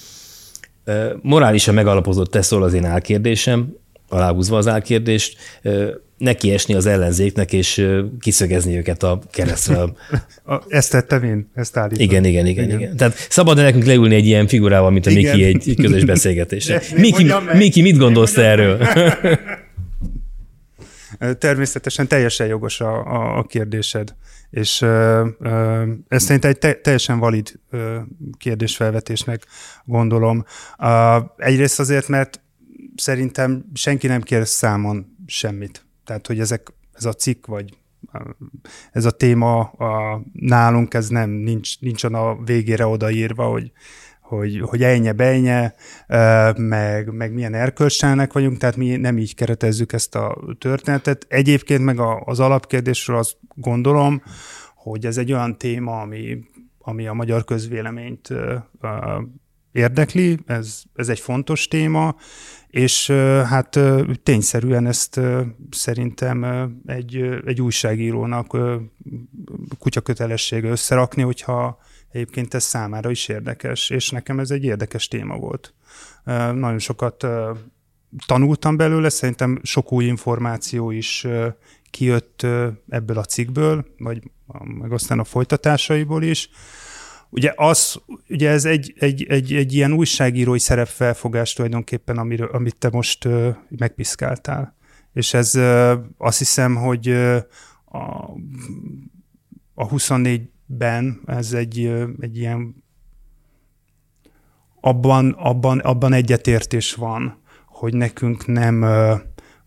morálisan 1.22 1.74
megalapozott 1.74 2.32
te 2.32 2.42
szól 2.42 2.64
az 2.64 2.74
én 2.74 2.86
álkérdésem, 2.86 3.76
aláhúzva 4.10 4.58
az 4.58 4.68
álkérdést, 4.68 5.38
neki 6.18 6.52
esni 6.52 6.74
az 6.74 6.86
ellenzéknek, 6.86 7.54
és 7.54 7.88
kiszögezni 8.20 8.78
őket 8.78 9.04
a 9.04 9.20
keresztre. 9.32 9.78
ezt 10.68 10.92
tettem 10.92 11.24
én, 11.24 11.52
ezt 11.54 11.78
állítom. 11.78 12.04
Igen, 12.04 12.26
igen, 12.26 12.46
igen, 12.46 12.66
igen. 12.66 12.80
igen. 12.80 12.98
Tehát 12.98 13.28
szabad 13.30 13.58
-e 13.58 13.62
nekünk 13.62 13.86
leülni 13.86 14.16
egy 14.16 14.26
ilyen 14.26 14.48
figurával, 14.48 14.92
mint 14.92 15.06
a 15.06 15.10
igen. 15.10 15.38
Miki 15.38 15.44
egy 15.46 15.76
közös 15.76 16.04
beszélgetésre. 16.04 16.82
Miki, 16.96 17.32
Miki, 17.54 17.82
mit 17.82 17.98
gondolsz 17.98 18.38
erről? 18.38 18.88
Természetesen 21.40 22.08
teljesen 22.08 22.48
jogos 22.48 22.82
a, 22.82 23.06
a, 23.06 23.38
a 23.38 23.44
kérdésed, 23.44 24.16
és 24.52 24.82
ö, 24.82 25.28
ö, 25.40 25.92
ez 26.08 26.24
szerintem 26.24 26.50
egy 26.50 26.58
te, 26.58 26.74
teljesen 26.74 27.20
valid 27.20 27.60
ö, 27.70 28.00
kérdésfelvetésnek 28.38 29.46
gondolom. 29.86 30.46
Ö, 30.80 31.18
egyrészt 31.38 31.80
azért, 31.80 32.08
mert 32.08 32.42
szerintem 32.96 33.66
senki 33.74 34.08
nem 34.08 34.22
kér 34.22 34.48
számon 34.48 35.18
semmit. 35.26 35.86
Tehát, 36.06 36.28
hogy 36.28 36.40
ezek, 36.40 36.74
ez 36.94 37.06
a 37.06 37.14
cikk, 37.14 37.46
vagy 37.46 37.78
ez 38.92 39.06
a 39.06 39.12
téma 39.12 39.60
a, 39.60 40.22
nálunk, 40.34 40.94
ez 40.94 41.08
nem, 41.08 41.30
nincs, 41.30 41.80
nincsen 41.80 42.14
a 42.14 42.44
végére 42.44 42.86
odaírva, 42.86 43.46
hogy, 43.46 43.72
hogy, 44.32 44.60
hogy 44.60 44.84
ennyi, 44.84 45.12
bejnye, 45.12 45.74
meg, 46.56 47.14
meg 47.14 47.34
milyen 47.34 47.54
erkölcselnek 47.54 48.34
vagyunk, 48.34 48.58
tehát 48.58 48.76
mi 48.76 48.96
nem 48.96 49.18
így 49.18 49.36
keretezzük 49.36 49.94
ezt 49.94 50.16
a 50.16 50.38
történetet. 50.60 51.26
Egyébként 51.30 51.84
meg 51.84 52.00
az 52.26 52.40
alapkérdésről 52.40 53.18
azt 53.18 53.38
gondolom, 53.56 54.22
hogy 54.76 55.06
ez 55.06 55.18
egy 55.18 55.34
olyan 55.34 55.58
téma, 55.58 56.02
ami, 56.02 56.38
ami 56.80 57.08
a 57.08 57.14
magyar 57.14 57.44
közvéleményt 57.44 58.30
érdekli, 59.72 60.40
ez, 60.46 60.82
ez 60.96 61.10
egy 61.10 61.20
fontos 61.20 61.68
téma, 61.68 62.16
és 62.68 63.08
hát 63.46 63.80
tényszerűen 64.24 64.88
ezt 64.88 65.20
szerintem 65.72 66.46
egy, 66.86 67.42
egy 67.46 67.62
újságírónak 67.62 68.58
kutyakötelessége 69.80 70.70
összerakni, 70.70 71.22
hogyha 71.22 71.80
Egyébként 72.12 72.54
ez 72.54 72.64
számára 72.64 73.10
is 73.10 73.28
érdekes, 73.28 73.90
és 73.90 74.10
nekem 74.10 74.40
ez 74.40 74.52
egy 74.52 74.64
érdekes 74.64 75.08
téma 75.08 75.38
volt. 75.38 75.74
Nagyon 76.54 76.80
sokat 76.80 77.28
tanultam 78.26 78.78
belőle, 78.78 79.10
szerintem 79.10 79.60
sok 79.64 79.92
új 79.92 80.06
információ 80.06 80.92
is 80.92 81.28
kijött 81.90 82.46
ebből 82.90 83.18
a 83.18 83.24
cikkből, 83.24 83.86
vagy 83.98 84.24
meg 84.64 84.92
aztán 84.92 85.20
a 85.20 85.24
folytatásaiból 85.24 86.24
is. 86.24 86.50
Ugye, 87.30 87.54
az, 87.56 88.02
ugye 88.30 88.50
ez 88.50 88.66
egy, 88.66 88.94
egy, 89.00 89.26
egy, 89.30 89.54
egy 89.54 89.74
ilyen 89.74 89.94
újságírói 89.94 90.60
szerepfelfogás 90.60 91.54
tulajdonképpen, 91.54 92.18
amiről, 92.18 92.50
amit 92.52 92.78
te 92.78 92.90
most 92.90 93.28
megpiszkáltál. 93.70 94.76
És 95.14 95.34
ez 95.34 95.56
azt 96.18 96.38
hiszem, 96.38 96.76
hogy 96.76 97.10
a, 97.86 98.30
a 99.74 99.88
24 99.88 100.50
ben 100.78 101.22
ez 101.26 101.54
egy, 101.54 101.92
egy 102.20 102.38
ilyen 102.38 102.84
abban, 104.82 105.30
abban, 105.30 105.80
abban 105.80 106.14
egyetértés 106.14 106.94
van, 106.94 107.40
hogy 107.66 107.94
nekünk 107.94 108.48
nem 108.48 108.86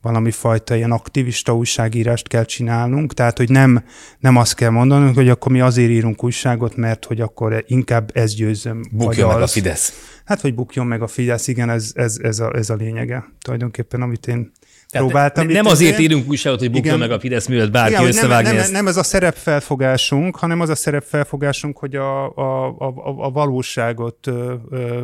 valami 0.04 0.30
fajta 0.30 0.74
ilyen 0.74 0.90
aktivista 0.90 1.56
újságírást 1.56 2.28
kell 2.28 2.44
csinálnunk, 2.44 3.14
tehát 3.14 3.36
hogy 3.36 3.50
nem, 3.50 3.84
nem 4.18 4.36
azt 4.36 4.54
kell 4.54 4.70
mondanunk, 4.70 5.14
hogy 5.14 5.28
akkor 5.28 5.52
mi 5.52 5.60
azért 5.60 5.90
írunk 5.90 6.24
újságot, 6.24 6.76
mert 6.76 7.04
hogy 7.04 7.20
akkor 7.20 7.64
inkább 7.66 8.10
ez 8.14 8.34
győzöm. 8.34 8.80
Bukjon 8.92 9.32
meg 9.32 9.42
a 9.42 9.46
Fidesz. 9.46 10.20
Hát, 10.24 10.40
hogy 10.40 10.54
bukjon 10.54 10.86
meg 10.86 11.02
a 11.02 11.06
Fidesz, 11.06 11.48
igen, 11.48 11.70
ez, 11.70 11.90
ez, 11.94 12.18
ez, 12.22 12.38
a, 12.38 12.54
ez 12.54 12.70
a 12.70 12.74
lényege 12.74 13.24
tulajdonképpen, 13.40 14.02
amit 14.02 14.26
én 14.26 14.52
tehát 14.94 15.08
próbáltam. 15.08 15.46
Nem 15.46 15.66
azért 15.66 15.98
írunk 15.98 16.28
újságot, 16.28 16.58
hogy 16.58 16.70
bukjon 16.70 16.98
meg 16.98 17.10
a 17.10 17.20
Fidesz, 17.20 17.46
mivel 17.46 17.68
bárki 17.68 17.92
igen, 17.92 18.06
összevágni 18.06 18.48
nem, 18.48 18.56
nem, 18.56 18.70
nem, 18.70 18.86
ez 18.86 18.96
a 18.96 19.02
szerepfelfogásunk, 19.02 20.36
hanem 20.36 20.60
az 20.60 20.68
a 20.68 20.74
szerepfelfogásunk, 20.74 21.78
hogy 21.78 21.94
a, 21.94 22.36
a, 22.36 22.66
a, 22.66 22.94
a 23.04 23.30
valóságot 23.30 24.26
ö, 24.26 24.54
ö, 24.70 25.02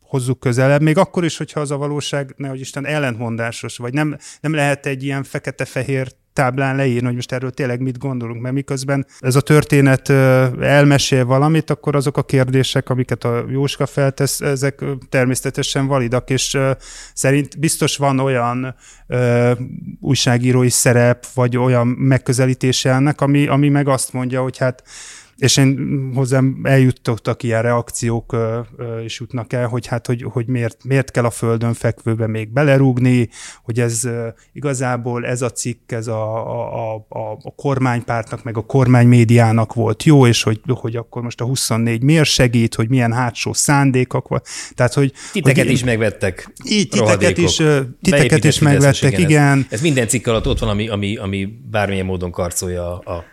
hozzuk 0.00 0.40
közelebb, 0.40 0.82
még 0.82 0.98
akkor 0.98 1.24
is, 1.24 1.36
hogyha 1.36 1.60
az 1.60 1.70
a 1.70 1.76
valóság, 1.76 2.34
nehogy 2.36 2.60
Isten, 2.60 2.86
ellentmondásos, 2.86 3.76
vagy 3.76 3.92
nem, 3.92 4.16
nem 4.40 4.54
lehet 4.54 4.86
egy 4.86 5.02
ilyen 5.02 5.22
fekete-fehér 5.22 6.12
táblán 6.32 6.76
leírni, 6.76 7.06
hogy 7.06 7.14
most 7.14 7.32
erről 7.32 7.50
tényleg 7.50 7.80
mit 7.80 7.98
gondolunk, 7.98 8.40
mert 8.42 8.54
miközben 8.54 9.06
ez 9.20 9.36
a 9.36 9.40
történet 9.40 10.08
elmesél 10.60 11.24
valamit, 11.24 11.70
akkor 11.70 11.96
azok 11.96 12.16
a 12.16 12.22
kérdések, 12.22 12.90
amiket 12.90 13.24
a 13.24 13.44
Jóska 13.48 13.86
feltesz, 13.86 14.40
ezek 14.40 14.84
természetesen 15.08 15.86
validak, 15.86 16.30
és 16.30 16.58
szerint 17.14 17.58
biztos 17.58 17.96
van 17.96 18.18
olyan 18.18 18.74
újságírói 20.00 20.70
szerep, 20.70 21.26
vagy 21.34 21.56
olyan 21.56 21.86
megközelítése 21.86 22.90
ennek, 22.90 23.20
ami, 23.20 23.46
ami 23.46 23.68
meg 23.68 23.88
azt 23.88 24.12
mondja, 24.12 24.42
hogy 24.42 24.58
hát 24.58 24.82
és 25.42 25.56
én 25.56 26.10
hozzám 26.14 26.60
eljutottak 26.62 27.42
ilyen 27.42 27.62
reakciók 27.62 28.36
és 29.04 29.20
jutnak 29.20 29.52
el, 29.52 29.66
hogy 29.66 29.86
hát, 29.86 30.06
hogy, 30.06 30.24
hogy 30.32 30.46
miért, 30.46 30.84
miért 30.84 31.10
kell 31.10 31.24
a 31.24 31.30
földön 31.30 31.74
fekvőbe 31.74 32.26
még 32.26 32.48
belerúgni, 32.52 33.28
hogy 33.62 33.80
ez 33.80 34.08
igazából 34.52 35.26
ez 35.26 35.42
a 35.42 35.50
cikk, 35.50 35.92
ez 35.92 36.06
a, 36.06 36.46
a, 36.94 36.94
a, 37.08 37.38
a 37.42 37.54
kormánypártnak, 37.56 38.42
meg 38.42 38.56
a 38.56 38.60
kormánymédiának 38.60 39.74
volt 39.74 40.02
jó, 40.02 40.26
és 40.26 40.42
hogy, 40.42 40.60
hogy 40.66 40.96
akkor 40.96 41.22
most 41.22 41.40
a 41.40 41.44
24 41.44 42.02
miért 42.02 42.28
segít, 42.28 42.74
hogy 42.74 42.88
milyen 42.88 43.12
hátsó 43.12 43.52
szándékok 43.52 44.28
van. 44.28 44.42
Tehát, 44.74 44.94
hogy, 44.94 45.12
titeket 45.32 45.64
hogy, 45.64 45.72
is 45.72 45.84
megvettek. 45.84 46.52
Így, 46.64 46.88
titeket 46.88 47.38
is, 47.38 47.62
titeket 48.02 48.44
is 48.44 48.58
megvettek, 48.58 49.12
igen. 49.12 49.30
igen. 49.30 49.58
Ez, 49.58 49.64
ez 49.70 49.80
minden 49.80 50.08
cikk 50.08 50.26
alatt 50.26 50.46
ott 50.46 50.58
van, 50.58 50.68
ami, 50.68 50.88
ami, 50.88 51.16
ami 51.16 51.48
bármilyen 51.70 52.06
módon 52.06 52.30
karcolja 52.30 52.98
a 52.98 53.31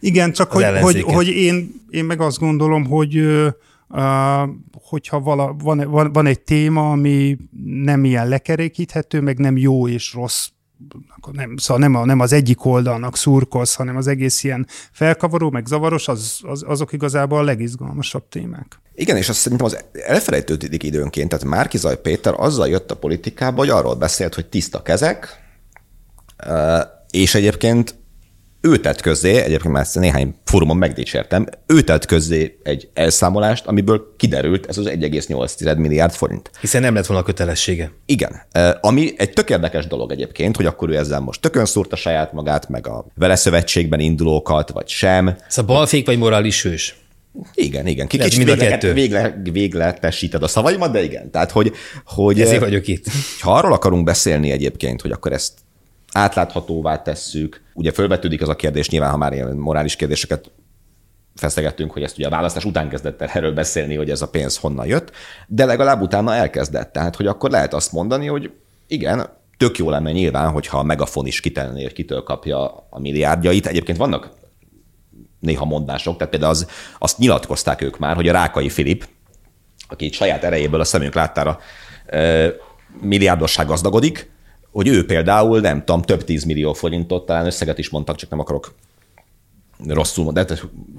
igen, 0.00 0.32
csak 0.32 0.52
hogy, 0.52 0.64
hogy, 0.80 1.02
hogy 1.02 1.28
én, 1.28 1.84
én 1.90 2.04
meg 2.04 2.20
azt 2.20 2.38
gondolom, 2.38 2.84
hogy 2.84 3.18
uh, 3.18 3.48
hogyha 4.72 5.20
vala, 5.20 5.56
van, 5.58 5.90
van, 5.90 6.12
van 6.12 6.26
egy 6.26 6.40
téma, 6.40 6.90
ami 6.90 7.36
nem 7.64 8.04
ilyen 8.04 8.28
lekerékíthető, 8.28 9.20
meg 9.20 9.38
nem 9.38 9.56
jó 9.56 9.88
és 9.88 10.14
rossz 10.14 10.48
nem, 11.32 11.56
szóval 11.56 11.82
nem, 11.82 11.94
a, 11.94 12.04
nem 12.04 12.20
az 12.20 12.32
egyik 12.32 12.64
oldalnak 12.64 13.16
szurkolsz, 13.16 13.74
hanem 13.74 13.96
az 13.96 14.06
egész 14.06 14.44
ilyen 14.44 14.66
felkavaró, 14.92 15.50
meg 15.50 15.66
zavaros, 15.66 16.08
az, 16.08 16.38
az, 16.42 16.62
azok 16.66 16.92
igazából 16.92 17.38
a 17.38 17.42
legizgalmasabb 17.42 18.28
témák. 18.28 18.80
Igen, 18.94 19.16
és 19.16 19.28
azt 19.28 19.38
szerintem 19.38 19.66
az 19.66 19.84
elfelejtődik 19.92 20.82
időnként. 20.82 21.28
Tehát 21.28 21.44
Márkizaj 21.44 22.00
Péter 22.00 22.34
azzal 22.36 22.68
jött 22.68 22.90
a 22.90 22.96
politikába, 22.96 23.56
hogy 23.56 23.68
arról 23.68 23.94
beszélt, 23.94 24.34
hogy 24.34 24.46
tiszta 24.46 24.82
kezek, 24.82 25.44
és 27.10 27.34
egyébként 27.34 27.94
ő 28.66 28.76
tett 28.76 29.00
közzé, 29.00 29.36
egyébként 29.36 29.72
már 29.72 29.82
ezt 29.82 29.98
néhány 29.98 30.34
fórumon 30.44 30.76
megdicsértem, 30.76 31.46
ő 31.66 31.82
tett 31.82 32.04
közzé 32.04 32.58
egy 32.62 32.88
elszámolást, 32.94 33.66
amiből 33.66 34.14
kiderült 34.16 34.66
ez 34.66 34.78
az 34.78 34.86
1,8 34.86 35.76
milliárd 35.76 36.12
forint. 36.12 36.50
Hiszen 36.60 36.82
nem 36.82 36.94
lett 36.94 37.06
volna 37.06 37.22
kötelessége. 37.22 37.92
Igen. 38.06 38.42
Ami 38.80 39.12
egy 39.16 39.30
tök 39.30 39.50
érdekes 39.50 39.86
dolog 39.86 40.12
egyébként, 40.12 40.56
hogy 40.56 40.66
akkor 40.66 40.90
ő 40.90 40.96
ezzel 40.96 41.20
most 41.20 41.40
tökön 41.40 41.64
szúrta 41.64 41.96
saját 41.96 42.32
magát, 42.32 42.68
meg 42.68 42.86
a 42.86 43.06
vele 43.14 43.36
szövetségben 43.36 44.00
indulókat, 44.00 44.70
vagy 44.70 44.88
sem. 44.88 45.36
Szóval 45.48 45.76
balfék 45.76 46.06
vagy 46.06 46.18
morális 46.18 46.62
hős? 46.62 46.96
Igen, 47.54 47.86
igen. 47.86 48.06
Ki 48.06 48.18
kicsit 48.18 48.44
végle, 48.44 48.92
végle, 48.92 49.42
végletesíted 49.52 50.42
a 50.42 50.48
szavaimat, 50.48 50.92
de 50.92 51.02
igen. 51.02 51.30
Tehát, 51.30 51.50
hogy, 51.50 51.72
hogy 52.04 52.40
Ezért 52.40 52.60
vagyok 52.60 52.88
itt. 52.88 53.04
Ha 53.40 53.52
arról 53.52 53.72
akarunk 53.72 54.04
beszélni 54.04 54.50
egyébként, 54.50 55.00
hogy 55.00 55.10
akkor 55.10 55.32
ezt 55.32 55.52
átláthatóvá 56.12 57.02
tesszük. 57.02 57.62
Ugye 57.74 57.92
fölvetődik 57.92 58.42
az 58.42 58.48
a 58.48 58.56
kérdés, 58.56 58.88
nyilván, 58.88 59.10
ha 59.10 59.16
már 59.16 59.32
ilyen 59.32 59.56
morális 59.56 59.96
kérdéseket 59.96 60.50
feszegettünk, 61.34 61.92
hogy 61.92 62.02
ezt 62.02 62.18
ugye 62.18 62.26
a 62.26 62.30
választás 62.30 62.64
után 62.64 62.88
kezdett 62.88 63.22
el 63.22 63.28
erről 63.32 63.52
beszélni, 63.54 63.94
hogy 63.94 64.10
ez 64.10 64.22
a 64.22 64.28
pénz 64.28 64.56
honnan 64.56 64.86
jött, 64.86 65.10
de 65.46 65.64
legalább 65.64 66.00
utána 66.00 66.34
elkezdett. 66.34 66.92
Tehát, 66.92 67.16
hogy 67.16 67.26
akkor 67.26 67.50
lehet 67.50 67.74
azt 67.74 67.92
mondani, 67.92 68.26
hogy 68.26 68.50
igen, 68.86 69.26
tök 69.56 69.78
jó 69.78 69.90
lenne 69.90 70.12
nyilván, 70.12 70.50
hogyha 70.50 70.78
a 70.78 70.82
megafon 70.82 71.26
is 71.26 71.40
kitenné, 71.40 71.82
hogy 71.82 71.92
kitől 71.92 72.22
kapja 72.22 72.86
a 72.90 73.00
milliárdjait. 73.00 73.66
Egyébként 73.66 73.98
vannak 73.98 74.30
néha 75.40 75.64
mondások, 75.64 76.16
tehát 76.16 76.30
például 76.30 76.52
az, 76.52 76.66
azt 76.98 77.18
nyilatkozták 77.18 77.82
ők 77.82 77.98
már, 77.98 78.14
hogy 78.14 78.28
a 78.28 78.32
Rákai 78.32 78.68
Filip, 78.68 79.08
aki 79.88 80.04
itt 80.04 80.12
saját 80.12 80.44
erejéből 80.44 80.80
a 80.80 80.84
szemünk 80.84 81.14
láttára 81.14 81.58
milliárdosság 83.00 83.66
gazdagodik, 83.66 84.30
hogy 84.76 84.88
ő 84.88 85.06
például, 85.06 85.60
nem 85.60 85.84
tudom, 85.84 86.02
több 86.02 86.24
tízmillió 86.24 86.72
forintot, 86.72 87.26
talán 87.26 87.46
összeget 87.46 87.78
is 87.78 87.88
mondtak, 87.88 88.16
csak 88.16 88.30
nem 88.30 88.38
akarok 88.38 88.74
rosszul 89.86 90.32
de 90.32 90.44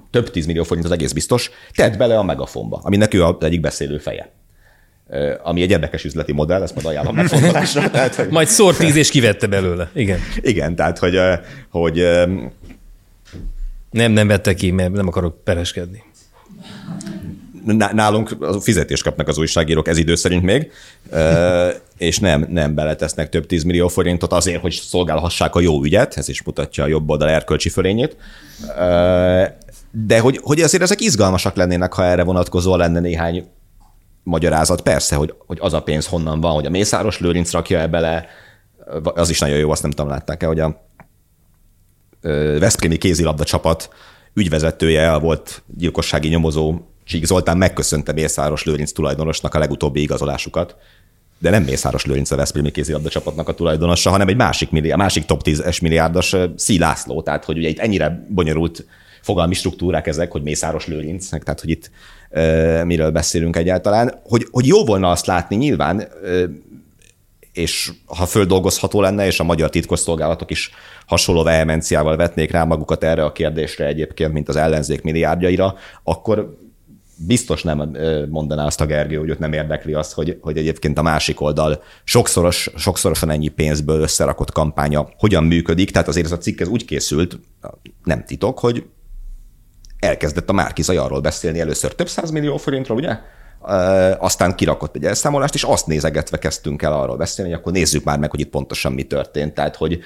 több 0.10 0.32
tízmillió 0.32 0.64
forint 0.64 0.86
az 0.86 0.92
egész 0.92 1.12
biztos, 1.12 1.52
tett 1.76 1.98
bele 1.98 2.18
a 2.18 2.24
megafonba, 2.24 2.80
aminek 2.84 3.14
ő 3.14 3.24
az 3.24 3.36
egyik 3.40 3.60
beszélő 3.60 3.98
feje. 3.98 4.32
Ami 5.44 5.62
egy 5.62 5.70
érdekes 5.70 6.04
üzleti 6.04 6.34
modell, 6.34 6.62
ezt 6.62 6.74
majd 6.74 6.88
ajánlom 6.88 7.16
megfontolásra. 7.16 7.90
tehát, 7.90 8.16
hogy... 8.16 8.30
Majd 8.30 8.48
szór 8.48 8.76
tíz 8.76 8.96
és 8.96 9.10
kivette 9.10 9.48
belőle. 9.48 9.90
Igen. 9.94 10.20
Igen, 10.42 10.76
tehát, 10.76 10.98
hogy, 10.98 11.18
hogy 11.70 12.04
nem, 13.92 14.12
nem 14.12 14.28
vette 14.28 14.54
ki, 14.54 14.72
mert 14.72 14.92
nem 14.92 15.08
akarok 15.08 15.44
pereskedni 15.44 16.04
nálunk 17.76 18.38
fizetést 18.62 19.04
kapnak 19.04 19.28
az 19.28 19.38
újságírók 19.38 19.88
ez 19.88 19.98
idő 19.98 20.16
szerint 20.16 20.44
még, 20.44 20.72
és 21.98 22.20
nem, 22.20 22.46
nem 22.50 22.76
beletesznek 22.76 23.30
több 23.30 23.46
tízmillió 23.46 23.88
forintot 23.88 24.34
azért, 24.34 24.62
hogy 24.62 24.72
szolgálhassák 24.72 25.56
a 25.56 25.60
jó 25.60 25.84
ügyet, 25.84 26.18
ez 26.18 26.30
is 26.30 26.44
mutatja 26.44 26.84
a 26.84 26.88
jobb 26.88 27.10
oldal 27.10 27.30
erkölcsi 27.30 27.70
fölényét. 27.70 28.18
De 29.92 30.20
hogy, 30.20 30.40
hogy 30.44 30.62
azért 30.62 30.84
ezek 30.84 31.02
izgalmasak 31.02 31.56
lennének, 31.56 31.94
ha 31.94 32.04
erre 32.04 32.24
vonatkozó 32.24 32.76
lenne 32.76 33.00
néhány 33.00 33.48
magyarázat. 34.24 34.82
Persze, 34.82 35.16
hogy, 35.16 35.34
hogy 35.46 35.58
az 35.62 35.74
a 35.74 35.84
pénz 35.84 36.08
honnan 36.08 36.42
van, 36.42 36.54
hogy 36.54 36.66
a 36.66 36.70
Mészáros 36.70 37.20
Lőrinc 37.20 37.52
rakja 37.52 37.80
e 37.80 37.88
bele, 37.88 38.26
az 39.04 39.30
is 39.30 39.40
nagyon 39.40 39.58
jó, 39.58 39.72
azt 39.72 39.82
nem 39.82 39.92
tudom, 39.92 40.12
látták-e, 40.12 40.46
hogy 40.46 40.60
a 40.60 40.86
Veszprémi 42.60 42.98
kézilabda 42.98 43.44
csapat 43.44 43.90
ügyvezetője 44.34 45.18
volt 45.18 45.64
gyilkossági 45.78 46.28
nyomozó 46.28 46.76
Csík 47.08 47.26
Zoltán 47.26 47.58
megköszönte 47.58 48.12
Mészáros 48.12 48.64
Lőrinc 48.64 48.92
tulajdonosnak 48.92 49.54
a 49.54 49.60
legutóbbi 49.60 50.02
igazolásukat, 50.02 50.76
de 51.40 51.50
nem 51.50 51.64
Mészáros 51.64 52.06
Lőrinc 52.06 52.32
a 52.32 52.36
Veszprémi 52.36 52.72
kézilabda 52.72 53.10
csapatnak 53.10 53.48
a 53.48 53.54
tulajdonosa, 53.54 54.10
hanem 54.10 54.28
egy 54.28 54.36
másik, 54.36 54.72
milliárd, 54.72 55.00
másik 55.00 55.26
top 55.26 55.42
10-es 55.44 55.82
milliárdos 55.82 56.36
Szí 56.56 56.78
László. 56.78 57.22
Tehát, 57.22 57.46
hogy 57.46 57.58
ugye 57.58 57.68
itt 57.68 57.80
ennyire 57.80 58.26
bonyolult 58.30 58.86
fogalmi 59.22 59.54
struktúrák 59.54 60.08
ezek, 60.08 60.32
hogy 60.32 60.44
Mészáros 60.44 60.88
Lőrinc, 60.88 61.30
tehát, 61.30 61.60
hogy 61.60 61.70
itt 61.70 61.92
e, 62.30 62.84
miről 62.84 63.12
beszélünk 63.12 63.56
egyáltalán. 63.56 64.20
Hogy, 64.24 64.48
hogy 64.52 64.66
jó 64.66 64.86
volna 64.86 65.10
azt 65.10 65.26
látni 65.26 65.56
nyilván, 65.56 66.00
e, 66.00 66.08
és 67.54 67.92
ha 68.06 68.26
földolgozható 68.26 69.02
lenne, 69.02 69.26
és 69.26 69.40
a 69.40 69.44
magyar 69.44 69.70
titkosszolgálatok 69.70 70.52
is 70.52 70.72
hasonló 71.06 71.44
vehemenciával 71.44 72.16
vetnék 72.16 72.52
rá 72.52 72.64
magukat 72.64 73.04
erre 73.04 73.24
a 73.24 73.32
kérdésre 73.32 73.86
egyébként, 73.86 74.34
mint 74.34 74.50
az 74.50 74.56
ellenzék 74.56 75.02
milliárdjaira, 75.02 75.76
akkor 76.04 76.58
biztos 77.18 77.64
nem 77.64 77.98
mondaná 78.30 78.66
azt 78.66 78.82
a 78.82 78.86
Gergő, 78.86 79.18
hogy 79.18 79.30
őt 79.30 79.40
nem 79.40 79.54
érdekli 79.54 79.94
az, 79.94 80.14
hogy, 80.14 80.38
hogy 80.42 80.58
egyébként 80.58 80.98
a 80.98 81.02
másik 81.02 81.42
oldal 81.42 81.84
sokszoros, 82.04 82.72
sokszorosan 82.76 83.30
ennyi 83.30 83.48
pénzből 83.48 84.02
összerakott 84.02 84.52
kampánya 84.52 85.10
hogyan 85.18 85.44
működik. 85.44 85.92
Tehát 85.92 86.08
azért 86.08 86.26
ez 86.26 86.32
a 86.32 86.38
cikk 86.38 86.60
ez 86.60 86.68
úgy 86.68 86.86
készült, 86.86 87.40
nem 88.04 88.26
titok, 88.26 88.60
hogy 88.60 88.86
elkezdett 90.00 90.50
a 90.50 90.54
Márkizaj 90.54 90.98
arról 90.98 91.22
beszélni 91.22 91.60
először 91.60 91.96
több 91.96 92.10
millió 92.32 92.58
forintról, 92.58 92.98
ugye? 92.98 93.20
aztán 94.20 94.56
kirakott 94.56 94.96
egy 94.96 95.06
elszámolást, 95.06 95.54
és 95.54 95.64
azt 95.64 95.88
nézegetve 95.88 96.38
kezdtünk 96.38 96.82
el 96.82 96.94
arról 96.94 97.18
beszélni, 97.18 97.52
hogy 97.52 97.60
akkor 97.60 97.72
nézzük 97.72 98.04
már 98.04 98.20
meg, 98.20 98.30
hogy 98.30 98.40
itt 98.40 98.50
pontosan 98.50 98.94
mi 98.94 99.04
történt. 99.04 99.54
Tehát, 99.54 99.76
hogy 99.76 100.00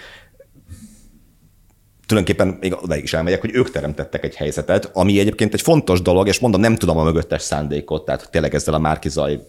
tulajdonképpen 2.11 2.57
még 2.59 2.83
oda 2.83 2.95
is 2.95 3.13
elmegyek, 3.13 3.41
hogy 3.41 3.55
ők 3.55 3.71
teremtettek 3.71 4.23
egy 4.23 4.35
helyzetet, 4.35 4.89
ami 4.93 5.19
egyébként 5.19 5.53
egy 5.53 5.61
fontos 5.61 6.01
dolog, 6.01 6.27
és 6.27 6.39
mondom, 6.39 6.61
nem 6.61 6.75
tudom 6.75 6.97
a 6.97 7.03
mögöttes 7.03 7.41
szándékot, 7.41 8.05
tehát 8.05 8.31
tényleg 8.31 8.55
ezzel 8.55 8.73
a 8.73 8.79
Márkizaj 8.79 9.39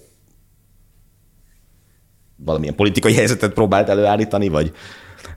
valamilyen 2.37 2.75
politikai 2.75 3.15
helyzetet 3.15 3.53
próbált 3.53 3.89
előállítani, 3.89 4.49
vagy, 4.49 4.73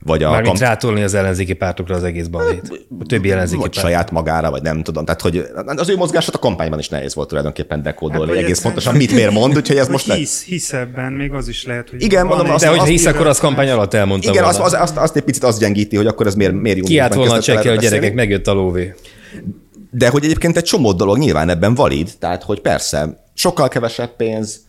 vagy 0.00 0.22
a... 0.22 0.30
Mármint 0.30 0.58
kamp... 0.58 0.68
rátolni 0.70 1.02
az 1.02 1.14
ellenzéki 1.14 1.52
pártokra 1.52 1.94
az 1.94 2.04
egész 2.04 2.26
balét. 2.26 2.86
A 3.00 3.06
többi 3.06 3.30
ellenzéki 3.30 3.60
vagy 3.60 3.70
párt. 3.70 3.86
saját 3.86 4.10
magára, 4.10 4.50
vagy 4.50 4.62
nem 4.62 4.82
tudom. 4.82 5.04
Tehát, 5.04 5.20
hogy 5.20 5.46
az 5.64 5.88
ő 5.88 5.96
mozgását 5.96 6.34
a 6.34 6.38
kampányban 6.38 6.78
is 6.78 6.88
nehéz 6.88 7.14
volt 7.14 7.28
tulajdonképpen 7.28 7.82
dekódolni 7.82 8.32
hát, 8.32 8.42
egész 8.42 8.60
pontosan, 8.60 8.94
mit 8.94 9.12
miért 9.12 9.32
mond, 9.32 9.56
úgyhogy 9.56 9.76
ez 9.76 9.88
most... 9.88 10.12
Hisz, 10.12 10.44
hisz 10.44 10.72
ebben, 10.72 11.12
még 11.12 11.32
az 11.32 11.48
is 11.48 11.64
lehet, 11.64 11.90
hogy... 11.90 12.02
Igen, 12.02 12.26
mondom, 12.26 12.50
azt, 12.50 12.64
de 12.64 12.70
hogy 12.70 12.88
hisz, 12.88 13.06
akkor 13.06 13.26
az 13.26 13.38
kampány 13.38 13.70
alatt 13.70 13.94
elmondta 13.94 14.30
Igen, 14.30 14.44
azt, 14.44 14.60
az, 14.60 14.72
azt, 14.72 14.96
azt, 14.96 15.16
egy 15.16 15.22
picit 15.22 15.44
azt 15.44 15.58
gyengíti, 15.58 15.96
hogy 15.96 16.06
akkor 16.06 16.26
ez 16.26 16.34
miért, 16.34 16.52
miért 16.52 16.78
jó. 16.78 16.84
Kiállt 16.84 17.14
volna 17.14 17.32
a 17.32 17.40
csekke, 17.40 17.70
a 17.70 17.76
gyerekek, 17.76 18.14
megjött 18.14 18.46
a 18.46 18.52
lóvé. 18.52 18.94
De 19.90 20.08
hogy 20.08 20.24
egyébként 20.24 20.56
egy 20.56 20.64
csomó 20.64 20.92
dolog 20.92 21.18
nyilván 21.18 21.48
ebben 21.48 21.74
valid, 21.74 22.10
tehát 22.18 22.42
hogy 22.42 22.60
persze, 22.60 23.24
sokkal 23.34 23.68
kevesebb 23.68 24.16
pénz, 24.16 24.60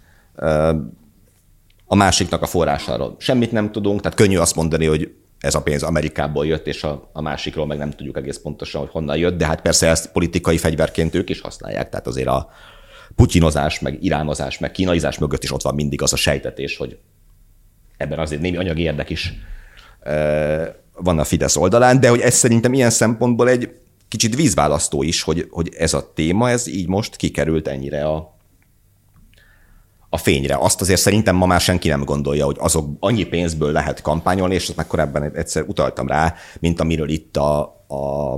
a 1.87 1.95
másiknak 1.95 2.41
a 2.41 2.45
forrásáról. 2.45 3.15
Semmit 3.19 3.51
nem 3.51 3.71
tudunk, 3.71 4.01
tehát 4.01 4.17
könnyű 4.17 4.37
azt 4.37 4.55
mondani, 4.55 4.85
hogy 4.85 5.13
ez 5.39 5.55
a 5.55 5.61
pénz 5.61 5.83
Amerikából 5.83 6.45
jött, 6.45 6.67
és 6.67 6.83
a, 6.83 7.09
a 7.13 7.21
másikról 7.21 7.65
meg 7.65 7.77
nem 7.77 7.91
tudjuk 7.91 8.17
egész 8.17 8.37
pontosan, 8.37 8.81
hogy 8.81 8.89
honnan 8.89 9.17
jött, 9.17 9.37
de 9.37 9.45
hát 9.45 9.61
persze 9.61 9.87
ezt 9.87 10.11
politikai 10.11 10.57
fegyverként 10.57 11.15
ők 11.15 11.29
is 11.29 11.41
használják, 11.41 11.89
tehát 11.89 12.07
azért 12.07 12.27
a 12.27 12.49
putyinozás, 13.15 13.79
meg 13.79 14.03
iránozás, 14.03 14.57
meg 14.57 14.71
kínalizás 14.71 15.17
mögött 15.17 15.43
is 15.43 15.53
ott 15.53 15.61
van 15.61 15.75
mindig 15.75 16.01
az 16.01 16.13
a 16.13 16.15
sejtetés, 16.15 16.77
hogy 16.77 16.97
ebben 17.97 18.19
azért 18.19 18.41
némi 18.41 18.57
anyagi 18.57 18.81
érdek 18.81 19.09
is 19.09 19.33
van 20.93 21.19
a 21.19 21.23
Fidesz 21.23 21.55
oldalán, 21.55 21.99
de 21.99 22.09
hogy 22.09 22.19
ez 22.19 22.33
szerintem 22.33 22.73
ilyen 22.73 22.89
szempontból 22.89 23.49
egy 23.49 23.71
kicsit 24.07 24.35
vízválasztó 24.35 25.03
is, 25.03 25.21
hogy, 25.21 25.47
hogy 25.49 25.73
ez 25.77 25.93
a 25.93 26.11
téma, 26.13 26.49
ez 26.49 26.67
így 26.67 26.87
most 26.87 27.15
kikerült 27.15 27.67
ennyire 27.67 28.05
a, 28.05 28.36
a 30.17 30.19
fényre. 30.19 30.55
Azt 30.59 30.81
azért 30.81 30.99
szerintem 30.99 31.35
ma 31.35 31.45
már 31.45 31.59
senki 31.59 31.87
nem 31.87 32.03
gondolja, 32.03 32.45
hogy 32.45 32.55
azok 32.59 32.87
annyi 32.99 33.23
pénzből 33.23 33.71
lehet 33.71 34.01
kampányolni, 34.01 34.53
és 34.53 34.67
ezt 34.67 34.75
már 34.75 34.87
korábban 34.87 35.35
egyszer 35.35 35.63
utaltam 35.67 36.07
rá, 36.07 36.35
mint 36.59 36.79
amiről 36.79 37.09
itt 37.09 37.37
a, 37.37 37.59
a 37.87 38.35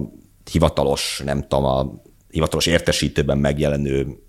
hivatalos, 0.51 1.21
nem 1.25 1.41
tudom, 1.41 1.65
a 1.65 2.01
hivatalos 2.29 2.65
értesítőben 2.65 3.37
megjelenő 3.37 4.19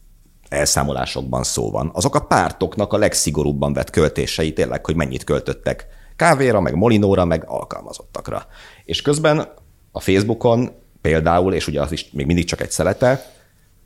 elszámolásokban 0.49 1.43
szó 1.43 1.71
van. 1.71 1.91
Azok 1.95 2.15
a 2.15 2.21
pártoknak 2.27 2.93
a 2.93 2.99
legszigorúbban 2.99 3.73
vett 3.73 3.91
költései 3.91 4.53
tényleg, 4.53 4.85
hogy 4.85 4.95
mennyit 4.95 5.25
költöttek 5.25 5.87
kávéra, 6.17 6.61
meg 6.61 6.75
molinóra, 6.75 7.25
meg 7.25 7.45
alkalmazottakra. 7.47 8.47
És 8.85 9.03
közben 9.03 9.49
a 9.93 10.01
Facebookon 10.01 10.71
például, 11.01 11.55
és 11.55 11.67
ugye 11.67 11.81
az 11.81 11.93
is 11.93 12.11
még 12.13 12.27
mindig 12.27 12.45
csak 12.45 12.61
egy 12.61 12.71
szelete, 12.71 13.33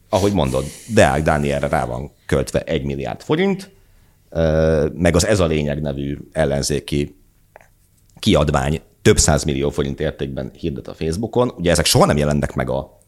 ahogy 0.09 0.33
mondod, 0.33 0.65
Deák 0.95 1.23
Dánielre 1.23 1.69
rá 1.69 1.85
van 1.85 2.11
költve 2.27 2.61
egy 2.61 2.85
milliárd 2.85 3.23
forint, 3.23 3.71
meg 4.93 5.15
az 5.15 5.27
Ez 5.27 5.41
a 5.41 5.47
lényeg 5.47 5.81
nevű 5.81 6.19
ellenzéki 6.33 7.17
kiadvány 8.19 8.81
több 9.03 9.19
millió 9.45 9.71
forint 9.71 10.01
értékben 10.01 10.51
hirdet 10.59 10.89
a 10.89 10.95
Facebookon. 10.95 11.53
Ugye 11.57 11.71
ezek 11.71 11.85
soha 11.85 12.07
nem 12.07 12.17
jelennek 12.17 12.55
meg 12.55 12.71
a, 12.71 13.01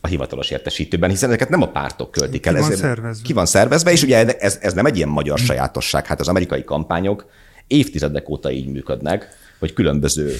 a 0.00 0.06
hivatalos 0.06 0.50
értesítőben, 0.50 1.10
hiszen 1.10 1.28
ezeket 1.28 1.48
nem 1.48 1.62
a 1.62 1.70
pártok 1.70 2.10
költik 2.10 2.46
el. 2.46 2.52
Ki 2.52 2.58
van 2.58 2.70
ezért 2.70 2.80
szervezve. 2.80 3.26
Ki 3.26 3.32
van 3.32 3.46
szervezve, 3.46 3.92
és 3.92 4.02
ugye 4.02 4.26
ez, 4.26 4.58
ez 4.60 4.72
nem 4.72 4.86
egy 4.86 4.96
ilyen 4.96 5.08
magyar 5.08 5.38
sajátosság. 5.38 6.06
Hát 6.06 6.20
az 6.20 6.28
amerikai 6.28 6.64
kampányok 6.64 7.26
évtizedek 7.66 8.28
óta 8.28 8.50
így 8.50 8.66
működnek, 8.66 9.28
hogy 9.58 9.72
különböző 9.72 10.34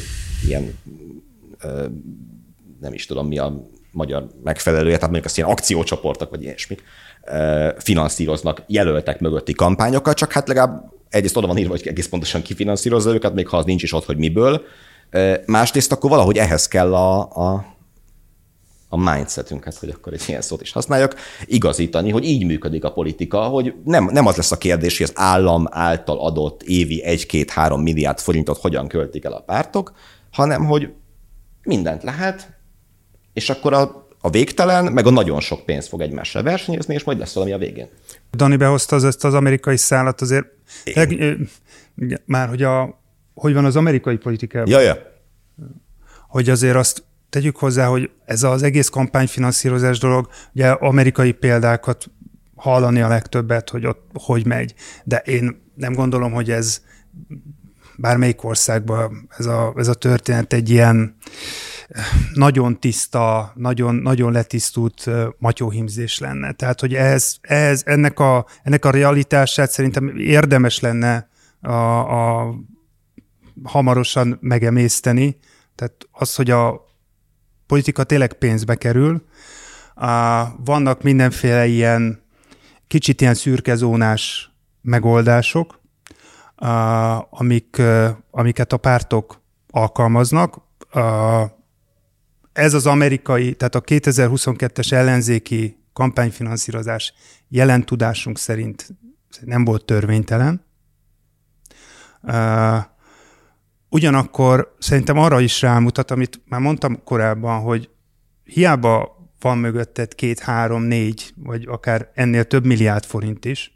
ilyen 0.46 0.78
nem 2.80 2.92
is 2.92 3.06
tudom 3.06 3.26
mi 3.26 3.38
a 3.38 3.62
magyar 3.96 4.26
megfelelője, 4.44 4.94
tehát 4.94 5.02
mondjuk 5.02 5.24
azt 5.24 5.36
ilyen 5.36 5.50
akciócsoportok, 5.50 6.30
vagy 6.30 6.42
ilyesmik, 6.42 6.82
finanszíroznak 7.78 8.62
jelöltek 8.66 9.20
mögötti 9.20 9.52
kampányokat, 9.52 10.16
csak 10.16 10.32
hát 10.32 10.48
legalább 10.48 10.92
egyrészt 11.08 11.36
oda 11.36 11.46
van 11.46 11.58
írva, 11.58 11.70
hogy 11.70 11.86
egész 11.86 12.08
pontosan 12.08 12.42
kifinanszírozza 12.42 13.14
őket, 13.14 13.34
még 13.34 13.48
ha 13.48 13.56
az 13.56 13.64
nincs 13.64 13.82
is 13.82 13.92
ott, 13.92 14.04
hogy 14.04 14.16
miből. 14.16 14.62
Másrészt 15.46 15.92
akkor 15.92 16.10
valahogy 16.10 16.36
ehhez 16.36 16.68
kell 16.68 16.94
a, 16.94 17.20
a, 17.20 17.64
a 18.88 18.96
mindsetünket, 18.96 19.78
hogy 19.78 19.88
akkor 19.88 20.12
egy 20.12 20.22
ilyen 20.26 20.40
szót 20.40 20.62
is 20.62 20.72
használjak, 20.72 21.16
igazítani, 21.44 22.10
hogy 22.10 22.24
így 22.24 22.44
működik 22.44 22.84
a 22.84 22.92
politika, 22.92 23.40
hogy 23.40 23.74
nem, 23.84 24.08
nem 24.12 24.26
az 24.26 24.36
lesz 24.36 24.52
a 24.52 24.58
kérdés, 24.58 24.98
hogy 24.98 25.06
az 25.06 25.22
állam 25.22 25.66
által 25.70 26.18
adott 26.18 26.62
évi 26.62 27.02
1-2-3 27.06 27.82
milliárd 27.82 28.18
forintot 28.18 28.58
hogyan 28.58 28.88
költik 28.88 29.24
el 29.24 29.32
a 29.32 29.40
pártok, 29.40 29.92
hanem 30.30 30.64
hogy 30.64 30.88
mindent 31.62 32.02
lehet, 32.02 32.55
és 33.36 33.50
akkor 33.50 33.72
a, 33.72 34.08
a 34.20 34.30
végtelen, 34.30 34.92
meg 34.92 35.06
a 35.06 35.10
nagyon 35.10 35.40
sok 35.40 35.64
pénz 35.64 35.88
fog 35.88 36.00
egymással 36.00 36.42
versenyezni, 36.42 36.94
és 36.94 37.04
majd 37.04 37.18
lesz 37.18 37.34
valami 37.34 37.52
a 37.52 37.58
végén. 37.58 37.88
Dani 38.32 38.56
behozta 38.56 38.96
az, 38.96 39.04
ezt 39.04 39.24
az 39.24 39.34
amerikai 39.34 39.76
szállat 39.76 40.20
azért. 40.20 40.46
Leg, 40.94 41.38
már, 42.24 42.48
hogy, 42.48 42.62
a, 42.62 43.00
hogy 43.34 43.54
van 43.54 43.64
az 43.64 43.76
amerikai 43.76 44.16
politikában. 44.16 44.70
Ja, 44.70 44.80
ja. 44.80 44.98
Hogy 46.28 46.48
azért 46.48 46.76
azt 46.76 47.04
tegyük 47.30 47.56
hozzá, 47.56 47.86
hogy 47.86 48.10
ez 48.24 48.42
az 48.42 48.62
egész 48.62 48.88
kampányfinanszírozás 48.88 49.98
dolog, 49.98 50.28
ugye 50.54 50.68
amerikai 50.68 51.32
példákat 51.32 52.10
hallani 52.54 53.00
a 53.00 53.08
legtöbbet, 53.08 53.70
hogy 53.70 53.86
ott 53.86 54.10
hogy 54.14 54.46
megy. 54.46 54.74
De 55.04 55.16
én 55.16 55.62
nem 55.74 55.92
gondolom, 55.92 56.32
hogy 56.32 56.50
ez 56.50 56.82
bármelyik 57.96 58.44
országban 58.44 59.28
ez 59.38 59.46
a, 59.46 59.72
ez 59.76 59.88
a 59.88 59.94
történet 59.94 60.52
egy 60.52 60.70
ilyen 60.70 61.16
nagyon 62.34 62.80
tiszta, 62.80 63.52
nagyon, 63.54 63.94
nagyon 63.94 64.32
letisztult 64.32 65.08
matyóhimzés 65.38 66.18
lenne. 66.18 66.52
Tehát, 66.52 66.80
hogy 66.80 66.94
ez, 66.94 67.36
ez, 67.40 67.82
ennek, 67.84 68.18
a, 68.18 68.46
ennek 68.62 68.84
a 68.84 68.90
realitását 68.90 69.70
szerintem 69.70 70.16
érdemes 70.16 70.80
lenne 70.80 71.28
a, 71.60 71.70
a 71.70 72.54
hamarosan 73.64 74.38
megemészteni. 74.40 75.38
Tehát 75.74 76.08
az, 76.12 76.34
hogy 76.34 76.50
a 76.50 76.86
politika 77.66 78.04
tényleg 78.04 78.32
pénzbe 78.32 78.74
kerül, 78.74 79.24
vannak 80.64 81.02
mindenféle 81.02 81.66
ilyen 81.66 82.24
kicsit 82.86 83.20
ilyen 83.20 83.34
szürkezónás 83.34 84.50
megoldások, 84.82 85.80
amik, 87.30 87.82
amiket 88.30 88.72
a 88.72 88.76
pártok 88.76 89.40
alkalmaznak 89.70 90.58
ez 92.56 92.74
az 92.74 92.86
amerikai, 92.86 93.54
tehát 93.54 93.74
a 93.74 93.80
2022-es 93.80 94.92
ellenzéki 94.92 95.76
kampányfinanszírozás 95.92 97.14
jelen 97.48 97.84
tudásunk 97.84 98.38
szerint 98.38 98.88
nem 99.40 99.64
volt 99.64 99.84
törvénytelen. 99.84 100.64
Uh, 102.22 102.78
ugyanakkor 103.88 104.74
szerintem 104.78 105.18
arra 105.18 105.40
is 105.40 105.62
rámutat, 105.62 106.10
amit 106.10 106.40
már 106.48 106.60
mondtam 106.60 107.02
korábban, 107.04 107.60
hogy 107.60 107.90
hiába 108.44 109.16
van 109.40 109.58
mögötted 109.58 110.14
két, 110.14 110.38
három, 110.38 110.82
négy, 110.82 111.32
vagy 111.36 111.66
akár 111.68 112.10
ennél 112.14 112.44
több 112.44 112.64
milliárd 112.64 113.04
forint 113.04 113.44
is, 113.44 113.72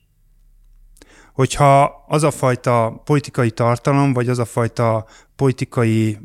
hogyha 1.33 2.05
az 2.09 2.23
a 2.23 2.31
fajta 2.31 3.03
politikai 3.05 3.51
tartalom, 3.51 4.13
vagy 4.13 4.29
az 4.29 4.39
a 4.39 4.45
fajta 4.45 5.07
politikai 5.37 6.19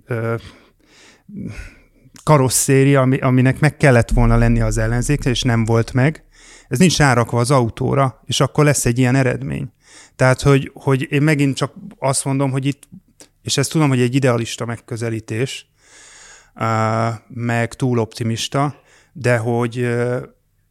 karosszéria, 2.25 3.01
ami, 3.01 3.17
aminek 3.17 3.59
meg 3.59 3.77
kellett 3.77 4.09
volna 4.09 4.37
lenni 4.37 4.61
az 4.61 4.77
ellenzékre, 4.77 5.29
és 5.29 5.41
nem 5.41 5.65
volt 5.65 5.93
meg, 5.93 6.23
ez 6.67 6.79
nincs 6.79 6.97
rárakva 6.97 7.39
az 7.39 7.51
autóra, 7.51 8.21
és 8.25 8.39
akkor 8.39 8.63
lesz 8.63 8.85
egy 8.85 8.99
ilyen 8.99 9.15
eredmény. 9.15 9.71
Tehát, 10.15 10.41
hogy, 10.41 10.71
hogy 10.73 11.07
én 11.09 11.21
megint 11.21 11.55
csak 11.55 11.73
azt 11.99 12.25
mondom, 12.25 12.51
hogy 12.51 12.65
itt, 12.65 12.83
és 13.41 13.57
ezt 13.57 13.71
tudom, 13.71 13.89
hogy 13.89 14.01
egy 14.01 14.15
idealista 14.15 14.65
megközelítés, 14.65 15.67
meg 17.27 17.73
túl 17.73 17.99
optimista, 17.99 18.75
de 19.13 19.37
hogy 19.37 19.87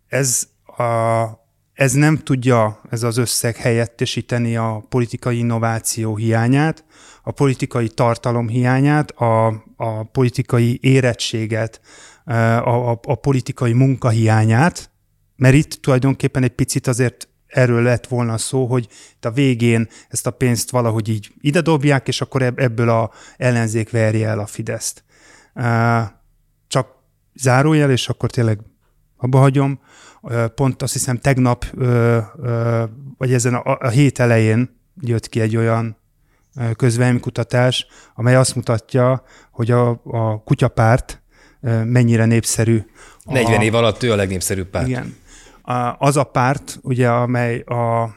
ez, 0.07 0.49
a, 0.77 1.25
ez 1.73 1.93
nem 1.93 2.19
tudja 2.19 2.81
ez 2.91 3.03
az 3.03 3.17
összeg 3.17 3.57
helyettesíteni 3.57 4.57
a 4.57 4.85
politikai 4.89 5.39
innováció 5.39 6.17
hiányát, 6.17 6.85
a 7.27 7.31
politikai 7.31 7.89
tartalom 7.89 8.49
hiányát, 8.49 9.11
a, 9.11 9.47
a 9.77 10.03
politikai 10.03 10.79
érettséget, 10.83 11.81
a, 12.25 12.91
a, 12.91 13.01
a 13.03 13.15
politikai 13.15 13.73
munka 13.73 14.09
hiányát, 14.09 14.91
mert 15.37 15.55
itt 15.55 15.73
tulajdonképpen 15.73 16.43
egy 16.43 16.55
picit 16.55 16.87
azért 16.87 17.29
erről 17.47 17.83
lett 17.83 18.07
volna 18.07 18.39
szó, 18.39 18.67
hogy 18.67 18.89
itt 19.15 19.25
a 19.25 19.31
végén 19.31 19.89
ezt 20.09 20.27
a 20.27 20.31
pénzt 20.31 20.71
valahogy 20.71 21.09
így 21.09 21.33
ide 21.41 21.61
dobják, 21.61 22.09
és 22.09 22.21
akkor 22.21 22.43
ebből 22.43 22.89
a 22.89 23.11
ellenzék 23.37 23.91
verje 23.91 24.29
el 24.29 24.39
a 24.39 24.47
Fideszt. 24.47 25.05
Csak 26.69 26.89
zárójel, 27.35 27.91
és 27.91 28.09
akkor 28.09 28.31
tényleg 28.31 28.61
abba 29.17 29.39
hagyom. 29.39 29.81
Pont 30.55 30.83
azt 30.83 30.93
hiszem 30.93 31.19
tegnap, 31.19 31.65
vagy 33.19 33.33
ezen 33.33 33.55
a, 33.55 33.79
a 33.81 33.89
hét 33.89 34.19
elején 34.19 34.81
jött 35.01 35.29
ki 35.29 35.41
egy 35.41 35.57
olyan 35.57 35.97
közvéleménykutatás, 36.77 37.87
amely 38.15 38.37
azt 38.37 38.55
mutatja, 38.55 39.23
hogy 39.51 39.71
a, 39.71 40.01
a 40.05 40.43
kutyapárt 40.43 41.23
mennyire 41.85 42.25
népszerű. 42.25 42.85
40 43.25 43.61
a, 43.61 43.63
év 43.63 43.75
alatt 43.75 44.03
ő 44.03 44.13
a 44.13 44.17
legnépszerűbb 44.17 44.69
párt. 44.69 44.89
Igen. 44.89 45.17
Az 45.99 46.17
a 46.17 46.25
párt, 46.25 46.79
ugye, 46.83 47.11
amely 47.11 47.59
a 47.61 48.15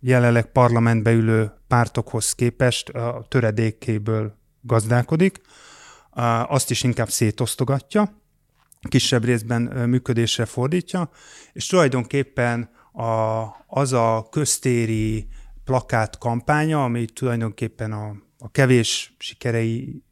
jelenleg 0.00 0.46
parlamentbe 0.46 1.10
ülő 1.10 1.52
pártokhoz 1.68 2.32
képest 2.32 2.88
a 2.88 3.26
töredékéből 3.28 4.34
gazdálkodik, 4.62 5.40
azt 6.46 6.70
is 6.70 6.82
inkább 6.82 7.08
szétosztogatja, 7.10 8.18
kisebb 8.88 9.24
részben 9.24 9.62
működésre 9.62 10.44
fordítja, 10.44 11.10
és 11.52 11.66
tulajdonképpen 11.66 12.70
a, 12.92 13.42
az 13.66 13.92
a 13.92 14.26
köztéri 14.30 15.28
plakát 15.70 16.18
kampánya, 16.18 16.84
ami 16.84 17.04
tulajdonképpen 17.04 17.92
a, 17.92 18.14
a 18.38 18.50
kevés 18.50 19.14
sikerei 19.18 20.02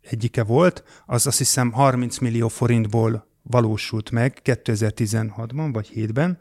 egyike 0.00 0.42
volt, 0.42 0.84
az 1.06 1.26
azt 1.26 1.38
hiszem 1.38 1.72
30 1.72 2.18
millió 2.18 2.48
forintból 2.48 3.28
valósult 3.42 4.10
meg 4.10 4.40
2016-ban 4.44 5.68
vagy 5.72 5.90
7-ben 5.94 6.38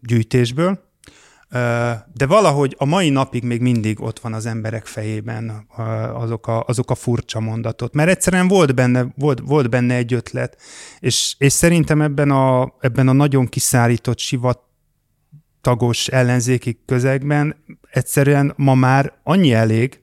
gyűjtésből, 0.00 0.80
de 2.14 2.26
valahogy 2.26 2.74
a 2.78 2.84
mai 2.84 3.10
napig 3.10 3.44
még 3.44 3.60
mindig 3.60 4.00
ott 4.00 4.18
van 4.18 4.32
az 4.32 4.46
emberek 4.46 4.86
fejében 4.86 5.66
azok 6.14 6.46
a, 6.46 6.64
azok 6.66 6.90
a 6.90 6.94
furcsa 6.94 7.40
mondatot, 7.40 7.94
mert 7.94 8.08
egyszerűen 8.08 8.48
volt 8.48 8.74
benne, 8.74 9.06
volt, 9.14 9.40
volt 9.44 9.70
benne 9.70 9.94
egy 9.94 10.12
ötlet, 10.12 10.62
és, 10.98 11.34
és 11.38 11.52
szerintem 11.52 12.02
ebben 12.02 12.30
a, 12.30 12.74
ebben 12.80 13.08
a 13.08 13.12
nagyon 13.12 13.46
kiszárított 13.46 14.18
sivatagos 15.66 16.08
ellenzéki 16.08 16.78
közegben 16.84 17.56
egyszerűen 17.90 18.52
ma 18.56 18.74
már 18.74 19.12
annyi 19.22 19.52
elég, 19.52 20.00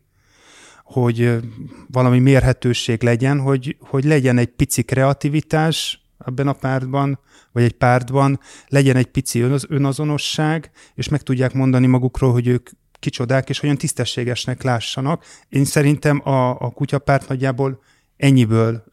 hogy 0.84 1.40
valami 1.88 2.20
mérhetőség 2.20 3.04
legyen, 3.04 3.40
hogy, 3.40 3.78
hogy 3.80 4.04
legyen 4.04 4.38
egy 4.38 4.48
pici 4.48 4.84
kreativitás 4.84 6.06
ebben 6.26 6.48
a 6.48 6.54
pártban, 6.54 7.20
vagy 7.52 7.64
egy 7.64 7.74
pártban, 7.74 8.40
legyen 8.68 8.96
egy 8.96 9.06
pici 9.06 9.42
önazonosság, 9.68 10.72
és 10.96 11.10
meg 11.10 11.22
tudják 11.22 11.54
mondani 11.54 11.88
magukról, 11.88 12.32
hogy 12.32 12.48
ők 12.48 12.70
kicsodák, 13.00 13.50
és 13.50 13.64
olyan 13.64 13.78
tisztességesnek 13.78 14.64
lássanak. 14.64 15.26
Én 15.50 15.66
szerintem 15.66 16.28
a, 16.28 16.50
a 16.50 16.70
kutyapárt 16.70 17.28
nagyjából 17.28 17.82
ennyiből 18.18 18.84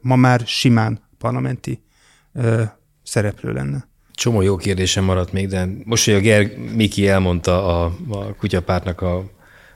ma 0.00 0.16
már 0.16 0.42
simán 0.46 1.00
parlamenti 1.18 1.82
szereplő 3.02 3.52
lenne. 3.52 3.92
Csomó 4.14 4.40
jó 4.40 4.56
kérdésem 4.56 5.04
maradt 5.04 5.32
még, 5.32 5.48
de 5.48 5.68
most, 5.84 6.04
hogy 6.04 6.14
a 6.14 6.18
Ger 6.18 6.50
Miki 6.74 7.08
elmondta 7.08 7.82
a, 7.82 7.92
a 8.10 8.34
kutyapártnak 8.38 9.00
a 9.00 9.24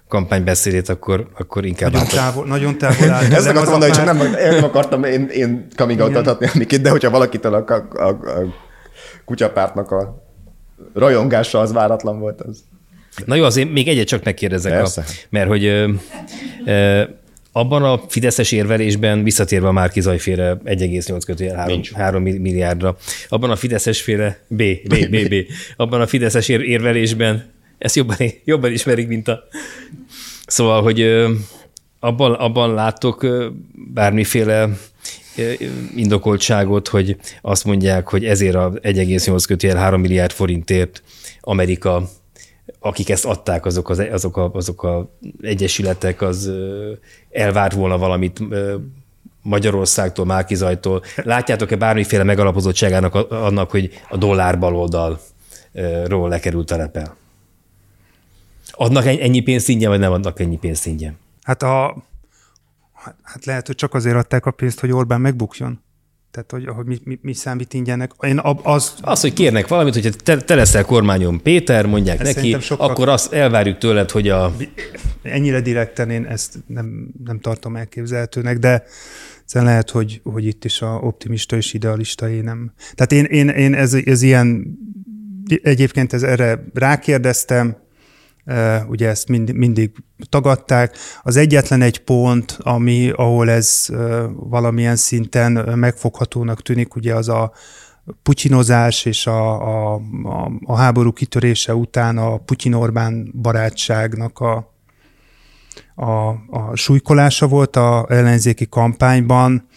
kampánybeszédét, 0.08 0.88
akkor, 0.88 1.28
akkor 1.38 1.64
inkább... 1.64 1.92
Nagyon 1.92 2.08
távol, 2.08 2.46
nagyon 2.46 2.78
távol 2.78 3.10
állt. 3.10 3.32
Ezt 3.32 3.46
akartam 3.46 3.70
mondani, 3.70 3.92
hogy 3.92 4.04
csak 4.04 4.16
nem, 4.16 4.34
én 4.36 4.50
nem 4.50 4.64
akartam 4.64 5.04
én, 5.04 5.26
én 5.26 5.66
coming 5.76 6.00
out 6.00 6.16
adhatni 6.16 6.48
Mikit, 6.54 6.80
de 6.80 6.90
hogyha 6.90 7.10
valakitől 7.10 7.54
a, 7.54 7.64
a, 7.72 8.02
a, 8.02 8.08
a 8.08 8.54
kutyapártnak 9.24 9.90
a 9.90 10.26
rajongása 10.94 11.60
az 11.60 11.72
váratlan 11.72 12.18
volt, 12.18 12.40
az... 12.40 12.64
Na 13.26 13.34
jó, 13.34 13.44
azért 13.44 13.72
még 13.72 13.88
egyet 13.88 14.06
csak 14.06 14.24
megkérdezek, 14.24 14.82
a, 14.82 15.02
mert 15.30 15.48
hogy 15.48 15.64
ö, 15.64 15.92
ö, 16.64 17.02
abban 17.52 17.82
a 17.82 18.00
fideszes 18.08 18.52
érvelésben, 18.52 19.22
visszatérve 19.22 19.68
a 19.68 19.72
Márki 19.72 20.00
Zajféle 20.00 20.58
1,8 20.64 21.22
kötőjel 21.26 21.56
3, 21.56 21.80
3 21.92 22.22
milliárdra, 22.22 22.96
abban 23.28 23.50
a 23.50 23.56
fideszes 23.56 24.00
féle 24.00 24.38
B, 24.46 24.62
B, 24.84 25.08
B, 25.10 25.28
B, 25.28 25.34
abban 25.76 26.00
a 26.00 26.06
fideszes 26.06 26.48
érvelésben 26.48 27.56
ezt 27.78 27.96
jobban, 27.96 28.16
jobban 28.44 28.72
ismerik, 28.72 29.08
mint 29.08 29.28
a... 29.28 29.44
Szóval, 30.46 30.82
hogy 30.82 31.00
abban, 32.00 32.32
abban 32.32 32.74
látok 32.74 33.26
bármiféle 33.94 34.68
indokoltságot, 35.96 36.88
hogy 36.88 37.16
azt 37.42 37.64
mondják, 37.64 38.08
hogy 38.08 38.24
ezért 38.24 38.54
a 38.54 38.72
1,8 38.72 39.44
kötőjel 39.46 39.76
3 39.76 40.00
milliárd 40.00 40.32
forintért 40.32 41.02
Amerika, 41.40 42.10
akik 42.80 43.10
ezt 43.10 43.24
adták, 43.24 43.66
azok 43.66 43.88
az, 43.88 43.98
azok 43.98 44.36
a, 44.36 44.50
azok 44.52 44.82
a 44.82 45.10
egyesületek, 45.40 46.22
az 46.22 46.52
elvárt 47.30 47.74
volna 47.74 47.98
valamit 47.98 48.40
Magyarországtól, 49.42 50.24
Márkizajtól. 50.24 51.02
Látjátok-e 51.16 51.76
bármiféle 51.76 52.22
megalapozottságának 52.22 53.14
annak, 53.30 53.70
hogy 53.70 54.02
a 54.08 54.16
dollár 54.16 54.58
baloldalról 54.58 56.28
lekerült 56.28 56.70
a 56.70 56.76
repel? 56.76 57.16
Adnak 58.70 59.06
ennyi 59.06 59.40
pénzt 59.40 59.68
ingyen, 59.68 59.90
vagy 59.90 59.98
nem 59.98 60.12
adnak 60.12 60.40
ennyi 60.40 60.56
pénzt 60.56 60.86
ingyen? 60.86 61.18
Hát, 61.42 61.62
a, 61.62 61.96
hát 63.22 63.44
lehet, 63.44 63.66
hogy 63.66 63.76
csak 63.76 63.94
azért 63.94 64.16
adták 64.16 64.46
a 64.46 64.50
pénzt, 64.50 64.80
hogy 64.80 64.92
Orbán 64.92 65.20
megbukjon. 65.20 65.80
Tehát, 66.30 66.50
hogy, 66.50 66.66
hogy 66.66 66.86
mi, 66.86 66.98
mi, 67.04 67.18
mi 67.22 67.32
számít 67.32 67.74
ingyenek. 67.74 68.10
Én 68.20 68.40
az... 68.62 68.94
az, 69.00 69.20
hogy 69.20 69.32
kérnek 69.32 69.68
valamit, 69.68 69.94
hogyha 69.94 70.10
te, 70.10 70.36
te 70.36 70.54
leszel 70.54 70.84
kormányon 70.84 71.42
Péter, 71.42 71.86
mondják 71.86 72.20
ezt 72.20 72.34
neki, 72.34 72.56
sokkal... 72.60 72.90
akkor 72.90 73.08
azt 73.08 73.32
elvárjuk 73.32 73.78
tőled, 73.78 74.10
hogy 74.10 74.28
a... 74.28 74.52
Ennyire 75.22 75.60
direkten 75.60 76.10
én 76.10 76.24
ezt 76.24 76.58
nem, 76.66 77.08
nem 77.24 77.40
tartom 77.40 77.76
elképzelhetőnek, 77.76 78.58
de 78.58 78.82
szerintem 79.44 79.74
lehet, 79.74 79.90
hogy, 79.90 80.20
hogy 80.24 80.46
itt 80.46 80.64
is 80.64 80.82
a 80.82 80.98
optimista 81.02 81.56
és 81.56 81.72
idealista 81.72 82.30
én 82.30 82.44
nem. 82.44 82.72
Tehát 82.94 83.12
én, 83.12 83.24
én, 83.24 83.48
én 83.48 83.74
ez, 83.74 83.94
ez 83.94 84.22
ilyen, 84.22 84.78
egyébként 85.62 86.12
ez 86.12 86.22
erre 86.22 86.64
rákérdeztem, 86.74 87.76
ugye 88.88 89.08
ezt 89.08 89.28
mind, 89.28 89.52
mindig 89.52 89.90
tagadták. 90.28 90.96
Az 91.22 91.36
egyetlen 91.36 91.82
egy 91.82 91.98
pont, 91.98 92.58
ami, 92.60 93.10
ahol 93.10 93.50
ez 93.50 93.86
valamilyen 94.34 94.96
szinten 94.96 95.52
megfoghatónak 95.78 96.62
tűnik, 96.62 96.94
ugye 96.94 97.14
az 97.14 97.28
a 97.28 97.52
putyinozás 98.22 99.04
és 99.04 99.26
a, 99.26 99.62
a, 99.62 99.94
a, 100.24 100.50
a 100.64 100.76
háború 100.76 101.12
kitörése 101.12 101.74
után 101.74 102.18
a 102.18 102.36
Putyin-Orbán 102.36 103.32
barátságnak 103.42 104.38
a, 104.38 104.72
a, 105.94 106.28
a 106.50 106.74
súlykolása 106.74 107.46
volt 107.46 107.76
a 107.76 108.06
ellenzéki 108.08 108.68
kampányban 108.68 109.68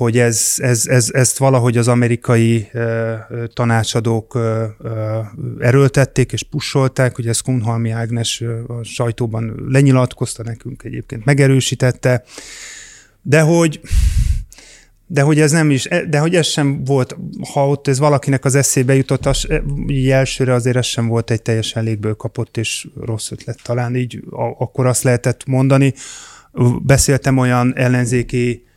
hogy 0.00 0.18
ez, 0.18 0.54
ez, 0.56 0.86
ez, 0.86 1.08
ezt 1.12 1.38
valahogy 1.38 1.76
az 1.76 1.88
amerikai 1.88 2.70
tanácsadók 3.54 4.38
erőltették 5.58 6.32
és 6.32 6.42
pusolták, 6.42 7.18
ugye 7.18 7.28
ezt 7.28 7.42
Kunhalmi 7.42 7.90
Ágnes 7.90 8.42
a 8.66 8.82
sajtóban 8.82 9.54
lenyilatkozta 9.68 10.42
nekünk 10.42 10.82
egyébként, 10.82 11.24
megerősítette, 11.24 12.22
de 13.22 13.40
hogy 13.40 13.80
de 15.06 15.22
hogy 15.22 15.40
ez 15.40 15.50
nem 15.50 15.70
is, 15.70 15.88
de 16.08 16.18
hogy 16.18 16.34
ez 16.34 16.46
sem 16.46 16.84
volt, 16.84 17.16
ha 17.52 17.68
ott 17.68 17.88
ez 17.88 17.98
valakinek 17.98 18.44
az 18.44 18.54
eszébe 18.54 18.94
jutott, 18.94 19.26
az, 19.26 19.46
így 19.86 20.10
elsőre 20.10 20.54
azért 20.54 20.76
ez 20.76 20.86
sem 20.86 21.06
volt 21.06 21.30
egy 21.30 21.42
teljesen 21.42 21.84
légből 21.84 22.14
kapott 22.14 22.56
és 22.56 22.88
rossz 23.00 23.30
ötlet. 23.30 23.58
Talán, 23.62 23.96
így 23.96 24.22
akkor 24.58 24.86
azt 24.86 25.02
lehetett 25.02 25.46
mondani. 25.46 25.94
Beszéltem 26.82 27.38
olyan 27.38 27.72
ellenzéki 27.76 28.68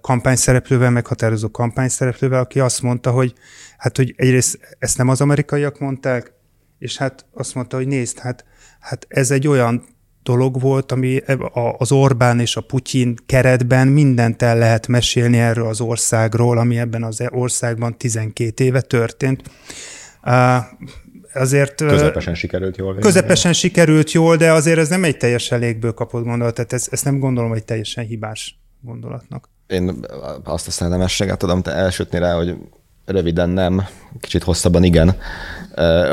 kampányszereplővel, 0.00 0.90
meghatározó 0.90 1.50
kampányszereplővel, 1.50 2.40
aki 2.40 2.60
azt 2.60 2.82
mondta, 2.82 3.10
hogy 3.10 3.34
hát, 3.76 3.96
hogy 3.96 4.14
egyrészt 4.16 4.76
ezt 4.78 4.98
nem 4.98 5.08
az 5.08 5.20
amerikaiak 5.20 5.78
mondták, 5.78 6.32
és 6.78 6.96
hát 6.96 7.26
azt 7.32 7.54
mondta, 7.54 7.76
hogy 7.76 7.86
nézd, 7.86 8.18
hát, 8.18 8.44
hát 8.80 9.06
ez 9.08 9.30
egy 9.30 9.48
olyan 9.48 9.84
dolog 10.22 10.60
volt, 10.60 10.92
ami 10.92 11.20
az 11.78 11.92
Orbán 11.92 12.40
és 12.40 12.56
a 12.56 12.60
Putyin 12.60 13.14
keretben 13.26 13.88
mindent 13.88 14.42
el 14.42 14.58
lehet 14.58 14.86
mesélni 14.86 15.38
erről 15.38 15.66
az 15.66 15.80
országról, 15.80 16.58
ami 16.58 16.78
ebben 16.78 17.02
az 17.02 17.22
országban 17.30 17.98
12 17.98 18.64
éve 18.64 18.80
történt. 18.80 19.42
Azért, 21.34 21.74
közepesen 21.74 22.34
sikerült 22.34 22.76
jól. 22.76 22.94
Közepesen 22.94 23.52
sikerült 23.52 24.12
jól, 24.12 24.36
de 24.36 24.52
azért 24.52 24.78
ez 24.78 24.88
nem 24.88 25.04
egy 25.04 25.16
teljesen 25.16 25.58
légből 25.58 25.92
kapott 25.92 26.24
gondolat, 26.24 26.54
tehát 26.54 26.72
ezt, 26.72 26.92
ezt 26.92 27.04
nem 27.04 27.18
gondolom, 27.18 27.50
hogy 27.50 27.64
teljesen 27.64 28.04
hibás 28.04 28.63
gondolatnak. 28.84 29.48
Én 29.66 30.06
azt 30.44 30.66
a 30.66 30.70
szellemességet 30.70 31.38
tudom 31.38 31.62
te 31.62 31.70
elsütni 31.70 32.18
rá, 32.18 32.34
hogy 32.34 32.56
röviden 33.04 33.48
nem, 33.48 33.86
kicsit 34.20 34.42
hosszabban 34.42 34.84
igen, 34.84 35.16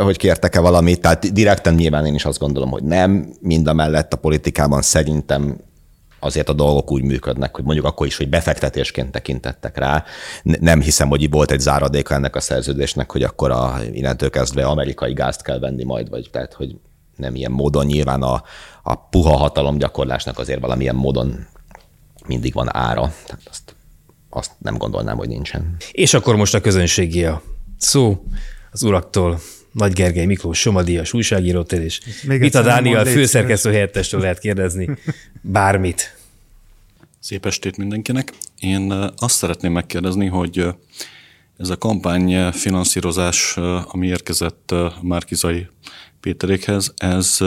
hogy 0.04 0.18
kértek-e 0.18 0.60
valamit, 0.60 1.02
tehát 1.02 1.34
direkten 1.34 1.74
nyilván 1.74 2.06
én 2.06 2.14
is 2.14 2.26
azt 2.26 2.40
gondolom, 2.40 2.70
hogy 2.70 2.84
nem, 2.84 3.34
mind 3.40 3.68
a 3.68 3.74
mellett 3.74 4.14
a 4.14 4.18
politikában 4.18 4.82
szerintem 4.82 5.58
azért 6.20 6.50
a 6.50 6.54
dolgok 6.54 6.92
úgy 6.92 7.04
működnek, 7.04 7.56
hogy 7.56 7.64
mondjuk 7.64 7.86
akkor 7.86 8.08
is, 8.08 8.18
hogy 8.18 8.30
befektetésként 8.30 9.12
tekintettek 9.12 9.78
rá. 9.78 10.04
Nem 10.44 10.82
hiszem, 10.82 11.10
hogy 11.10 11.30
volt 11.30 11.52
egy 11.52 11.60
záradéka 11.60 12.14
ennek 12.14 12.36
a 12.36 12.40
szerződésnek, 12.40 13.12
hogy 13.12 13.24
akkor 13.24 13.52
a, 13.52 13.78
innentől 13.92 14.30
kezdve 14.30 14.66
amerikai 14.66 15.14
gázt 15.14 15.42
kell 15.42 15.60
venni 15.60 15.84
majd, 15.84 16.10
vagy 16.10 16.30
tehát, 16.32 16.54
hogy 16.54 16.76
nem 17.16 17.36
ilyen 17.36 17.52
módon 17.52 17.86
nyilván 17.86 18.22
a, 18.22 18.44
a 18.84 18.96
puha 18.96 19.38
hatalom 19.38 19.78
gyakorlásnak 19.78 20.40
azért 20.40 20.62
valamilyen 20.62 20.96
módon 20.96 21.48
mindig 22.28 22.54
van 22.54 22.76
ára. 22.76 23.14
Tehát 23.26 23.42
azt, 23.50 23.76
azt 24.30 24.52
nem 24.58 24.78
gondolnám, 24.78 25.18
hogy 25.18 25.28
nincsen. 25.28 25.76
És 25.92 26.14
akkor 26.14 26.36
most 26.36 26.54
a 26.54 26.62
közönségi 26.62 27.26
a 27.26 27.42
szó 27.78 28.24
az 28.72 28.84
uraktól. 28.84 29.40
Nagy 29.72 29.94
Gergely 29.94 30.26
Miklós 30.26 30.60
Somadias 30.60 31.14
újságírótól, 31.14 31.80
és 31.80 32.02
Vita 32.28 32.62
Dániel 32.62 33.06
főszerkesztő 33.06 33.72
helyettestől 33.72 34.22
lehet 34.22 34.40
kérdezni 34.40 34.90
bármit. 35.42 36.18
Szép 37.20 37.46
estét 37.46 37.78
mindenkinek. 37.78 38.34
Én 38.60 38.92
azt 39.18 39.36
szeretném 39.36 39.72
megkérdezni, 39.72 40.28
hogy 40.28 40.68
Ez 41.58 41.70
a 41.70 41.78
kampányfinanszírozás, 41.78 43.58
ami 43.86 44.08
érkezett 44.08 44.74
Márkizai 45.02 45.68
Péterékhez, 46.20 46.94
ez 46.98 47.38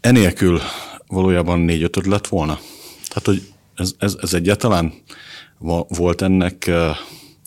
enélkül 0.00 0.60
valójában 1.06 1.60
négy-ötöd 1.60 2.06
lett 2.06 2.26
volna. 2.26 2.58
Tehát, 3.08 3.24
hogy 3.24 3.52
ez, 3.74 3.94
ez, 3.98 4.16
ez 4.20 4.34
egyáltalán 4.34 4.92
volt 5.88 6.22
ennek 6.22 6.70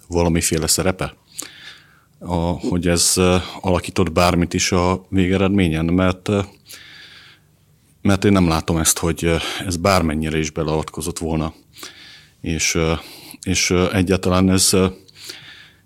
valamiféle 0.08 0.68
szerepe? 0.68 1.16
A, 2.20 2.36
hogy 2.36 2.88
ez 2.88 3.14
alakított 3.62 4.12
bármit 4.12 4.54
is 4.54 4.72
a 4.72 5.06
végeredményen, 5.10 5.86
mert 5.86 6.30
mert 8.02 8.26
én 8.26 8.32
nem 8.32 8.48
látom 8.48 8.78
ezt, 8.78 8.98
hogy 8.98 9.32
ez 9.66 9.78
bármennyire 9.78 10.38
is 10.38 10.50
beleavatkozott 10.50 11.18
volna, 11.18 11.54
és, 12.42 12.78
és 13.44 13.72
egyáltalán 13.72 14.50
ez, 14.50 14.72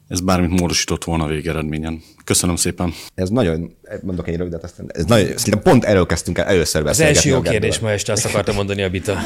ez 0.07 0.19
bármit 0.19 0.59
módosított 0.59 1.03
volna 1.03 1.23
a 1.23 1.27
végeredményen. 1.27 2.01
Köszönöm 2.25 2.55
szépen. 2.55 2.93
Ez 3.15 3.29
nagyon, 3.29 3.75
mondok 4.01 4.27
egy 4.27 4.35
rövidet, 4.35 4.63
aztán 4.63 4.85
ez 4.93 5.05
nagyon, 5.05 5.25
szerintem 5.25 5.61
pont 5.61 5.83
erről 5.83 6.05
kezdtünk 6.05 6.37
el 6.37 6.45
először 6.45 6.83
beszélgetni. 6.83 7.19
Az 7.19 7.25
első 7.25 7.29
jó 7.29 7.51
kérdés 7.51 7.79
ma 7.79 7.91
este, 7.91 8.11
azt 8.11 8.25
akartam 8.25 8.55
mondani 8.55 8.81
a 8.81 8.89
Bita. 8.89 9.17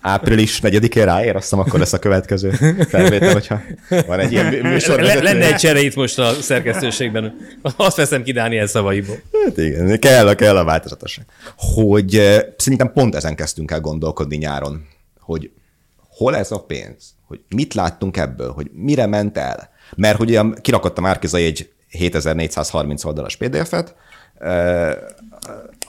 április 0.00 0.60
4-én 0.62 1.04
ráér, 1.04 1.36
azt 1.36 1.52
akkor 1.52 1.78
lesz 1.78 1.92
a 1.92 1.98
következő 1.98 2.50
felvétel, 2.88 3.32
hogyha 3.32 3.60
van 4.06 4.20
egy 4.20 4.32
ilyen 4.32 4.46
műsor. 4.46 5.00
Le, 5.00 5.22
lenne 5.22 5.46
egy 5.46 5.56
csere 5.56 5.80
itt 5.80 5.94
most 5.94 6.18
a 6.18 6.32
szerkesztőségben. 6.32 7.36
Azt 7.76 7.96
veszem 7.96 8.22
ki 8.22 8.32
Dániel 8.32 8.66
szavaiból. 8.66 9.20
Hát 9.44 9.56
igen, 9.58 9.98
kell, 9.98 10.28
a, 10.28 10.34
kell 10.34 10.56
a 10.56 10.64
változatosság. 10.64 11.24
Hogy 11.56 12.16
uh, 12.16 12.36
szerintem 12.56 12.92
pont 12.92 13.14
ezen 13.14 13.34
kezdtünk 13.34 13.70
el 13.70 13.80
gondolkodni 13.80 14.36
nyáron, 14.36 14.86
hogy 15.20 15.50
hol 16.08 16.36
ez 16.36 16.50
a 16.50 16.58
pénz, 16.58 17.14
hogy 17.26 17.40
mit 17.48 17.74
láttunk 17.74 18.16
ebből, 18.16 18.50
hogy 18.50 18.70
mire 18.72 19.06
ment 19.06 19.38
el. 19.38 19.70
Mert 19.96 20.16
hogy 20.16 20.30
olyan 20.30 20.54
kirakott 20.60 20.98
a 20.98 21.00
Márkizai 21.00 21.44
egy 21.44 21.72
7430 21.88 23.04
oldalas 23.04 23.36
PDF-et, 23.36 23.94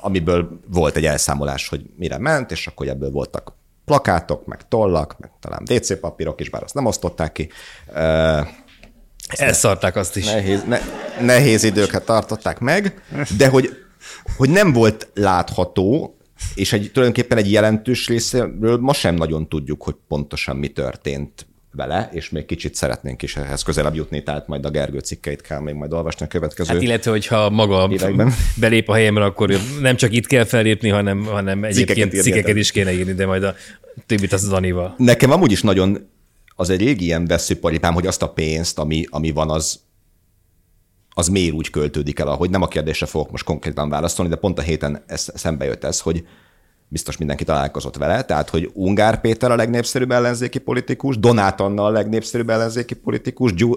amiből 0.02 0.60
volt 0.68 0.96
egy 0.96 1.06
elszámolás, 1.06 1.68
hogy 1.68 1.86
mire 1.98 2.18
ment, 2.18 2.52
és 2.52 2.68
akkor 2.68 2.88
ebből 2.88 3.12
voltak 3.12 3.54
plakátok, 3.86 4.46
meg 4.46 4.68
tollak, 4.68 5.16
meg 5.20 5.32
talán 5.40 5.64
DC 5.64 6.00
papírok 6.00 6.42
is, 6.42 6.50
bár 6.50 6.64
azt 6.64 6.74
nem 6.74 6.86
osztották 6.86 7.32
ki. 7.32 7.50
Elszarták 9.28 9.96
azt 9.96 10.16
is. 10.16 10.26
Nehéz, 10.26 10.64
ne, 10.64 10.80
nehéz 11.22 11.64
időket 11.64 12.06
tartották 12.06 12.60
meg, 12.60 13.04
de 13.38 13.48
hogy, 13.48 13.70
hogy 14.38 14.50
nem 14.50 14.74
volt 14.74 15.10
látható, 15.14 16.18
és 16.56 16.74
egy, 16.74 16.90
tulajdonképpen 16.94 17.38
egy 17.38 17.52
jelentős 17.52 18.08
részéről 18.08 18.78
ma 18.78 18.94
sem 18.94 19.16
nagyon 19.16 19.50
tudjuk, 19.50 19.84
hogy 19.84 19.96
pontosan 20.08 20.56
mi 20.56 20.68
történt 20.68 21.48
vele, 21.76 22.10
és 22.12 22.30
még 22.30 22.46
kicsit 22.46 22.76
szeretnénk 22.76 23.22
is 23.22 23.36
ehhez 23.36 23.62
közelebb 23.62 23.96
jutni, 23.96 24.24
tehát 24.24 24.48
majd 24.48 24.66
a 24.66 24.70
Gergő 24.70 25.00
cikkeit 25.00 25.42
kell 25.42 25.60
még 25.60 25.74
majd 25.74 25.94
olvasni 25.94 26.26
a 26.26 26.28
következő 26.28 26.74
Hát 26.74 26.82
illetve, 26.82 27.12
hogyha 27.12 27.50
maga 27.50 27.88
években. 27.92 28.34
belép 28.56 28.90
a 28.90 28.94
helyemre, 28.94 29.24
akkor 29.24 29.58
nem 29.82 29.96
csak 29.96 30.14
itt 30.14 30.28
kell 30.28 30.44
felépni, 30.44 30.90
hanem, 30.90 31.26
hanem 31.26 31.64
egyébként 31.64 31.98
cikkeket, 31.98 32.24
cikkeket 32.24 32.56
is 32.56 32.72
kéne 32.72 32.94
írni, 32.94 33.14
de 33.14 33.26
majd 33.26 33.44
a 33.44 33.56
többit 34.06 34.34
az 34.34 34.50
Danival. 34.50 34.96
Nekem 34.98 35.32
amúgy 35.32 35.52
is 35.52 35.62
nagyon 35.62 36.10
az 36.56 36.70
egy 36.70 36.80
régi 36.80 37.04
ilyen 37.06 37.26
veszőparipám, 37.26 37.94
hogy 37.94 38.08
azt 38.08 38.22
a 38.22 38.30
pénzt, 38.30 38.80
ami, 38.80 39.06
ami 39.10 39.32
van, 39.32 39.50
az, 39.50 39.80
az 41.10 41.28
miért 41.28 41.54
úgy 41.54 41.70
költődik 41.70 42.20
el, 42.20 42.28
ahogy 42.28 42.50
nem 42.50 42.62
a 42.62 42.68
kérdésre 42.68 43.06
fogok 43.06 43.32
most 43.32 43.46
konkrétan 43.46 43.90
válaszolni, 43.90 44.32
de 44.32 44.38
pont 44.38 44.60
a 44.60 44.62
héten 44.62 45.04
ez, 45.08 45.28
szembe 45.34 45.66
jött 45.66 45.84
ez, 45.84 46.00
hogy 46.00 46.26
biztos 46.94 47.18
mindenki 47.18 47.44
találkozott 47.44 47.98
vele, 47.98 48.24
tehát 48.24 48.50
hogy 48.50 48.70
Ungár 48.74 49.22
Péter 49.22 49.52
a 49.52 49.56
legnépszerűbb 49.56 50.12
ellenzéki 50.12 50.60
politikus, 50.60 51.20
Donát 51.20 51.62
Anna 51.62 51.86
a 51.86 51.90
legnépszerűbb 51.90 52.50
ellenzéki 52.50 52.94
politikus, 52.94 53.54
Gyú, 53.54 53.74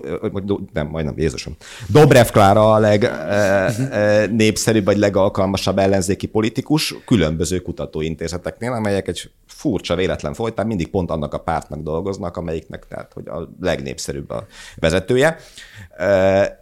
nem, 0.73 0.87
majdnem, 0.87 1.15
Jézusom, 1.17 1.57
Dobrev 1.89 2.27
Klára 2.27 2.73
a 2.73 2.79
legnépszerűbb 2.79 4.85
vagy 4.85 4.97
legalkalmasabb 4.97 5.79
ellenzéki 5.79 6.27
politikus 6.27 6.95
különböző 7.07 7.59
kutatóintézeteknél, 7.59 8.73
amelyek 8.73 9.09
egy 9.09 9.31
furcsa 9.47 9.95
véletlen 9.95 10.35
folytán 10.35 10.67
mindig 10.67 10.89
pont 10.89 11.11
annak 11.11 11.35
a 11.35 11.39
pártnak 11.39 11.83
dolgoznak, 11.83 12.37
amelyiknek 12.37 12.87
tehát, 12.89 13.13
hogy 13.13 13.29
a 13.29 13.49
legnépszerűbb 13.61 14.31
a 14.31 14.47
vezetője. 14.77 15.37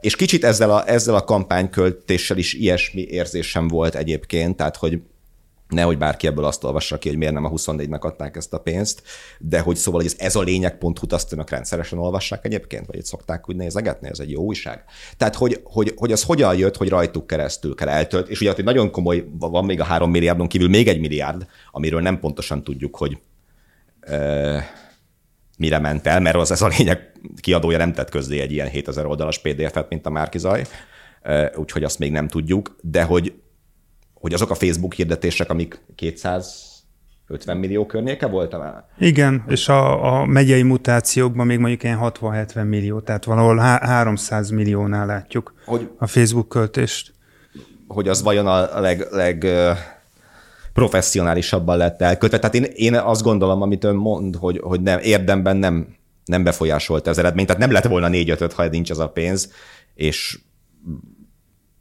És 0.01 0.17
kicsit 0.17 0.45
ezzel 0.45 0.71
a, 0.71 0.89
ezzel 0.89 1.15
a 1.15 1.25
kampányköltéssel 1.25 2.37
is 2.37 2.53
ilyesmi 2.53 3.01
érzésem 3.01 3.69
volt 3.69 3.95
egyébként, 3.95 4.57
tehát 4.57 4.77
hogy 4.77 5.01
nehogy 5.75 5.99
bárki 5.99 6.27
ebből 6.27 6.45
azt 6.45 6.65
olvassa 6.65 6.99
ki, 6.99 7.09
hogy 7.09 7.19
miért 7.19 7.33
nem 7.33 7.45
a 7.45 7.51
24-nek 7.51 8.01
adták 8.01 8.37
ezt 8.37 8.53
a 8.53 8.59
pénzt, 8.59 9.03
de 9.39 9.61
hogy 9.61 9.77
szóval, 9.77 10.01
hogy 10.01 10.15
ez, 10.19 10.37
a 10.37 10.43
lényeg.hu 10.43 10.91
azt 11.09 11.33
önök 11.33 11.51
rendszeresen 11.51 11.99
olvassák 11.99 12.45
egyébként, 12.45 12.87
vagy 12.87 12.97
itt 12.97 13.05
szokták 13.05 13.49
úgy 13.49 13.57
nézegetni, 13.57 14.09
ez 14.09 14.19
egy 14.19 14.31
jó 14.31 14.43
újság. 14.43 14.85
Tehát, 15.17 15.35
hogy, 15.35 15.61
hogy, 15.65 15.93
hogy 15.97 16.13
az 16.13 16.23
hogyan 16.23 16.57
jött, 16.57 16.77
hogy 16.77 16.89
rajtuk 16.89 17.27
keresztül 17.27 17.75
kell 17.75 17.89
eltölt, 17.89 18.29
és 18.29 18.41
ugye 18.41 18.53
hogy 18.53 18.65
nagyon 18.65 18.91
komoly, 18.91 19.25
van 19.39 19.65
még 19.65 19.81
a 19.81 19.85
három 19.85 20.11
milliárdon 20.11 20.47
kívül 20.47 20.69
még 20.69 20.89
egy 20.89 21.01
milliárd, 21.01 21.47
amiről 21.71 22.01
nem 22.01 22.21
pontosan 22.21 22.63
tudjuk, 22.63 22.97
hogy 22.97 23.19
e, 24.01 24.85
mire 25.59 25.79
ment 25.79 26.07
el, 26.07 26.21
mert 26.21 26.37
az 26.37 26.51
ez 26.51 26.63
a 26.63 26.69
lényeg 26.79 27.13
kiadója 27.41 27.79
nem 27.79 27.93
tett 27.93 28.11
közzé 28.11 28.41
egy 28.41 28.53
ilyen 28.53 28.69
7000 28.69 29.07
oldalas 29.07 29.39
PDF-et, 29.39 29.89
mint 29.89 30.07
a 30.07 30.11
Márkizaj, 30.11 30.65
úgyhogy 31.55 31.85
azt 31.85 31.99
még 31.99 32.13
nem 32.13 32.29
tudjuk, 32.29 32.77
de 32.83 33.03
hogy 33.03 33.35
hogy 34.25 34.33
azok 34.33 34.51
a 34.51 34.55
Facebook 34.55 34.95
hirdetések, 34.95 35.51
amik 35.51 35.81
250 35.95 37.57
millió 37.57 37.87
környéke 37.87 38.27
volt? 38.27 38.57
Igen, 38.99 39.45
és 39.49 39.69
a, 39.69 40.15
a 40.21 40.27
megyei 40.27 40.63
mutációkban 40.63 41.47
még 41.47 41.59
mondjuk 41.59 41.83
ilyen 41.83 41.99
60-70 42.01 42.69
millió, 42.69 43.01
tehát 43.01 43.25
valahol 43.25 43.57
300 43.57 44.51
milliónál 44.51 45.07
látjuk 45.07 45.55
hogy, 45.65 45.91
a 45.99 46.07
Facebook 46.07 46.49
költést. 46.49 47.13
Hogy 47.89 48.09
az 48.09 48.23
vajon 48.23 48.47
a 48.47 48.81
leg, 48.81 49.07
leg 49.11 49.47
professzionálisabban 50.73 51.77
lett 51.77 52.03
elkötve. 52.03 52.39
Tehát 52.39 52.55
én, 52.55 52.65
én 52.65 52.95
azt 52.95 53.23
gondolom, 53.23 53.63
amit 53.63 53.85
ön 53.85 53.97
mond, 53.97 54.37
hogy, 54.37 54.61
hogy 54.63 54.81
nem, 54.81 54.99
érdemben 55.03 55.57
nem, 55.57 55.97
nem 56.25 56.45
befolyásolta 56.45 57.11
az 57.11 57.19
eredményt, 57.19 57.47
tehát 57.47 57.63
nem 57.63 57.73
lett 57.73 57.87
volna 57.87 58.09
4-5, 58.11 58.53
ha 58.55 58.67
nincs 58.67 58.91
az 58.91 58.99
a 58.99 59.09
pénz, 59.09 59.53
és 59.95 60.39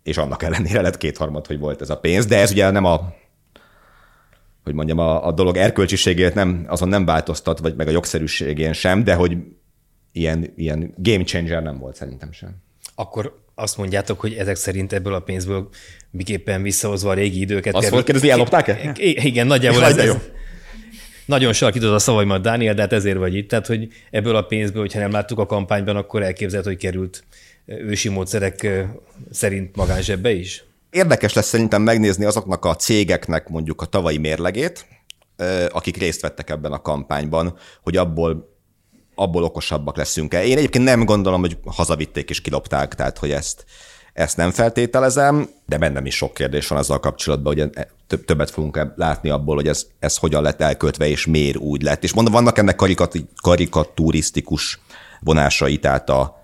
és 0.03 0.17
annak 0.17 0.43
ellenére 0.43 0.81
lett 0.81 0.97
kétharmad, 0.97 1.47
hogy 1.47 1.59
volt 1.59 1.81
ez 1.81 1.89
a 1.89 1.97
pénz, 1.97 2.25
de 2.25 2.37
ez 2.37 2.51
ugye 2.51 2.69
nem 2.69 2.85
a 2.85 3.13
hogy 4.63 4.73
mondjam, 4.73 4.97
a, 4.97 5.27
a 5.27 5.31
dolog 5.31 5.57
erkölcsiségét 5.57 6.33
nem, 6.33 6.65
azon 6.67 6.87
nem 6.87 7.05
változtat, 7.05 7.59
vagy 7.59 7.75
meg 7.75 7.87
a 7.87 7.91
jogszerűségén 7.91 8.73
sem, 8.73 9.03
de 9.03 9.13
hogy 9.13 9.37
ilyen, 10.11 10.53
ilyen 10.55 10.93
game 10.97 11.23
changer 11.23 11.63
nem 11.63 11.77
volt 11.77 11.95
szerintem 11.95 12.31
sem. 12.31 12.49
Akkor 12.95 13.41
azt 13.55 13.77
mondjátok, 13.77 14.19
hogy 14.19 14.33
ezek 14.33 14.55
szerint 14.55 14.93
ebből 14.93 15.13
a 15.13 15.19
pénzből 15.19 15.69
miképpen 16.11 16.61
visszahozva 16.61 17.09
a 17.09 17.13
régi 17.13 17.39
időket... 17.39 17.75
Azt 17.75 17.89
volt 17.89 18.03
kérdezni, 18.03 18.29
ellopták-e? 18.29 18.91
Igen, 18.99 19.47
nagyjából 19.47 19.83
ez, 19.83 19.97
ez, 19.97 20.15
nagyon 21.25 21.53
sarkított 21.53 21.93
a 21.93 21.99
szavaimat, 21.99 22.41
Dániel, 22.41 22.73
de 22.73 22.81
hát 22.81 22.93
ezért 22.93 23.17
vagy 23.17 23.35
itt. 23.35 23.49
Tehát, 23.49 23.67
hogy 23.67 23.87
ebből 24.11 24.35
a 24.35 24.41
pénzből, 24.41 24.81
hogyha 24.81 24.99
nem 24.99 25.11
láttuk 25.11 25.39
a 25.39 25.45
kampányban, 25.45 25.95
akkor 25.95 26.23
elképzelhető, 26.23 26.69
hogy 26.69 26.79
került 26.79 27.23
ősi 27.65 28.09
módszerek 28.09 28.67
szerint 29.31 29.75
magánzsebbe 29.75 30.31
is? 30.31 30.63
Érdekes 30.89 31.33
lesz 31.33 31.47
szerintem 31.47 31.81
megnézni 31.81 32.25
azoknak 32.25 32.65
a 32.65 32.75
cégeknek 32.75 33.49
mondjuk 33.49 33.81
a 33.81 33.85
tavalyi 33.85 34.17
mérlegét, 34.17 34.85
akik 35.69 35.97
részt 35.97 36.21
vettek 36.21 36.49
ebben 36.49 36.71
a 36.71 36.81
kampányban, 36.81 37.57
hogy 37.81 37.97
abból 37.97 38.51
abból 39.15 39.43
okosabbak 39.43 39.97
leszünk-e. 39.97 40.45
Én 40.45 40.57
egyébként 40.57 40.83
nem 40.83 41.05
gondolom, 41.05 41.39
hogy 41.39 41.57
hazavitték 41.65 42.29
és 42.29 42.41
kilopták, 42.41 42.95
tehát 42.95 43.17
hogy 43.17 43.31
ezt, 43.31 43.65
ezt 44.13 44.37
nem 44.37 44.51
feltételezem, 44.51 45.49
de 45.65 45.77
bennem 45.77 46.05
is 46.05 46.15
sok 46.15 46.33
kérdés 46.33 46.67
van 46.67 46.77
azzal 46.77 46.99
kapcsolatban, 46.99 47.53
hogy 47.53 47.69
e, 47.73 47.87
többet 48.25 48.51
fogunk 48.51 48.93
látni 48.95 49.29
abból, 49.29 49.55
hogy 49.55 49.67
ez, 49.67 49.85
ez 49.99 50.17
hogyan 50.17 50.43
lett 50.43 50.61
elköltve, 50.61 51.07
és 51.07 51.25
miért 51.25 51.57
úgy 51.57 51.81
lett. 51.81 52.03
És 52.03 52.13
mondom, 52.13 52.33
vannak 52.33 52.57
ennek 52.57 52.81
karikaturisztikus 53.41 54.79
vonásai, 55.19 55.77
tehát 55.77 56.09
a, 56.09 56.41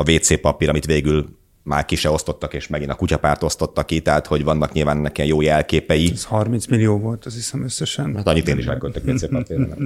a 0.00 0.10
WC 0.10 0.40
papír, 0.40 0.68
amit 0.68 0.84
végül 0.84 1.38
már 1.62 1.84
ki 1.84 1.96
se 1.96 2.10
osztottak, 2.10 2.54
és 2.54 2.66
megint 2.68 2.90
a 2.90 2.94
kutyapárt 2.94 3.42
osztottak 3.42 3.86
ki, 3.86 4.00
tehát 4.00 4.26
hogy 4.26 4.44
vannak 4.44 4.72
nyilván 4.72 4.96
ennek 4.96 5.18
ilyen 5.18 5.28
jó 5.28 5.40
jelképei. 5.40 6.10
Ez 6.12 6.24
30 6.24 6.66
millió 6.66 6.98
volt, 6.98 7.24
az 7.24 7.34
hiszem 7.34 7.62
összesen. 7.62 8.16
Hát 8.16 8.26
annyit 8.26 8.48
én 8.48 8.58
is 8.58 8.66
elköltök 8.66 9.06
WC 9.06 9.28
papírra. 9.30 9.76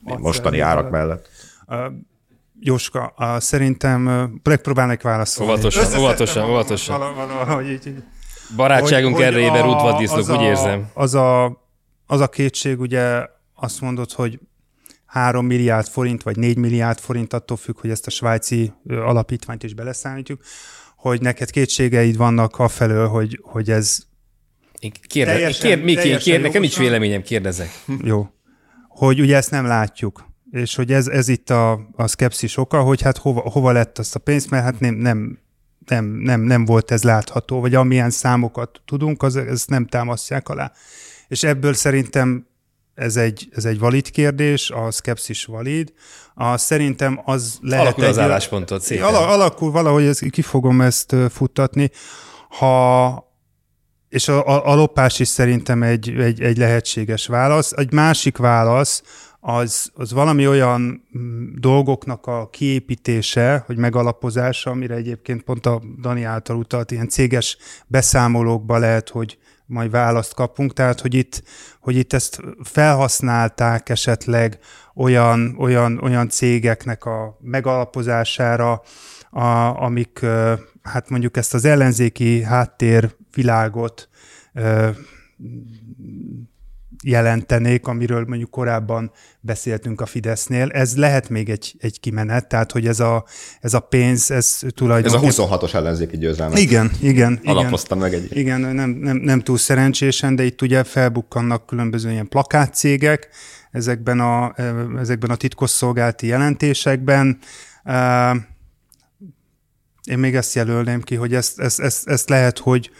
Mostani 0.00 0.60
árak 0.60 0.90
mellett. 0.90 1.28
Jóska, 2.60 3.14
szerintem 3.38 4.30
próbálnak 4.42 5.02
válaszolni. 5.02 5.52
Óvatosan, 5.52 5.98
óvatosan, 5.98 6.50
óvatosan. 6.50 6.98
Valahogy 6.98 7.70
így, 7.70 7.86
így. 7.86 8.02
Barátságunk 8.56 9.20
erejében 9.20 9.62
rútvaddiszlok, 9.62 10.38
úgy 10.38 10.42
érzem. 10.42 10.90
Az 10.94 11.14
a, 11.14 11.44
az 12.06 12.20
a 12.20 12.28
kétség, 12.28 12.80
ugye 12.80 13.26
azt 13.54 13.80
mondod, 13.80 14.12
hogy 14.12 14.38
3 15.14 15.46
milliárd 15.46 15.86
forint, 15.88 16.22
vagy 16.22 16.36
4 16.36 16.56
milliárd 16.56 16.98
forint, 16.98 17.32
attól 17.32 17.56
függ, 17.56 17.80
hogy 17.80 17.90
ezt 17.90 18.06
a 18.06 18.10
svájci 18.10 18.72
alapítványt 18.88 19.62
is 19.62 19.74
beleszámítjuk, 19.74 20.40
hogy 20.96 21.20
neked 21.20 21.50
kétségeid 21.50 22.16
vannak 22.16 22.58
afelől, 22.58 23.08
hogy, 23.08 23.40
hogy 23.42 23.70
ez 23.70 23.98
Kérde, 25.08 25.32
teljesen, 25.32 25.68
kér, 25.68 25.84
Miki, 25.84 26.16
kér, 26.16 26.40
nekem 26.40 26.60
nincs 26.60 26.78
véleményem, 26.78 27.22
kérdezek. 27.22 27.68
Jó. 28.02 28.28
Hogy 28.88 29.20
ugye 29.20 29.36
ezt 29.36 29.50
nem 29.50 29.66
látjuk. 29.66 30.24
és 30.50 30.74
hogy 30.74 30.92
ez, 30.92 31.06
ez 31.06 31.28
itt 31.28 31.50
a, 31.50 31.72
a 31.96 32.06
szkepszis 32.06 32.56
oka, 32.56 32.82
hogy 32.82 33.02
hát 33.02 33.16
hova, 33.16 33.40
hova 33.40 33.72
lett 33.72 33.98
azt 33.98 34.14
a 34.14 34.18
pénzt, 34.18 34.50
mert 34.50 34.64
hát 34.64 34.80
nem, 34.80 34.94
nem, 34.94 35.38
nem, 35.86 36.04
nem, 36.04 36.40
nem 36.40 36.64
volt 36.64 36.90
ez 36.90 37.02
látható, 37.02 37.60
vagy 37.60 37.74
amilyen 37.74 38.10
számokat 38.10 38.80
tudunk, 38.84 39.22
az, 39.22 39.36
ezt 39.36 39.70
nem 39.70 39.86
támasztják 39.86 40.48
alá. 40.48 40.72
És 41.28 41.42
ebből 41.42 41.74
szerintem 41.74 42.46
ez 42.94 43.16
egy, 43.16 43.48
ez 43.52 43.64
egy 43.64 43.78
valid 43.78 44.10
kérdés, 44.10 44.70
a 44.70 44.90
szkepszis 44.90 45.44
valid. 45.44 45.92
A, 46.34 46.56
szerintem 46.56 47.20
az 47.24 47.58
lehet... 47.60 47.84
Alakul 47.84 48.04
egy, 48.04 48.10
az 48.10 48.18
álláspontot 48.18 48.82
szépen. 48.82 49.04
Al- 49.04 49.30
alakul 49.30 49.70
valahogy, 49.70 50.04
ez, 50.04 50.18
ki 50.18 50.42
fogom 50.42 50.80
ezt 50.80 51.16
futtatni. 51.30 51.90
Ha, 52.48 53.32
és 54.08 54.28
a, 54.28 54.46
a, 54.46 54.70
a 54.70 54.74
lopás 54.74 55.18
is 55.18 55.28
szerintem 55.28 55.82
egy, 55.82 56.10
egy, 56.10 56.40
egy 56.40 56.56
lehetséges 56.56 57.26
válasz. 57.26 57.72
Egy 57.72 57.92
másik 57.92 58.36
válasz, 58.36 59.02
az, 59.46 59.90
az 59.94 60.12
valami 60.12 60.48
olyan 60.48 61.08
mm, 61.18 61.46
dolgoknak 61.54 62.26
a 62.26 62.48
kiépítése, 62.48 63.62
hogy 63.66 63.76
megalapozása, 63.76 64.70
amire 64.70 64.94
egyébként 64.94 65.42
pont 65.42 65.66
a 65.66 65.82
Dani 66.00 66.22
által 66.22 66.56
utalt, 66.56 66.90
ilyen 66.90 67.08
céges 67.08 67.56
beszámolókba 67.86 68.78
lehet, 68.78 69.08
hogy 69.08 69.38
majd 69.66 69.90
választ 69.90 70.34
kapunk, 70.34 70.72
tehát 70.72 71.00
hogy 71.00 71.14
itt, 71.14 71.42
hogy 71.80 71.96
itt 71.96 72.12
ezt 72.12 72.40
felhasználták 72.62 73.88
esetleg 73.88 74.58
olyan, 74.94 75.56
olyan, 75.58 75.98
olyan 76.02 76.28
cégeknek 76.28 77.04
a 77.04 77.38
megalapozására, 77.40 78.82
a, 79.30 79.46
amik 79.82 80.26
hát 80.82 81.08
mondjuk 81.08 81.36
ezt 81.36 81.54
az 81.54 81.64
ellenzéki 81.64 82.42
háttérvilágot 82.42 84.08
jelentenék, 87.04 87.86
amiről 87.86 88.24
mondjuk 88.28 88.50
korábban 88.50 89.12
beszéltünk 89.40 90.00
a 90.00 90.06
Fidesznél. 90.06 90.68
Ez 90.70 90.96
lehet 90.96 91.28
még 91.28 91.48
egy, 91.48 91.74
egy 91.78 92.00
kimenet, 92.00 92.48
tehát 92.48 92.72
hogy 92.72 92.86
ez 92.86 93.00
a, 93.00 93.24
ez 93.60 93.74
a 93.74 93.80
pénz, 93.80 94.30
ez 94.30 94.58
tulajdonképpen... 94.74 95.28
Ez 95.28 95.38
a 95.38 95.48
26-os 95.58 95.74
ellenzéki 95.74 96.18
győzelmet. 96.18 96.58
Igen, 96.58 96.90
igen. 97.00 97.40
Alapoztam 97.44 97.98
igen, 97.98 98.10
meg 98.10 98.20
egy. 98.20 98.36
Igen, 98.36 98.60
nem, 98.60 98.90
nem, 98.90 99.16
nem 99.16 99.40
túl 99.40 99.58
szerencsésen, 99.58 100.36
de 100.36 100.44
itt 100.44 100.62
ugye 100.62 100.84
felbukkannak 100.84 101.66
különböző 101.66 102.10
ilyen 102.10 102.28
plakátcégek 102.28 103.28
ezekben 103.70 104.20
a, 104.20 104.54
ezekben 104.98 105.30
a 105.30 105.36
titkosszolgálti 105.36 106.26
jelentésekben. 106.26 107.38
Én 110.04 110.18
még 110.18 110.34
ezt 110.34 110.54
jelölném 110.54 111.02
ki, 111.02 111.14
hogy 111.14 111.34
ezt, 111.34 111.60
ezt, 111.60 111.80
ezt, 111.80 112.08
ezt 112.08 112.28
lehet, 112.28 112.58
hogy 112.58 112.90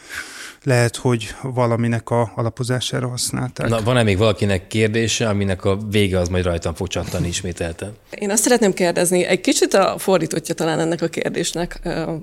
lehet, 0.65 0.95
hogy 0.95 1.35
valaminek 1.41 2.09
a 2.09 2.31
alapozására 2.35 3.07
használták. 3.07 3.67
Na, 3.67 3.81
van-e 3.83 4.03
még 4.03 4.17
valakinek 4.17 4.67
kérdése, 4.67 5.27
aminek 5.29 5.65
a 5.65 5.77
vége 5.89 6.19
az 6.19 6.27
majd 6.27 6.43
rajtam 6.43 6.73
fog 6.73 6.87
csattani 6.87 7.27
ismételten? 7.27 7.91
Én 8.09 8.29
azt 8.29 8.43
szeretném 8.43 8.73
kérdezni, 8.73 9.23
egy 9.23 9.41
kicsit 9.41 9.73
a 9.73 9.95
fordítottja 9.97 10.55
talán 10.55 10.79
ennek 10.79 11.01
a 11.01 11.07
kérdésnek. 11.07 11.79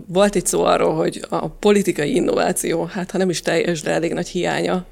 Volt 0.07 0.35
itt 0.35 0.47
szó 0.47 0.65
arról, 0.65 0.95
hogy 0.95 1.27
a 1.29 1.49
politikai 1.49 2.15
innováció, 2.15 2.85
hát 2.85 3.11
ha 3.11 3.19
nem 3.19 3.31
is 3.31 3.41
teljes, 3.41 3.81
de 3.81 3.91
elég 3.91 4.13
nagy 4.13 4.29
hiánya, 4.29 4.87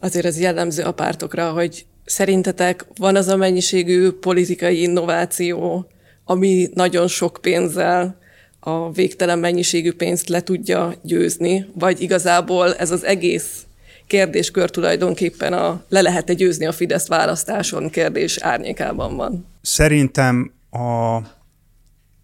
azért 0.00 0.26
ez 0.26 0.40
jellemző 0.40 0.82
a 0.82 0.92
pártokra, 0.92 1.50
hogy 1.50 1.86
szerintetek 2.04 2.86
van 2.96 3.16
az 3.16 3.28
a 3.28 3.36
mennyiségű 3.36 4.10
politikai 4.10 4.82
innováció, 4.82 5.86
ami 6.24 6.68
nagyon 6.74 7.08
sok 7.08 7.38
pénzzel 7.40 8.22
a 8.66 8.92
végtelen 8.92 9.38
mennyiségű 9.38 9.92
pénzt 9.92 10.28
le 10.28 10.42
tudja 10.42 10.94
győzni, 11.02 11.66
vagy 11.74 12.00
igazából 12.00 12.74
ez 12.74 12.90
az 12.90 13.04
egész 13.04 13.66
kérdéskör 14.06 14.70
tulajdonképpen 14.70 15.52
a 15.52 15.82
le 15.88 16.00
lehet-e 16.00 16.32
győzni 16.32 16.66
a 16.66 16.72
Fidesz 16.72 17.08
választáson 17.08 17.90
kérdés 17.90 18.38
árnyékában 18.38 19.16
van? 19.16 19.46
Szerintem 19.60 20.52
a, 20.70 21.16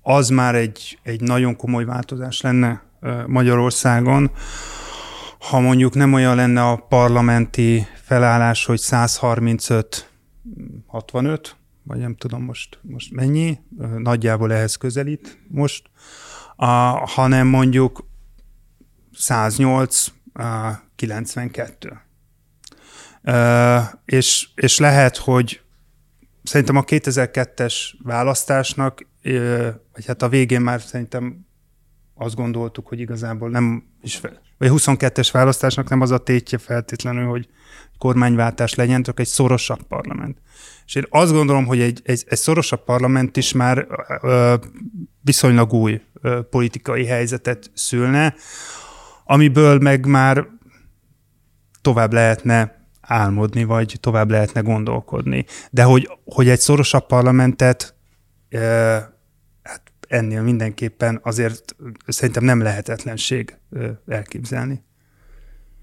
az 0.03 0.29
már 0.29 0.55
egy, 0.55 0.99
egy 1.03 1.21
nagyon 1.21 1.57
komoly 1.57 1.85
változás 1.85 2.41
lenne 2.41 2.83
Magyarországon, 3.27 4.31
ha 5.39 5.61
mondjuk 5.61 5.95
nem 5.95 6.13
olyan 6.13 6.37
lenne 6.37 6.63
a 6.63 6.77
parlamenti 6.77 7.87
felállás, 8.03 8.65
hogy 8.65 8.79
135 8.79 10.11
65, 10.87 11.57
vagy 11.83 11.99
nem 11.99 12.15
tudom 12.15 12.43
most, 12.43 12.79
most 12.83 13.13
mennyi, 13.13 13.59
nagyjából 13.99 14.53
ehhez 14.53 14.77
közelít 14.77 15.39
most, 15.49 15.90
a, 16.63 17.07
hanem 17.07 17.47
mondjuk 17.47 18.09
108, 19.13 20.07
a 20.33 20.73
92. 20.97 22.01
Uh, 23.23 23.83
és, 24.05 24.49
és 24.55 24.79
lehet, 24.79 25.17
hogy 25.17 25.63
szerintem 26.43 26.77
a 26.77 26.85
2002-es 26.85 27.75
választásnak, 28.03 29.07
vagy 29.93 30.07
hát 30.07 30.23
a 30.23 30.29
végén 30.29 30.61
már 30.61 30.81
szerintem 30.81 31.47
azt 32.15 32.35
gondoltuk, 32.35 32.87
hogy 32.87 33.01
igazából 33.01 33.51
nem 33.51 33.85
is, 34.03 34.21
vagy 34.59 34.69
a 34.69 34.73
22-es 34.73 35.29
választásnak 35.33 35.89
nem 35.89 36.01
az 36.01 36.11
a 36.11 36.19
tétje 36.19 36.59
feltétlenül, 36.59 37.27
hogy 37.29 37.49
kormányváltás 37.99 38.75
legyen, 38.75 39.03
csak 39.03 39.21
egy 39.21 39.27
szorosabb 39.27 39.83
parlament. 39.83 40.39
És 40.87 40.95
én 40.95 41.07
azt 41.11 41.33
gondolom, 41.33 41.67
hogy 41.67 41.81
egy, 41.81 42.01
egy, 42.05 42.25
egy 42.29 42.39
szorosabb 42.39 42.85
parlament 42.85 43.37
is 43.37 43.53
már 43.53 43.87
ö, 44.23 44.55
viszonylag 45.21 45.73
új 45.73 46.01
politikai 46.51 47.07
helyzetet 47.07 47.71
szülne, 47.75 48.35
amiből 49.25 49.79
meg 49.79 50.07
már 50.07 50.47
tovább 51.81 52.13
lehetne 52.13 52.89
álmodni, 53.01 53.65
vagy 53.65 53.97
tovább 54.01 54.31
lehetne 54.31 54.61
gondolkodni. 54.61 55.45
De 55.71 55.83
hogy, 55.83 56.11
hogy 56.25 56.49
egy 56.49 56.61
szorosabb 56.61 57.07
parlamentet 57.07 57.95
ö, 58.49 58.59
hát 59.63 59.83
ennél 60.09 60.43
mindenképpen 60.43 61.21
azért 61.23 61.77
szerintem 62.07 62.45
nem 62.45 62.63
lehetetlenség 62.63 63.59
elképzelni 64.09 64.89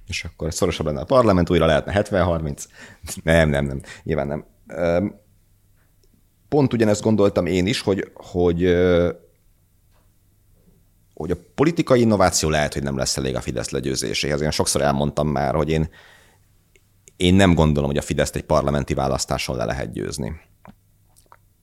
és 0.08 0.24
akkor 0.24 0.54
szorosabb 0.54 0.86
lenne 0.86 1.00
a 1.00 1.06
parlament, 1.06 1.50
újra 1.50 1.66
lehetne 1.66 2.02
70-30. 2.04 2.66
Nem, 3.24 3.50
nem, 3.50 3.66
nem, 3.66 3.82
nyilván 4.04 4.28
nem. 4.28 4.46
Pont 6.50 6.74
ugyanezt 6.74 7.02
gondoltam 7.02 7.46
én 7.46 7.66
is, 7.66 7.82
hogy, 7.82 8.12
hogy, 8.14 8.64
hogy 11.18 11.32
a 11.32 11.38
politikai 11.56 12.02
innováció 12.02 12.50
lehet, 12.50 12.74
hogy 12.74 12.84
nem 12.84 12.98
lesz 12.98 13.18
elég 13.18 13.36
a 13.36 13.42
Fidesz 13.42 13.70
legyőzéséhez. 13.70 14.42
Én 14.42 14.52
sokszor 14.52 14.82
elmondtam 14.82 15.28
már, 15.28 15.56
hogy 15.56 15.70
én, 15.70 15.90
én 17.16 17.34
nem 17.34 17.54
gondolom, 17.54 17.90
hogy 17.90 17.98
a 17.98 18.02
Fideszt 18.02 18.36
egy 18.36 18.44
parlamenti 18.44 18.94
választáson 18.94 19.56
le 19.56 19.66
lehet 19.66 19.92
győzni. 19.92 20.40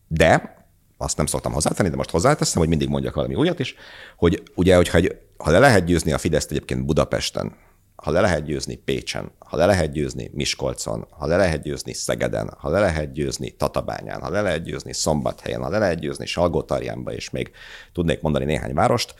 De, 0.08 0.56
azt 0.98 1.16
nem 1.16 1.26
szoktam 1.26 1.52
hozzátenni, 1.52 1.88
de 1.88 1.96
most 1.96 2.10
hozzáteszem, 2.10 2.60
hogy 2.60 2.68
mindig 2.68 2.88
mondjak 2.88 3.14
valami 3.14 3.34
újat 3.34 3.58
is, 3.58 3.74
hogy 4.16 4.42
ugye, 4.54 4.76
hogyha 4.76 4.98
egy, 4.98 5.16
ha 5.36 5.50
le 5.50 5.58
lehet 5.58 5.84
győzni 5.84 6.12
a 6.12 6.18
Fideszt 6.18 6.50
egyébként 6.50 6.84
Budapesten, 6.84 7.56
ha 7.96 8.10
le 8.10 8.20
lehet 8.20 8.44
győzni 8.44 8.74
Pécsen, 8.74 9.30
ha 9.38 9.56
le 9.56 9.66
lehet 9.66 9.92
győzni 9.92 10.30
Miskolcon, 10.32 11.06
ha 11.10 11.26
le 11.26 11.36
lehet 11.36 11.62
győzni 11.62 11.92
Szegeden, 11.92 12.54
ha 12.58 12.68
le 12.68 12.80
lehet 12.80 13.12
győzni 13.12 13.50
Tatabányán, 13.50 14.20
ha 14.20 14.30
le 14.30 14.40
lehet 14.40 14.62
győzni 14.62 14.92
Szombathelyen, 14.92 15.62
ha 15.62 15.68
le 15.68 15.78
lehet 15.78 16.00
győzni 16.00 16.26
Salgótarjánba, 16.26 17.12
és 17.12 17.30
még 17.30 17.50
tudnék 17.92 18.20
mondani 18.20 18.44
néhány 18.44 18.74
várost, 18.74 19.14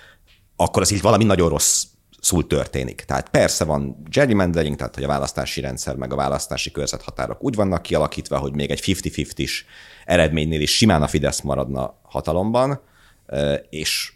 akkor 0.57 0.83
az 0.83 0.93
így 0.93 1.01
valami 1.01 1.25
nagyon 1.25 1.49
rossz 1.49 1.85
szul 2.21 2.47
történik. 2.47 3.05
Tehát 3.07 3.29
persze 3.29 3.65
van 3.65 4.03
gerrymandering, 4.11 4.77
tehát 4.77 4.95
hogy 4.95 5.05
a 5.05 5.09
választási 5.09 5.61
rendszer 5.61 5.97
meg 5.97 6.13
a 6.13 6.17
választási 6.17 6.71
körzethatárok 6.71 7.45
úgy 7.45 7.55
vannak 7.55 7.83
kialakítva, 7.83 8.39
hogy 8.39 8.55
még 8.55 8.71
egy 8.71 8.81
50-50-is 8.87 9.51
eredménynél 10.05 10.61
is 10.61 10.77
simán 10.77 11.03
a 11.03 11.07
Fidesz 11.07 11.41
maradna 11.41 12.01
hatalomban, 12.03 12.81
és 13.71 14.13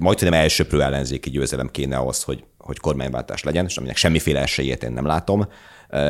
majd 0.00 0.22
nem 0.22 0.32
elsőprő 0.32 0.82
ellenzéki 0.82 1.30
győzelem 1.30 1.70
kéne 1.70 1.96
ahhoz, 1.96 2.22
hogy 2.22 2.44
hogy 2.62 2.78
kormányváltás 2.78 3.42
legyen, 3.42 3.64
és 3.64 3.76
aminek 3.76 3.96
semmiféle 3.96 4.40
esélyét 4.40 4.82
én 4.82 4.92
nem 4.92 5.06
látom, 5.06 5.48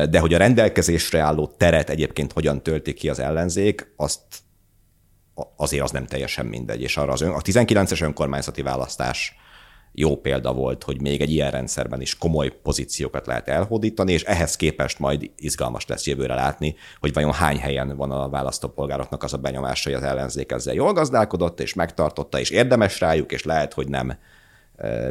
de 0.09 0.19
hogy 0.19 0.33
a 0.33 0.37
rendelkezésre 0.37 1.19
álló 1.19 1.47
teret 1.57 1.89
egyébként 1.89 2.31
hogyan 2.31 2.63
tölti 2.63 2.93
ki 2.93 3.09
az 3.09 3.19
ellenzék, 3.19 3.93
azt 3.95 4.21
azért 5.55 5.83
az 5.83 5.91
nem 5.91 6.05
teljesen 6.05 6.45
mindegy. 6.45 6.81
És 6.81 6.97
arra 6.97 7.11
az 7.11 7.21
ön, 7.21 7.31
a 7.31 7.39
19-es 7.39 8.03
önkormányzati 8.03 8.61
választás 8.61 9.35
jó 9.95 10.17
példa 10.17 10.53
volt, 10.53 10.83
hogy 10.83 11.01
még 11.01 11.21
egy 11.21 11.31
ilyen 11.31 11.51
rendszerben 11.51 12.01
is 12.01 12.17
komoly 12.17 12.49
pozíciókat 12.49 13.27
lehet 13.27 13.47
elhódítani, 13.47 14.11
és 14.11 14.23
ehhez 14.23 14.55
képest 14.55 14.99
majd 14.99 15.31
izgalmas 15.35 15.85
lesz 15.85 16.05
jövőre 16.05 16.33
látni, 16.33 16.75
hogy 16.99 17.13
vajon 17.13 17.33
hány 17.33 17.57
helyen 17.57 17.95
van 17.95 18.11
a 18.11 18.29
választópolgároknak 18.29 19.23
az 19.23 19.33
a 19.33 19.37
benyomása, 19.37 19.89
hogy 19.89 19.99
az 19.99 20.05
ellenzék 20.05 20.51
ezzel 20.51 20.73
jól 20.73 20.93
gazdálkodott, 20.93 21.59
és 21.59 21.73
megtartotta, 21.73 22.39
és 22.39 22.49
érdemes 22.49 22.99
rájuk, 22.99 23.31
és 23.31 23.43
lehet, 23.43 23.73
hogy 23.73 23.87
nem 23.87 24.17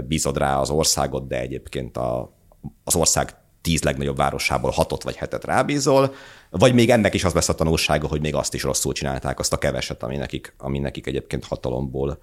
bízod 0.06 0.38
rá 0.38 0.58
az 0.58 0.70
országot, 0.70 1.26
de 1.26 1.40
egyébként 1.40 1.96
a, 1.96 2.36
az 2.84 2.96
ország 2.96 3.34
tíz 3.62 3.82
legnagyobb 3.82 4.16
városából 4.16 4.70
hatot 4.70 5.02
vagy 5.02 5.16
hetet 5.16 5.44
rábízol, 5.44 6.14
vagy 6.50 6.74
még 6.74 6.90
ennek 6.90 7.14
is 7.14 7.24
az 7.24 7.32
lesz 7.32 7.48
a 7.48 7.54
tanulsága, 7.54 8.06
hogy 8.06 8.20
még 8.20 8.34
azt 8.34 8.54
is 8.54 8.62
rosszul 8.62 8.92
csinálták, 8.92 9.38
azt 9.38 9.52
a 9.52 9.58
keveset, 9.58 10.02
ami 10.02 10.16
nekik, 10.16 10.54
ami 10.58 10.78
nekik 10.78 11.06
egyébként 11.06 11.44
hatalomból 11.44 12.18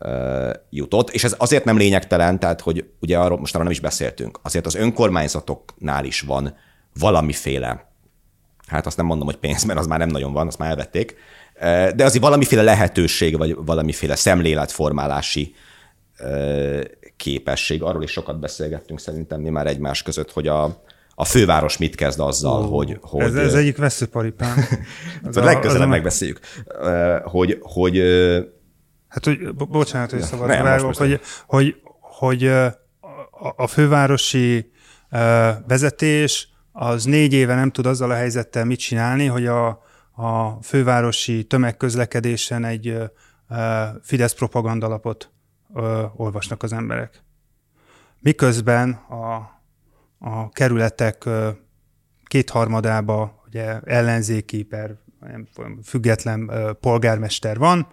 uh, 0.00 0.50
jutott. 0.70 1.10
És 1.10 1.24
ez 1.24 1.34
azért 1.38 1.64
nem 1.64 1.76
lényegtelen, 1.76 2.38
tehát 2.38 2.60
hogy 2.60 2.84
ugye 3.00 3.18
arról 3.18 3.38
most 3.38 3.54
arra 3.54 3.62
nem 3.62 3.72
is 3.72 3.80
beszéltünk, 3.80 4.38
azért 4.42 4.66
az 4.66 4.74
önkormányzatoknál 4.74 6.04
is 6.04 6.20
van 6.20 6.56
valamiféle 6.98 7.86
hát 8.68 8.86
azt 8.86 8.96
nem 8.96 9.06
mondom, 9.06 9.26
hogy 9.26 9.36
pénz, 9.36 9.64
mert 9.64 9.78
az 9.78 9.86
már 9.86 9.98
nem 9.98 10.08
nagyon 10.08 10.32
van, 10.32 10.46
azt 10.46 10.58
már 10.58 10.70
elvették, 10.70 11.16
de 11.94 12.04
azért 12.04 12.22
valamiféle 12.22 12.62
lehetőség, 12.62 13.38
vagy 13.38 13.54
valamiféle 13.54 14.14
szemléletformálási 14.14 15.54
képesség. 17.18 17.82
Arról 17.82 18.02
is 18.02 18.10
sokat 18.10 18.40
beszélgettünk 18.40 19.00
szerintem 19.00 19.40
mi 19.40 19.48
már 19.48 19.66
egymás 19.66 20.02
között, 20.02 20.32
hogy 20.32 20.46
a, 20.46 20.82
a 21.14 21.24
főváros 21.24 21.78
mit 21.78 21.94
kezd 21.94 22.20
azzal, 22.20 22.62
oh, 22.62 22.70
hogy, 22.76 22.98
hogy... 23.00 23.22
Ez, 23.22 23.34
ez 23.34 23.54
egyik 23.54 23.76
veszőparipám. 23.76 24.64
az 25.22 25.36
a, 25.36 25.44
legközelebb 25.44 25.82
az 25.82 25.88
megbeszéljük. 25.88 26.40
Hogy, 27.24 27.58
hogy... 27.60 28.02
Hát, 29.08 29.24
hogy 29.24 29.54
bocsánat, 29.54 30.10
hogy 30.10 30.20
szabad 30.20 30.48
vágok, 30.48 30.96
hogy, 30.96 31.20
hogy, 31.46 31.76
hogy 32.00 32.50
a 33.56 33.66
fővárosi 33.66 34.70
vezetés 35.66 36.48
az 36.72 37.04
négy 37.04 37.32
éve 37.32 37.54
nem 37.54 37.70
tud 37.70 37.86
azzal 37.86 38.10
a 38.10 38.14
helyzettel 38.14 38.64
mit 38.64 38.78
csinálni, 38.78 39.26
hogy 39.26 39.46
a, 39.46 39.66
a 40.12 40.58
fővárosi 40.62 41.44
tömegközlekedésen 41.44 42.64
egy 42.64 42.96
Fidesz 44.02 44.34
propagandalapot 44.34 45.32
olvasnak 46.16 46.62
az 46.62 46.72
emberek. 46.72 47.22
Miközben 48.20 48.90
a, 48.90 49.34
a 50.18 50.48
kerületek 50.48 51.28
kétharmadába 52.24 53.42
ugye 53.46 53.80
ellenzéki 53.80 54.62
per 54.62 54.96
független 55.84 56.50
polgármester 56.80 57.58
van. 57.58 57.86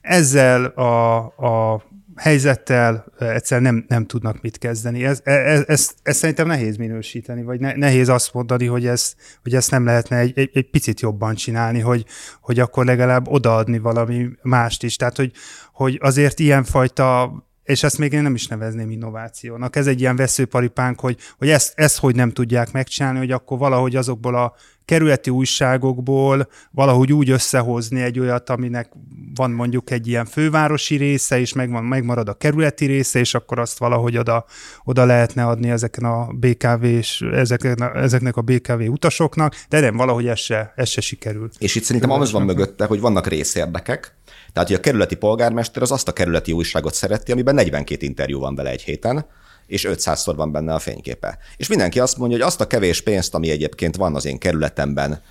Ezzel 0.00 0.64
a, 0.64 1.16
a 1.26 1.82
helyzettel 2.16 3.04
egyszer 3.18 3.60
nem, 3.60 3.84
nem 3.88 4.06
tudnak 4.06 4.40
mit 4.40 4.58
kezdeni. 4.58 5.04
Ez, 5.04 5.20
ez, 5.24 5.64
ez, 5.66 5.90
ez 6.02 6.16
szerintem 6.16 6.46
nehéz 6.46 6.76
minősíteni, 6.76 7.42
vagy 7.42 7.60
ne, 7.60 7.74
nehéz 7.74 8.08
azt 8.08 8.34
mondani, 8.34 8.66
hogy, 8.66 8.86
ez, 8.86 9.14
hogy 9.42 9.54
ezt 9.54 9.70
nem 9.70 9.84
lehetne 9.84 10.18
egy, 10.18 10.38
egy, 10.38 10.50
egy 10.54 10.70
picit 10.70 11.00
jobban 11.00 11.34
csinálni, 11.34 11.80
hogy, 11.80 12.06
hogy 12.40 12.58
akkor 12.58 12.84
legalább 12.84 13.28
odaadni 13.28 13.78
valami 13.78 14.28
mást 14.42 14.82
is. 14.82 14.96
Tehát, 14.96 15.16
hogy, 15.16 15.32
hogy 15.74 15.98
azért 16.02 16.38
ilyenfajta 16.38 17.32
és 17.64 17.82
ezt 17.82 17.98
még 17.98 18.12
én 18.12 18.22
nem 18.22 18.34
is 18.34 18.46
nevezném 18.46 18.90
innovációnak. 18.90 19.76
Ez 19.76 19.86
egy 19.86 20.00
ilyen 20.00 20.16
veszőparipánk, 20.16 21.00
hogy, 21.00 21.18
hogy 21.38 21.50
ezt, 21.50 21.72
ezt 21.76 21.98
hogy 21.98 22.14
nem 22.14 22.30
tudják 22.30 22.72
megcsinálni, 22.72 23.18
hogy 23.18 23.30
akkor 23.30 23.58
valahogy 23.58 23.96
azokból 23.96 24.34
a 24.34 24.54
kerületi 24.84 25.30
újságokból 25.30 26.48
valahogy 26.70 27.12
úgy 27.12 27.30
összehozni 27.30 28.00
egy 28.02 28.18
olyat, 28.18 28.50
aminek 28.50 28.92
van 29.34 29.50
mondjuk 29.50 29.90
egy 29.90 30.06
ilyen 30.06 30.26
fővárosi 30.26 30.96
része, 30.96 31.40
és 31.40 31.52
megvan, 31.52 31.84
megmarad 31.84 32.28
a 32.28 32.34
kerületi 32.34 32.86
része, 32.86 33.18
és 33.18 33.34
akkor 33.34 33.58
azt 33.58 33.78
valahogy 33.78 34.16
oda, 34.16 34.44
oda 34.84 35.04
lehetne 35.04 35.46
adni 35.46 35.70
ezeken 35.70 36.04
a 36.04 36.26
BKV 36.32 36.84
és 36.84 37.20
ezeken, 37.20 37.82
ezeknek 37.94 38.36
a 38.36 38.42
BKV 38.42 38.80
utasoknak, 38.80 39.54
de 39.68 39.80
nem, 39.80 39.96
valahogy 39.96 40.26
ez 40.26 40.38
se, 40.38 40.72
ez 40.76 40.88
se 40.88 41.00
sikerül. 41.00 41.48
És 41.58 41.74
itt 41.74 41.82
szerintem 41.82 42.10
az 42.10 42.32
van 42.32 42.42
mögötte, 42.42 42.84
hogy 42.84 43.00
vannak 43.00 43.26
részérdekek, 43.26 44.16
tehát, 44.52 44.68
hogy 44.68 44.78
a 44.78 44.80
kerületi 44.80 45.16
polgármester 45.16 45.82
az 45.82 45.92
azt 45.92 46.08
a 46.08 46.12
kerületi 46.12 46.52
újságot 46.52 46.94
szereti, 46.94 47.32
amiben 47.32 47.54
42 47.54 48.06
interjú 48.06 48.40
van 48.40 48.54
vele 48.54 48.70
egy 48.70 48.82
héten, 48.82 49.26
és 49.66 49.86
500-szor 49.90 50.32
van 50.36 50.52
benne 50.52 50.74
a 50.74 50.78
fényképe. 50.78 51.38
És 51.56 51.68
mindenki 51.68 52.00
azt 52.00 52.16
mondja, 52.16 52.36
hogy 52.36 52.46
azt 52.46 52.60
a 52.60 52.66
kevés 52.66 53.00
pénzt, 53.00 53.34
ami 53.34 53.50
egyébként 53.50 53.96
van 53.96 54.14
az 54.14 54.24
én 54.24 54.38
kerületemben, 54.38 55.22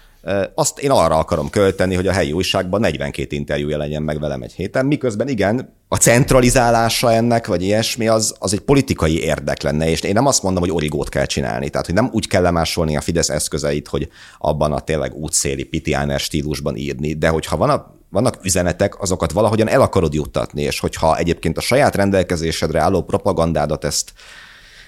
azt 0.56 0.80
én 0.80 0.92
arra 0.92 1.18
akarom 1.18 1.50
költeni, 1.50 1.96
hogy 1.96 2.08
a 2.08 2.12
helyi 2.12 2.32
újságban 2.32 2.80
42 2.80 3.36
interjú 3.36 3.70
jelenjen 3.70 4.04
meg 4.04 4.20
velem 4.20 4.42
egy 4.42 4.54
héten, 4.54 4.86
miközben 4.86 5.28
igen, 5.28 5.76
a 5.88 5.96
centralizálása 5.96 7.12
ennek, 7.12 7.48
vagy 7.48 7.62
ilyesmi, 7.62 8.08
az, 8.08 8.36
az 8.40 8.54
egy 8.54 8.60
politikai 8.60 9.24
érdek 9.24 9.62
lenne, 9.62 9.90
és 9.90 10.02
én 10.02 10.14
nem 10.14 10.26
azt 10.26 10.44
mondom, 10.44 10.62
hogy 10.62 10.72
origót 10.72 11.10
kell 11.10 11.26
csinálni, 11.26 11.70
tehát 11.70 11.86
hogy 11.86 11.96
nem 11.96 12.10
úgy 12.12 12.28
kell 12.28 12.42
lemásolni 12.42 12.98
a 12.98 13.02
Fidesz 13.02 13.30
eszközeit, 13.30 13.88
hogy 13.88 14.10
abban 14.38 14.74
a 14.74 14.80
tényleg 14.80 15.14
útszéli 15.14 15.64
pitiáner 15.64 16.20
stílusban 16.20 16.76
írni, 16.76 17.14
de 17.14 17.28
hogyha 17.28 17.58
van 17.58 17.70
a 17.70 17.96
vannak 18.14 18.38
üzenetek, 18.44 19.02
azokat 19.02 19.32
valahogyan 19.32 19.70
el 19.70 19.82
akarod 19.82 20.14
juttatni, 20.14 20.62
és 20.62 20.80
hogyha 20.80 21.18
egyébként 21.18 21.58
a 21.58 21.62
saját 21.62 21.96
rendelkezésedre 21.96 22.80
álló 22.80 23.04
propagandádat 23.04 23.84
ezt 23.84 24.14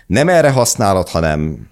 nem 0.07 0.30
erre 0.30 0.52
használod, 0.52 1.10
hanem 1.10 1.69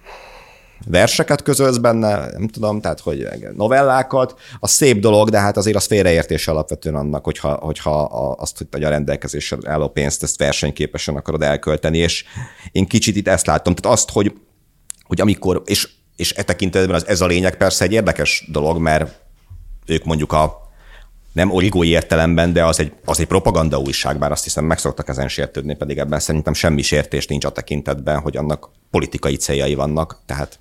verseket 0.86 1.42
közölsz 1.42 1.76
benne, 1.76 2.30
nem 2.30 2.48
tudom, 2.48 2.80
tehát 2.80 3.00
hogy 3.00 3.28
novellákat, 3.56 4.40
az 4.60 4.70
szép 4.70 4.98
dolog, 4.98 5.30
de 5.30 5.38
hát 5.38 5.56
azért 5.56 5.76
az 5.76 5.86
félreértés 5.86 6.48
alapvetően 6.48 6.94
annak, 6.94 7.24
hogyha, 7.24 7.52
hogyha 7.52 8.02
azt, 8.38 8.66
hogy 8.70 8.84
a 8.84 8.88
rendelkezésre 8.88 9.56
álló 9.64 9.88
pénzt 9.88 10.22
ezt 10.22 10.38
versenyképesen 10.38 11.16
akarod 11.16 11.42
elkölteni, 11.42 11.98
és 11.98 12.24
én 12.72 12.86
kicsit 12.86 13.16
itt 13.16 13.28
ezt 13.28 13.46
láttam, 13.46 13.74
tehát 13.74 13.98
azt, 13.98 14.10
hogy, 14.10 14.32
hogy 15.02 15.20
amikor, 15.20 15.62
és, 15.64 15.88
és 16.16 16.32
e 16.32 16.42
tekintetben 16.42 16.94
az, 16.94 17.06
ez 17.06 17.20
a 17.20 17.26
lényeg 17.26 17.56
persze 17.56 17.84
egy 17.84 17.92
érdekes 17.92 18.48
dolog, 18.52 18.78
mert 18.78 19.22
ők 19.86 20.04
mondjuk 20.04 20.32
a 20.32 20.63
nem 21.34 21.50
origói 21.50 21.88
értelemben, 21.88 22.52
de 22.52 22.64
az 22.64 22.80
egy, 22.80 22.92
az 23.04 23.20
egy 23.20 23.26
propaganda 23.26 23.78
újság, 23.78 24.18
bár 24.18 24.30
azt 24.30 24.44
hiszem 24.44 24.64
meg 24.64 24.78
szoktak 24.78 25.08
ezen 25.08 25.28
sértődni, 25.28 25.76
pedig 25.76 25.98
ebben 25.98 26.18
szerintem 26.18 26.52
semmi 26.52 26.82
sértés 26.82 27.26
nincs 27.26 27.44
a 27.44 27.50
tekintetben, 27.50 28.20
hogy 28.20 28.36
annak 28.36 28.70
politikai 28.90 29.36
céljai 29.36 29.74
vannak, 29.74 30.20
tehát 30.26 30.58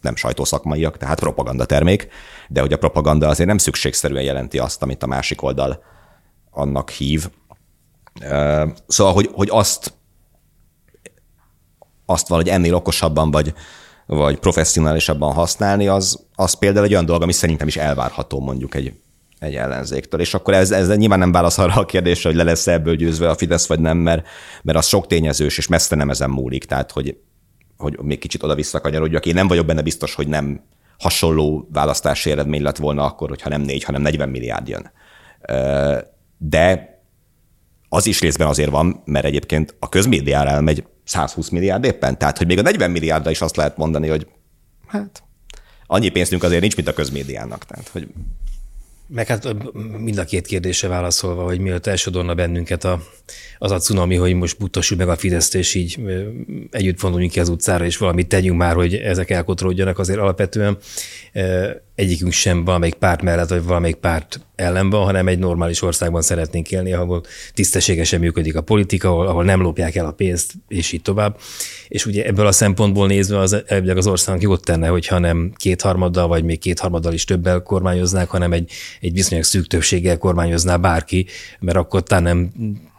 nem 0.00 0.16
sajtószakmaiak, 0.16 0.96
tehát 0.96 1.18
propaganda 1.18 1.64
termék, 1.64 2.08
de 2.48 2.60
hogy 2.60 2.72
a 2.72 2.78
propaganda 2.78 3.28
azért 3.28 3.48
nem 3.48 3.58
szükségszerűen 3.58 4.22
jelenti 4.22 4.58
azt, 4.58 4.82
amit 4.82 5.02
a 5.02 5.06
másik 5.06 5.42
oldal 5.42 5.82
annak 6.50 6.90
hív. 6.90 7.30
Szóval, 8.86 9.12
hogy, 9.12 9.30
hogy 9.32 9.48
azt, 9.50 9.92
azt 12.04 12.28
valahogy 12.28 12.50
ennél 12.50 12.74
okosabban 12.74 13.30
vagy, 13.30 13.54
vagy 14.06 14.38
professzionálisabban 14.38 15.32
használni, 15.32 15.86
az, 15.86 16.26
az 16.34 16.54
például 16.54 16.84
egy 16.84 16.92
olyan 16.92 17.06
dolog, 17.06 17.22
ami 17.22 17.32
szerintem 17.32 17.66
is 17.66 17.76
elvárható 17.76 18.40
mondjuk 18.40 18.74
egy 18.74 18.94
egy 19.38 19.54
ellenzéktől. 19.54 20.20
És 20.20 20.34
akkor 20.34 20.54
ez, 20.54 20.70
ez 20.70 20.96
nyilván 20.96 21.18
nem 21.18 21.32
válasz 21.32 21.58
arra 21.58 21.74
a 21.74 21.84
kérdésre, 21.84 22.28
hogy 22.28 22.38
le 22.38 22.44
lesz 22.44 22.66
ebből 22.66 22.96
győzve 22.96 23.28
a 23.28 23.34
Fidesz, 23.34 23.66
vagy 23.66 23.80
nem, 23.80 23.98
mert, 23.98 24.26
mert 24.62 24.78
az 24.78 24.86
sok 24.86 25.06
tényezős, 25.06 25.58
és 25.58 25.66
messze 25.66 25.96
nem 25.96 26.10
ezen 26.10 26.30
múlik. 26.30 26.64
Tehát, 26.64 26.90
hogy, 26.90 27.16
hogy 27.76 27.98
még 28.02 28.18
kicsit 28.18 28.42
oda-vissza 28.42 28.80
kanyarodjak. 28.80 29.26
Én 29.26 29.34
nem 29.34 29.48
vagyok 29.48 29.66
benne 29.66 29.82
biztos, 29.82 30.14
hogy 30.14 30.28
nem 30.28 30.60
hasonló 30.98 31.68
választási 31.72 32.30
eredmény 32.30 32.62
lett 32.62 32.76
volna 32.76 33.04
akkor, 33.04 33.28
hogyha 33.28 33.48
nem 33.48 33.60
négy, 33.60 33.84
hanem 33.84 34.02
40 34.02 34.28
milliárd 34.28 34.68
jön. 34.68 34.90
De 36.38 36.94
az 37.88 38.06
is 38.06 38.20
részben 38.20 38.46
azért 38.46 38.70
van, 38.70 39.02
mert 39.04 39.24
egyébként 39.24 39.76
a 39.78 39.88
közmédiára 39.88 40.50
elmegy 40.50 40.84
120 41.04 41.48
milliárd 41.48 41.84
éppen. 41.84 42.18
Tehát, 42.18 42.38
hogy 42.38 42.46
még 42.46 42.58
a 42.58 42.62
40 42.62 42.90
milliárdra 42.90 43.30
is 43.30 43.40
azt 43.40 43.56
lehet 43.56 43.76
mondani, 43.76 44.08
hogy 44.08 44.26
hát 44.86 45.22
annyi 45.86 46.08
pénzünk 46.08 46.42
azért 46.42 46.60
nincs, 46.60 46.76
mint 46.76 46.88
a 46.88 46.92
közmédiának. 46.92 47.64
Tehát, 47.64 47.88
hogy 47.88 48.08
meg 49.08 49.26
hát 49.26 49.54
mind 49.98 50.18
a 50.18 50.24
két 50.24 50.46
kérdése 50.46 50.88
válaszolva, 50.88 51.44
hogy 51.44 51.58
miért 51.58 51.86
elsodorna 51.86 52.34
bennünket 52.34 52.84
a, 52.84 53.02
az 53.58 53.70
a 53.70 53.78
cunami, 53.78 54.14
hogy 54.14 54.34
most 54.34 54.58
butassuk 54.58 54.98
meg 54.98 55.08
a 55.08 55.16
Fideszt, 55.16 55.54
és 55.54 55.74
így 55.74 56.00
együtt 56.70 57.00
vonuljunk 57.00 57.32
ki 57.32 57.40
az 57.40 57.48
utcára, 57.48 57.84
és 57.84 57.96
valamit 57.96 58.28
tegyünk 58.28 58.58
már, 58.58 58.74
hogy 58.74 58.94
ezek 58.94 59.30
elkotródjanak 59.30 59.98
azért 59.98 60.18
alapvetően 60.18 60.78
egyikünk 61.96 62.32
sem 62.32 62.64
valamelyik 62.64 62.94
párt 62.94 63.22
mellett, 63.22 63.48
vagy 63.48 63.64
valamelyik 63.64 63.96
párt 63.96 64.40
ellen 64.54 64.90
van, 64.90 65.04
hanem 65.04 65.28
egy 65.28 65.38
normális 65.38 65.82
országban 65.82 66.22
szeretnénk 66.22 66.70
élni, 66.70 66.92
ahol 66.92 67.22
tisztességesen 67.54 68.20
működik 68.20 68.56
a 68.56 68.60
politika, 68.60 69.08
ahol, 69.08 69.26
ahol 69.26 69.44
nem 69.44 69.60
lopják 69.60 69.94
el 69.94 70.06
a 70.06 70.12
pénzt, 70.12 70.52
és 70.68 70.92
így 70.92 71.02
tovább. 71.02 71.38
És 71.88 72.06
ugye 72.06 72.24
ebből 72.24 72.46
a 72.46 72.52
szempontból 72.52 73.06
nézve 73.06 73.38
az, 73.38 73.62
az 73.94 74.06
országnak 74.06 74.44
jót 74.44 74.64
tenne, 74.64 74.88
hogyha 74.88 75.18
nem 75.18 75.52
kétharmaddal, 75.56 76.28
vagy 76.28 76.44
még 76.44 76.58
kétharmaddal 76.58 77.12
is 77.12 77.24
többel 77.24 77.62
kormányoznák, 77.62 78.28
hanem 78.28 78.52
egy, 78.52 78.70
egy 79.00 79.12
viszonylag 79.12 79.44
szűk 79.44 79.66
többséggel 79.66 80.18
kormányozná 80.18 80.76
bárki, 80.76 81.26
mert 81.60 81.76
akkor 81.76 82.02
talán 82.02 82.22
nem 82.22 82.52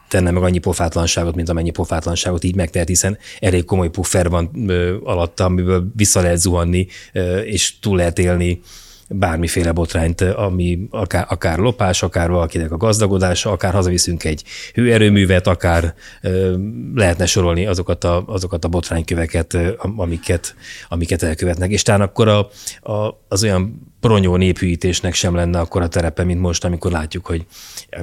tenne 0.08 0.32
meg 0.32 0.44
annyi 0.44 0.58
pofátlanságot, 0.58 1.36
mint 1.36 1.50
amennyi 1.50 1.70
pofátlanságot 1.70 2.44
így 2.44 2.56
megtehet, 2.56 2.88
hiszen 2.88 3.18
elég 3.40 3.66
komoly 3.66 3.90
puffer 3.90 4.30
van 4.30 4.52
ö, 4.68 4.98
alatta, 5.04 5.44
amiből 5.44 5.92
vissza 5.96 6.22
lehet 6.22 6.38
zuhanni, 6.38 6.88
ö, 7.14 7.38
és 7.38 7.80
túl 7.80 7.98
lehet 7.98 8.20
élni 8.20 8.62
bármiféle 9.10 9.72
botrányt, 9.72 10.22
ami 10.22 10.88
akár, 10.90 11.26
akár 11.30 11.58
lopás, 11.58 12.04
akár 12.04 12.30
valakinek 12.30 12.72
a 12.72 12.78
gazdagodása, 12.78 13.52
akár 13.52 13.74
hazaviszünk 13.74 14.24
egy 14.24 14.44
hőerőművet, 14.74 15.48
akár 15.48 15.94
ö, 16.22 16.56
lehetne 16.96 17.26
sorolni 17.26 17.66
azokat 17.66 18.04
a, 18.04 18.24
azokat 18.28 18.66
a 18.66 18.68
botrányköveket, 18.68 19.58
amiket, 19.78 20.56
amiket 20.90 21.24
elkövetnek. 21.24 21.72
És 21.72 21.82
talán 21.82 22.02
akkor 22.02 22.28
a, 22.28 22.50
a, 22.92 23.24
az 23.28 23.44
olyan 23.44 23.96
pronyó 24.08 24.36
néphűítésnek 24.36 25.14
sem 25.14 25.36
lenne 25.36 25.60
akkor 25.60 25.82
a 25.82 25.88
terepe, 25.88 26.24
mint 26.24 26.40
most, 26.40 26.64
amikor 26.64 26.92
látjuk, 26.92 27.26
hogy 27.26 27.46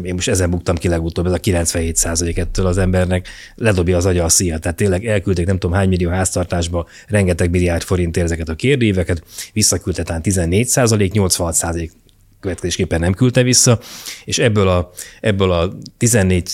én 0.02 0.14
most 0.14 0.28
ezen 0.28 0.50
buktam 0.50 0.76
ki 0.76 0.88
legutóbb, 0.88 1.26
ez 1.26 1.32
a 1.32 1.38
97 1.38 1.96
százalék 1.96 2.38
ettől 2.38 2.66
az 2.66 2.78
embernek 2.78 3.28
ledobja 3.54 3.96
az 3.96 4.06
agya 4.06 4.24
a 4.24 4.28
szíjat. 4.28 4.60
Tehát 4.60 4.76
tényleg 4.76 5.06
elküldték 5.06 5.46
nem 5.46 5.58
tudom 5.58 5.76
hány 5.76 5.88
millió 5.88 6.10
háztartásba 6.10 6.86
rengeteg 7.06 7.50
milliárd 7.50 7.82
forintért 7.82 8.26
ezeket 8.26 8.48
a 8.48 8.54
kérdéveket, 8.54 9.22
visszaküldte 9.52 10.18
14 10.20 10.66
százalék, 10.66 11.12
86 11.12 11.54
százalék 11.54 11.92
következésképpen 12.44 13.00
nem 13.00 13.12
küldte 13.12 13.42
vissza, 13.42 13.78
és 14.24 14.38
ebből 14.38 14.68
a, 14.68 14.90
ebből 15.20 15.52
a 15.52 15.72
14 15.96 16.50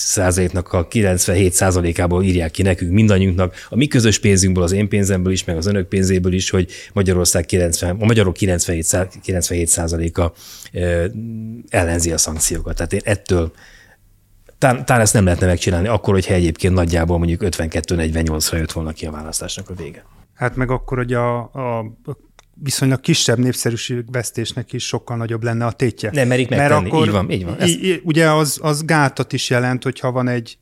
nak 0.53 0.73
a 0.73 0.89
97 0.89 1.53
százalékából 1.53 2.23
írják 2.23 2.51
ki 2.51 2.63
nekünk 2.63 2.93
mindannyiunknak, 2.93 3.55
a 3.69 3.77
mi 3.77 3.87
közös 3.87 4.19
pénzünkből, 4.19 4.63
az 4.63 4.73
én 4.73 4.89
pénzemből 4.89 5.33
is, 5.33 5.45
meg 5.45 5.57
az 5.57 5.67
önök 5.67 5.89
pénzéből 5.89 6.33
is, 6.33 6.51
hogy 6.51 6.71
Magyarország 6.93 7.47
90, 7.47 7.97
a 8.01 8.05
magyarok 8.05 8.35
97, 8.35 9.09
97 9.23 9.69
százaléka 9.69 10.33
ellenzi 11.69 12.13
a 12.13 12.19
szankciókat. 12.19 12.75
Tehát 12.75 12.93
én 12.93 13.01
ettől 13.05 13.53
talán, 14.59 14.85
talán 14.85 15.03
ezt 15.03 15.15
nem 15.15 15.25
lehetne 15.25 15.47
megcsinálni 15.47 15.89
akkor, 15.89 16.15
hogyha 16.15 16.35
egyébként 16.35 16.75
nagyjából 16.75 17.19
mondjuk 17.19 17.41
52-48-ra 17.45 18.57
jött 18.57 18.73
volna 18.73 18.93
ki 18.93 19.07
a 19.07 19.11
választásnak 19.11 19.71
a 19.71 19.75
vége. 19.75 20.05
Hát 20.35 20.57
meg 20.57 20.71
akkor, 20.71 20.99
hogy 20.99 21.13
a, 21.13 21.39
a 21.39 21.87
viszonylag 22.63 23.01
kisebb 23.01 23.39
népszerűségvesztésnek 23.39 24.73
is 24.73 24.87
sokkal 24.87 25.17
nagyobb 25.17 25.43
lenne 25.43 25.67
a 25.67 25.73
tétje. 25.73 26.11
Nem 26.13 26.29
merik 26.29 26.49
megtenni, 26.49 26.71
Mert 26.73 26.87
akkor, 26.87 27.07
így 27.07 27.13
van. 27.13 27.31
Így 27.31 27.45
van. 27.45 27.57
Ezt... 27.59 27.79
Ugye 28.03 28.31
az, 28.31 28.59
az 28.63 28.85
gátat 28.85 29.33
is 29.33 29.51
jelent, 29.51 29.83
hogyha 29.83 30.13
van 30.13 30.29
egy 30.29 30.59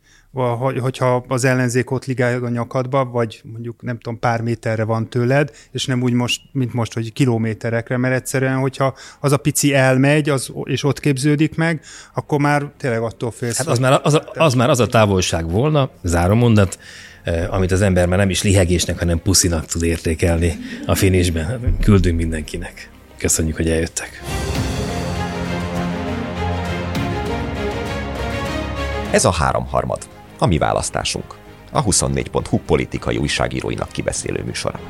hogyha 0.80 1.24
az 1.28 1.44
ellenzék 1.44 1.90
ott 1.90 2.04
ligál 2.04 2.44
a 2.44 2.48
nyakadba, 2.48 3.04
vagy 3.04 3.40
mondjuk 3.52 3.82
nem 3.82 3.98
tudom, 3.98 4.18
pár 4.18 4.40
méterre 4.40 4.84
van 4.84 5.10
tőled, 5.10 5.50
és 5.70 5.86
nem 5.86 6.02
úgy 6.02 6.12
most, 6.12 6.40
mint 6.52 6.72
most, 6.72 6.94
hogy 6.94 7.12
kilométerekre, 7.12 7.96
mert 7.96 8.14
egyszerűen, 8.14 8.58
hogyha 8.58 8.94
az 9.20 9.32
a 9.32 9.36
pici 9.36 9.74
elmegy, 9.74 10.28
az, 10.28 10.52
és 10.64 10.84
ott 10.84 11.00
képződik 11.00 11.56
meg, 11.56 11.80
akkor 12.14 12.38
már 12.38 12.70
tényleg 12.76 13.02
attól 13.02 13.30
félsz. 13.30 13.56
Hát 13.56 13.66
az, 13.66 13.78
már, 13.78 14.00
az, 14.02 14.14
a, 14.14 14.24
az 14.34 14.54
már 14.54 14.70
az 14.70 14.80
a 14.80 14.86
távolság 14.86 15.50
volna, 15.50 15.90
zárom 16.02 16.38
mondat, 16.38 16.78
amit 17.50 17.72
az 17.72 17.82
ember 17.82 18.06
már 18.06 18.18
nem 18.18 18.30
is 18.30 18.42
lihegésnek, 18.42 18.98
hanem 18.98 19.22
puszinak 19.22 19.66
tud 19.66 19.82
értékelni 19.82 20.56
a 20.86 20.94
finisben. 20.94 21.76
Küldünk 21.80 22.16
mindenkinek. 22.16 22.90
Köszönjük, 23.16 23.56
hogy 23.56 23.70
eljöttek. 23.70 24.22
Ez 29.10 29.24
a 29.24 29.32
háromharmad 29.32 30.08
a 30.38 30.46
mi 30.46 30.58
választásunk, 30.58 31.34
a 31.72 31.84
24.hu 31.84 32.58
politikai 32.58 33.16
újságíróinak 33.16 33.92
kibeszélő 33.92 34.42
műsora. 34.44 34.80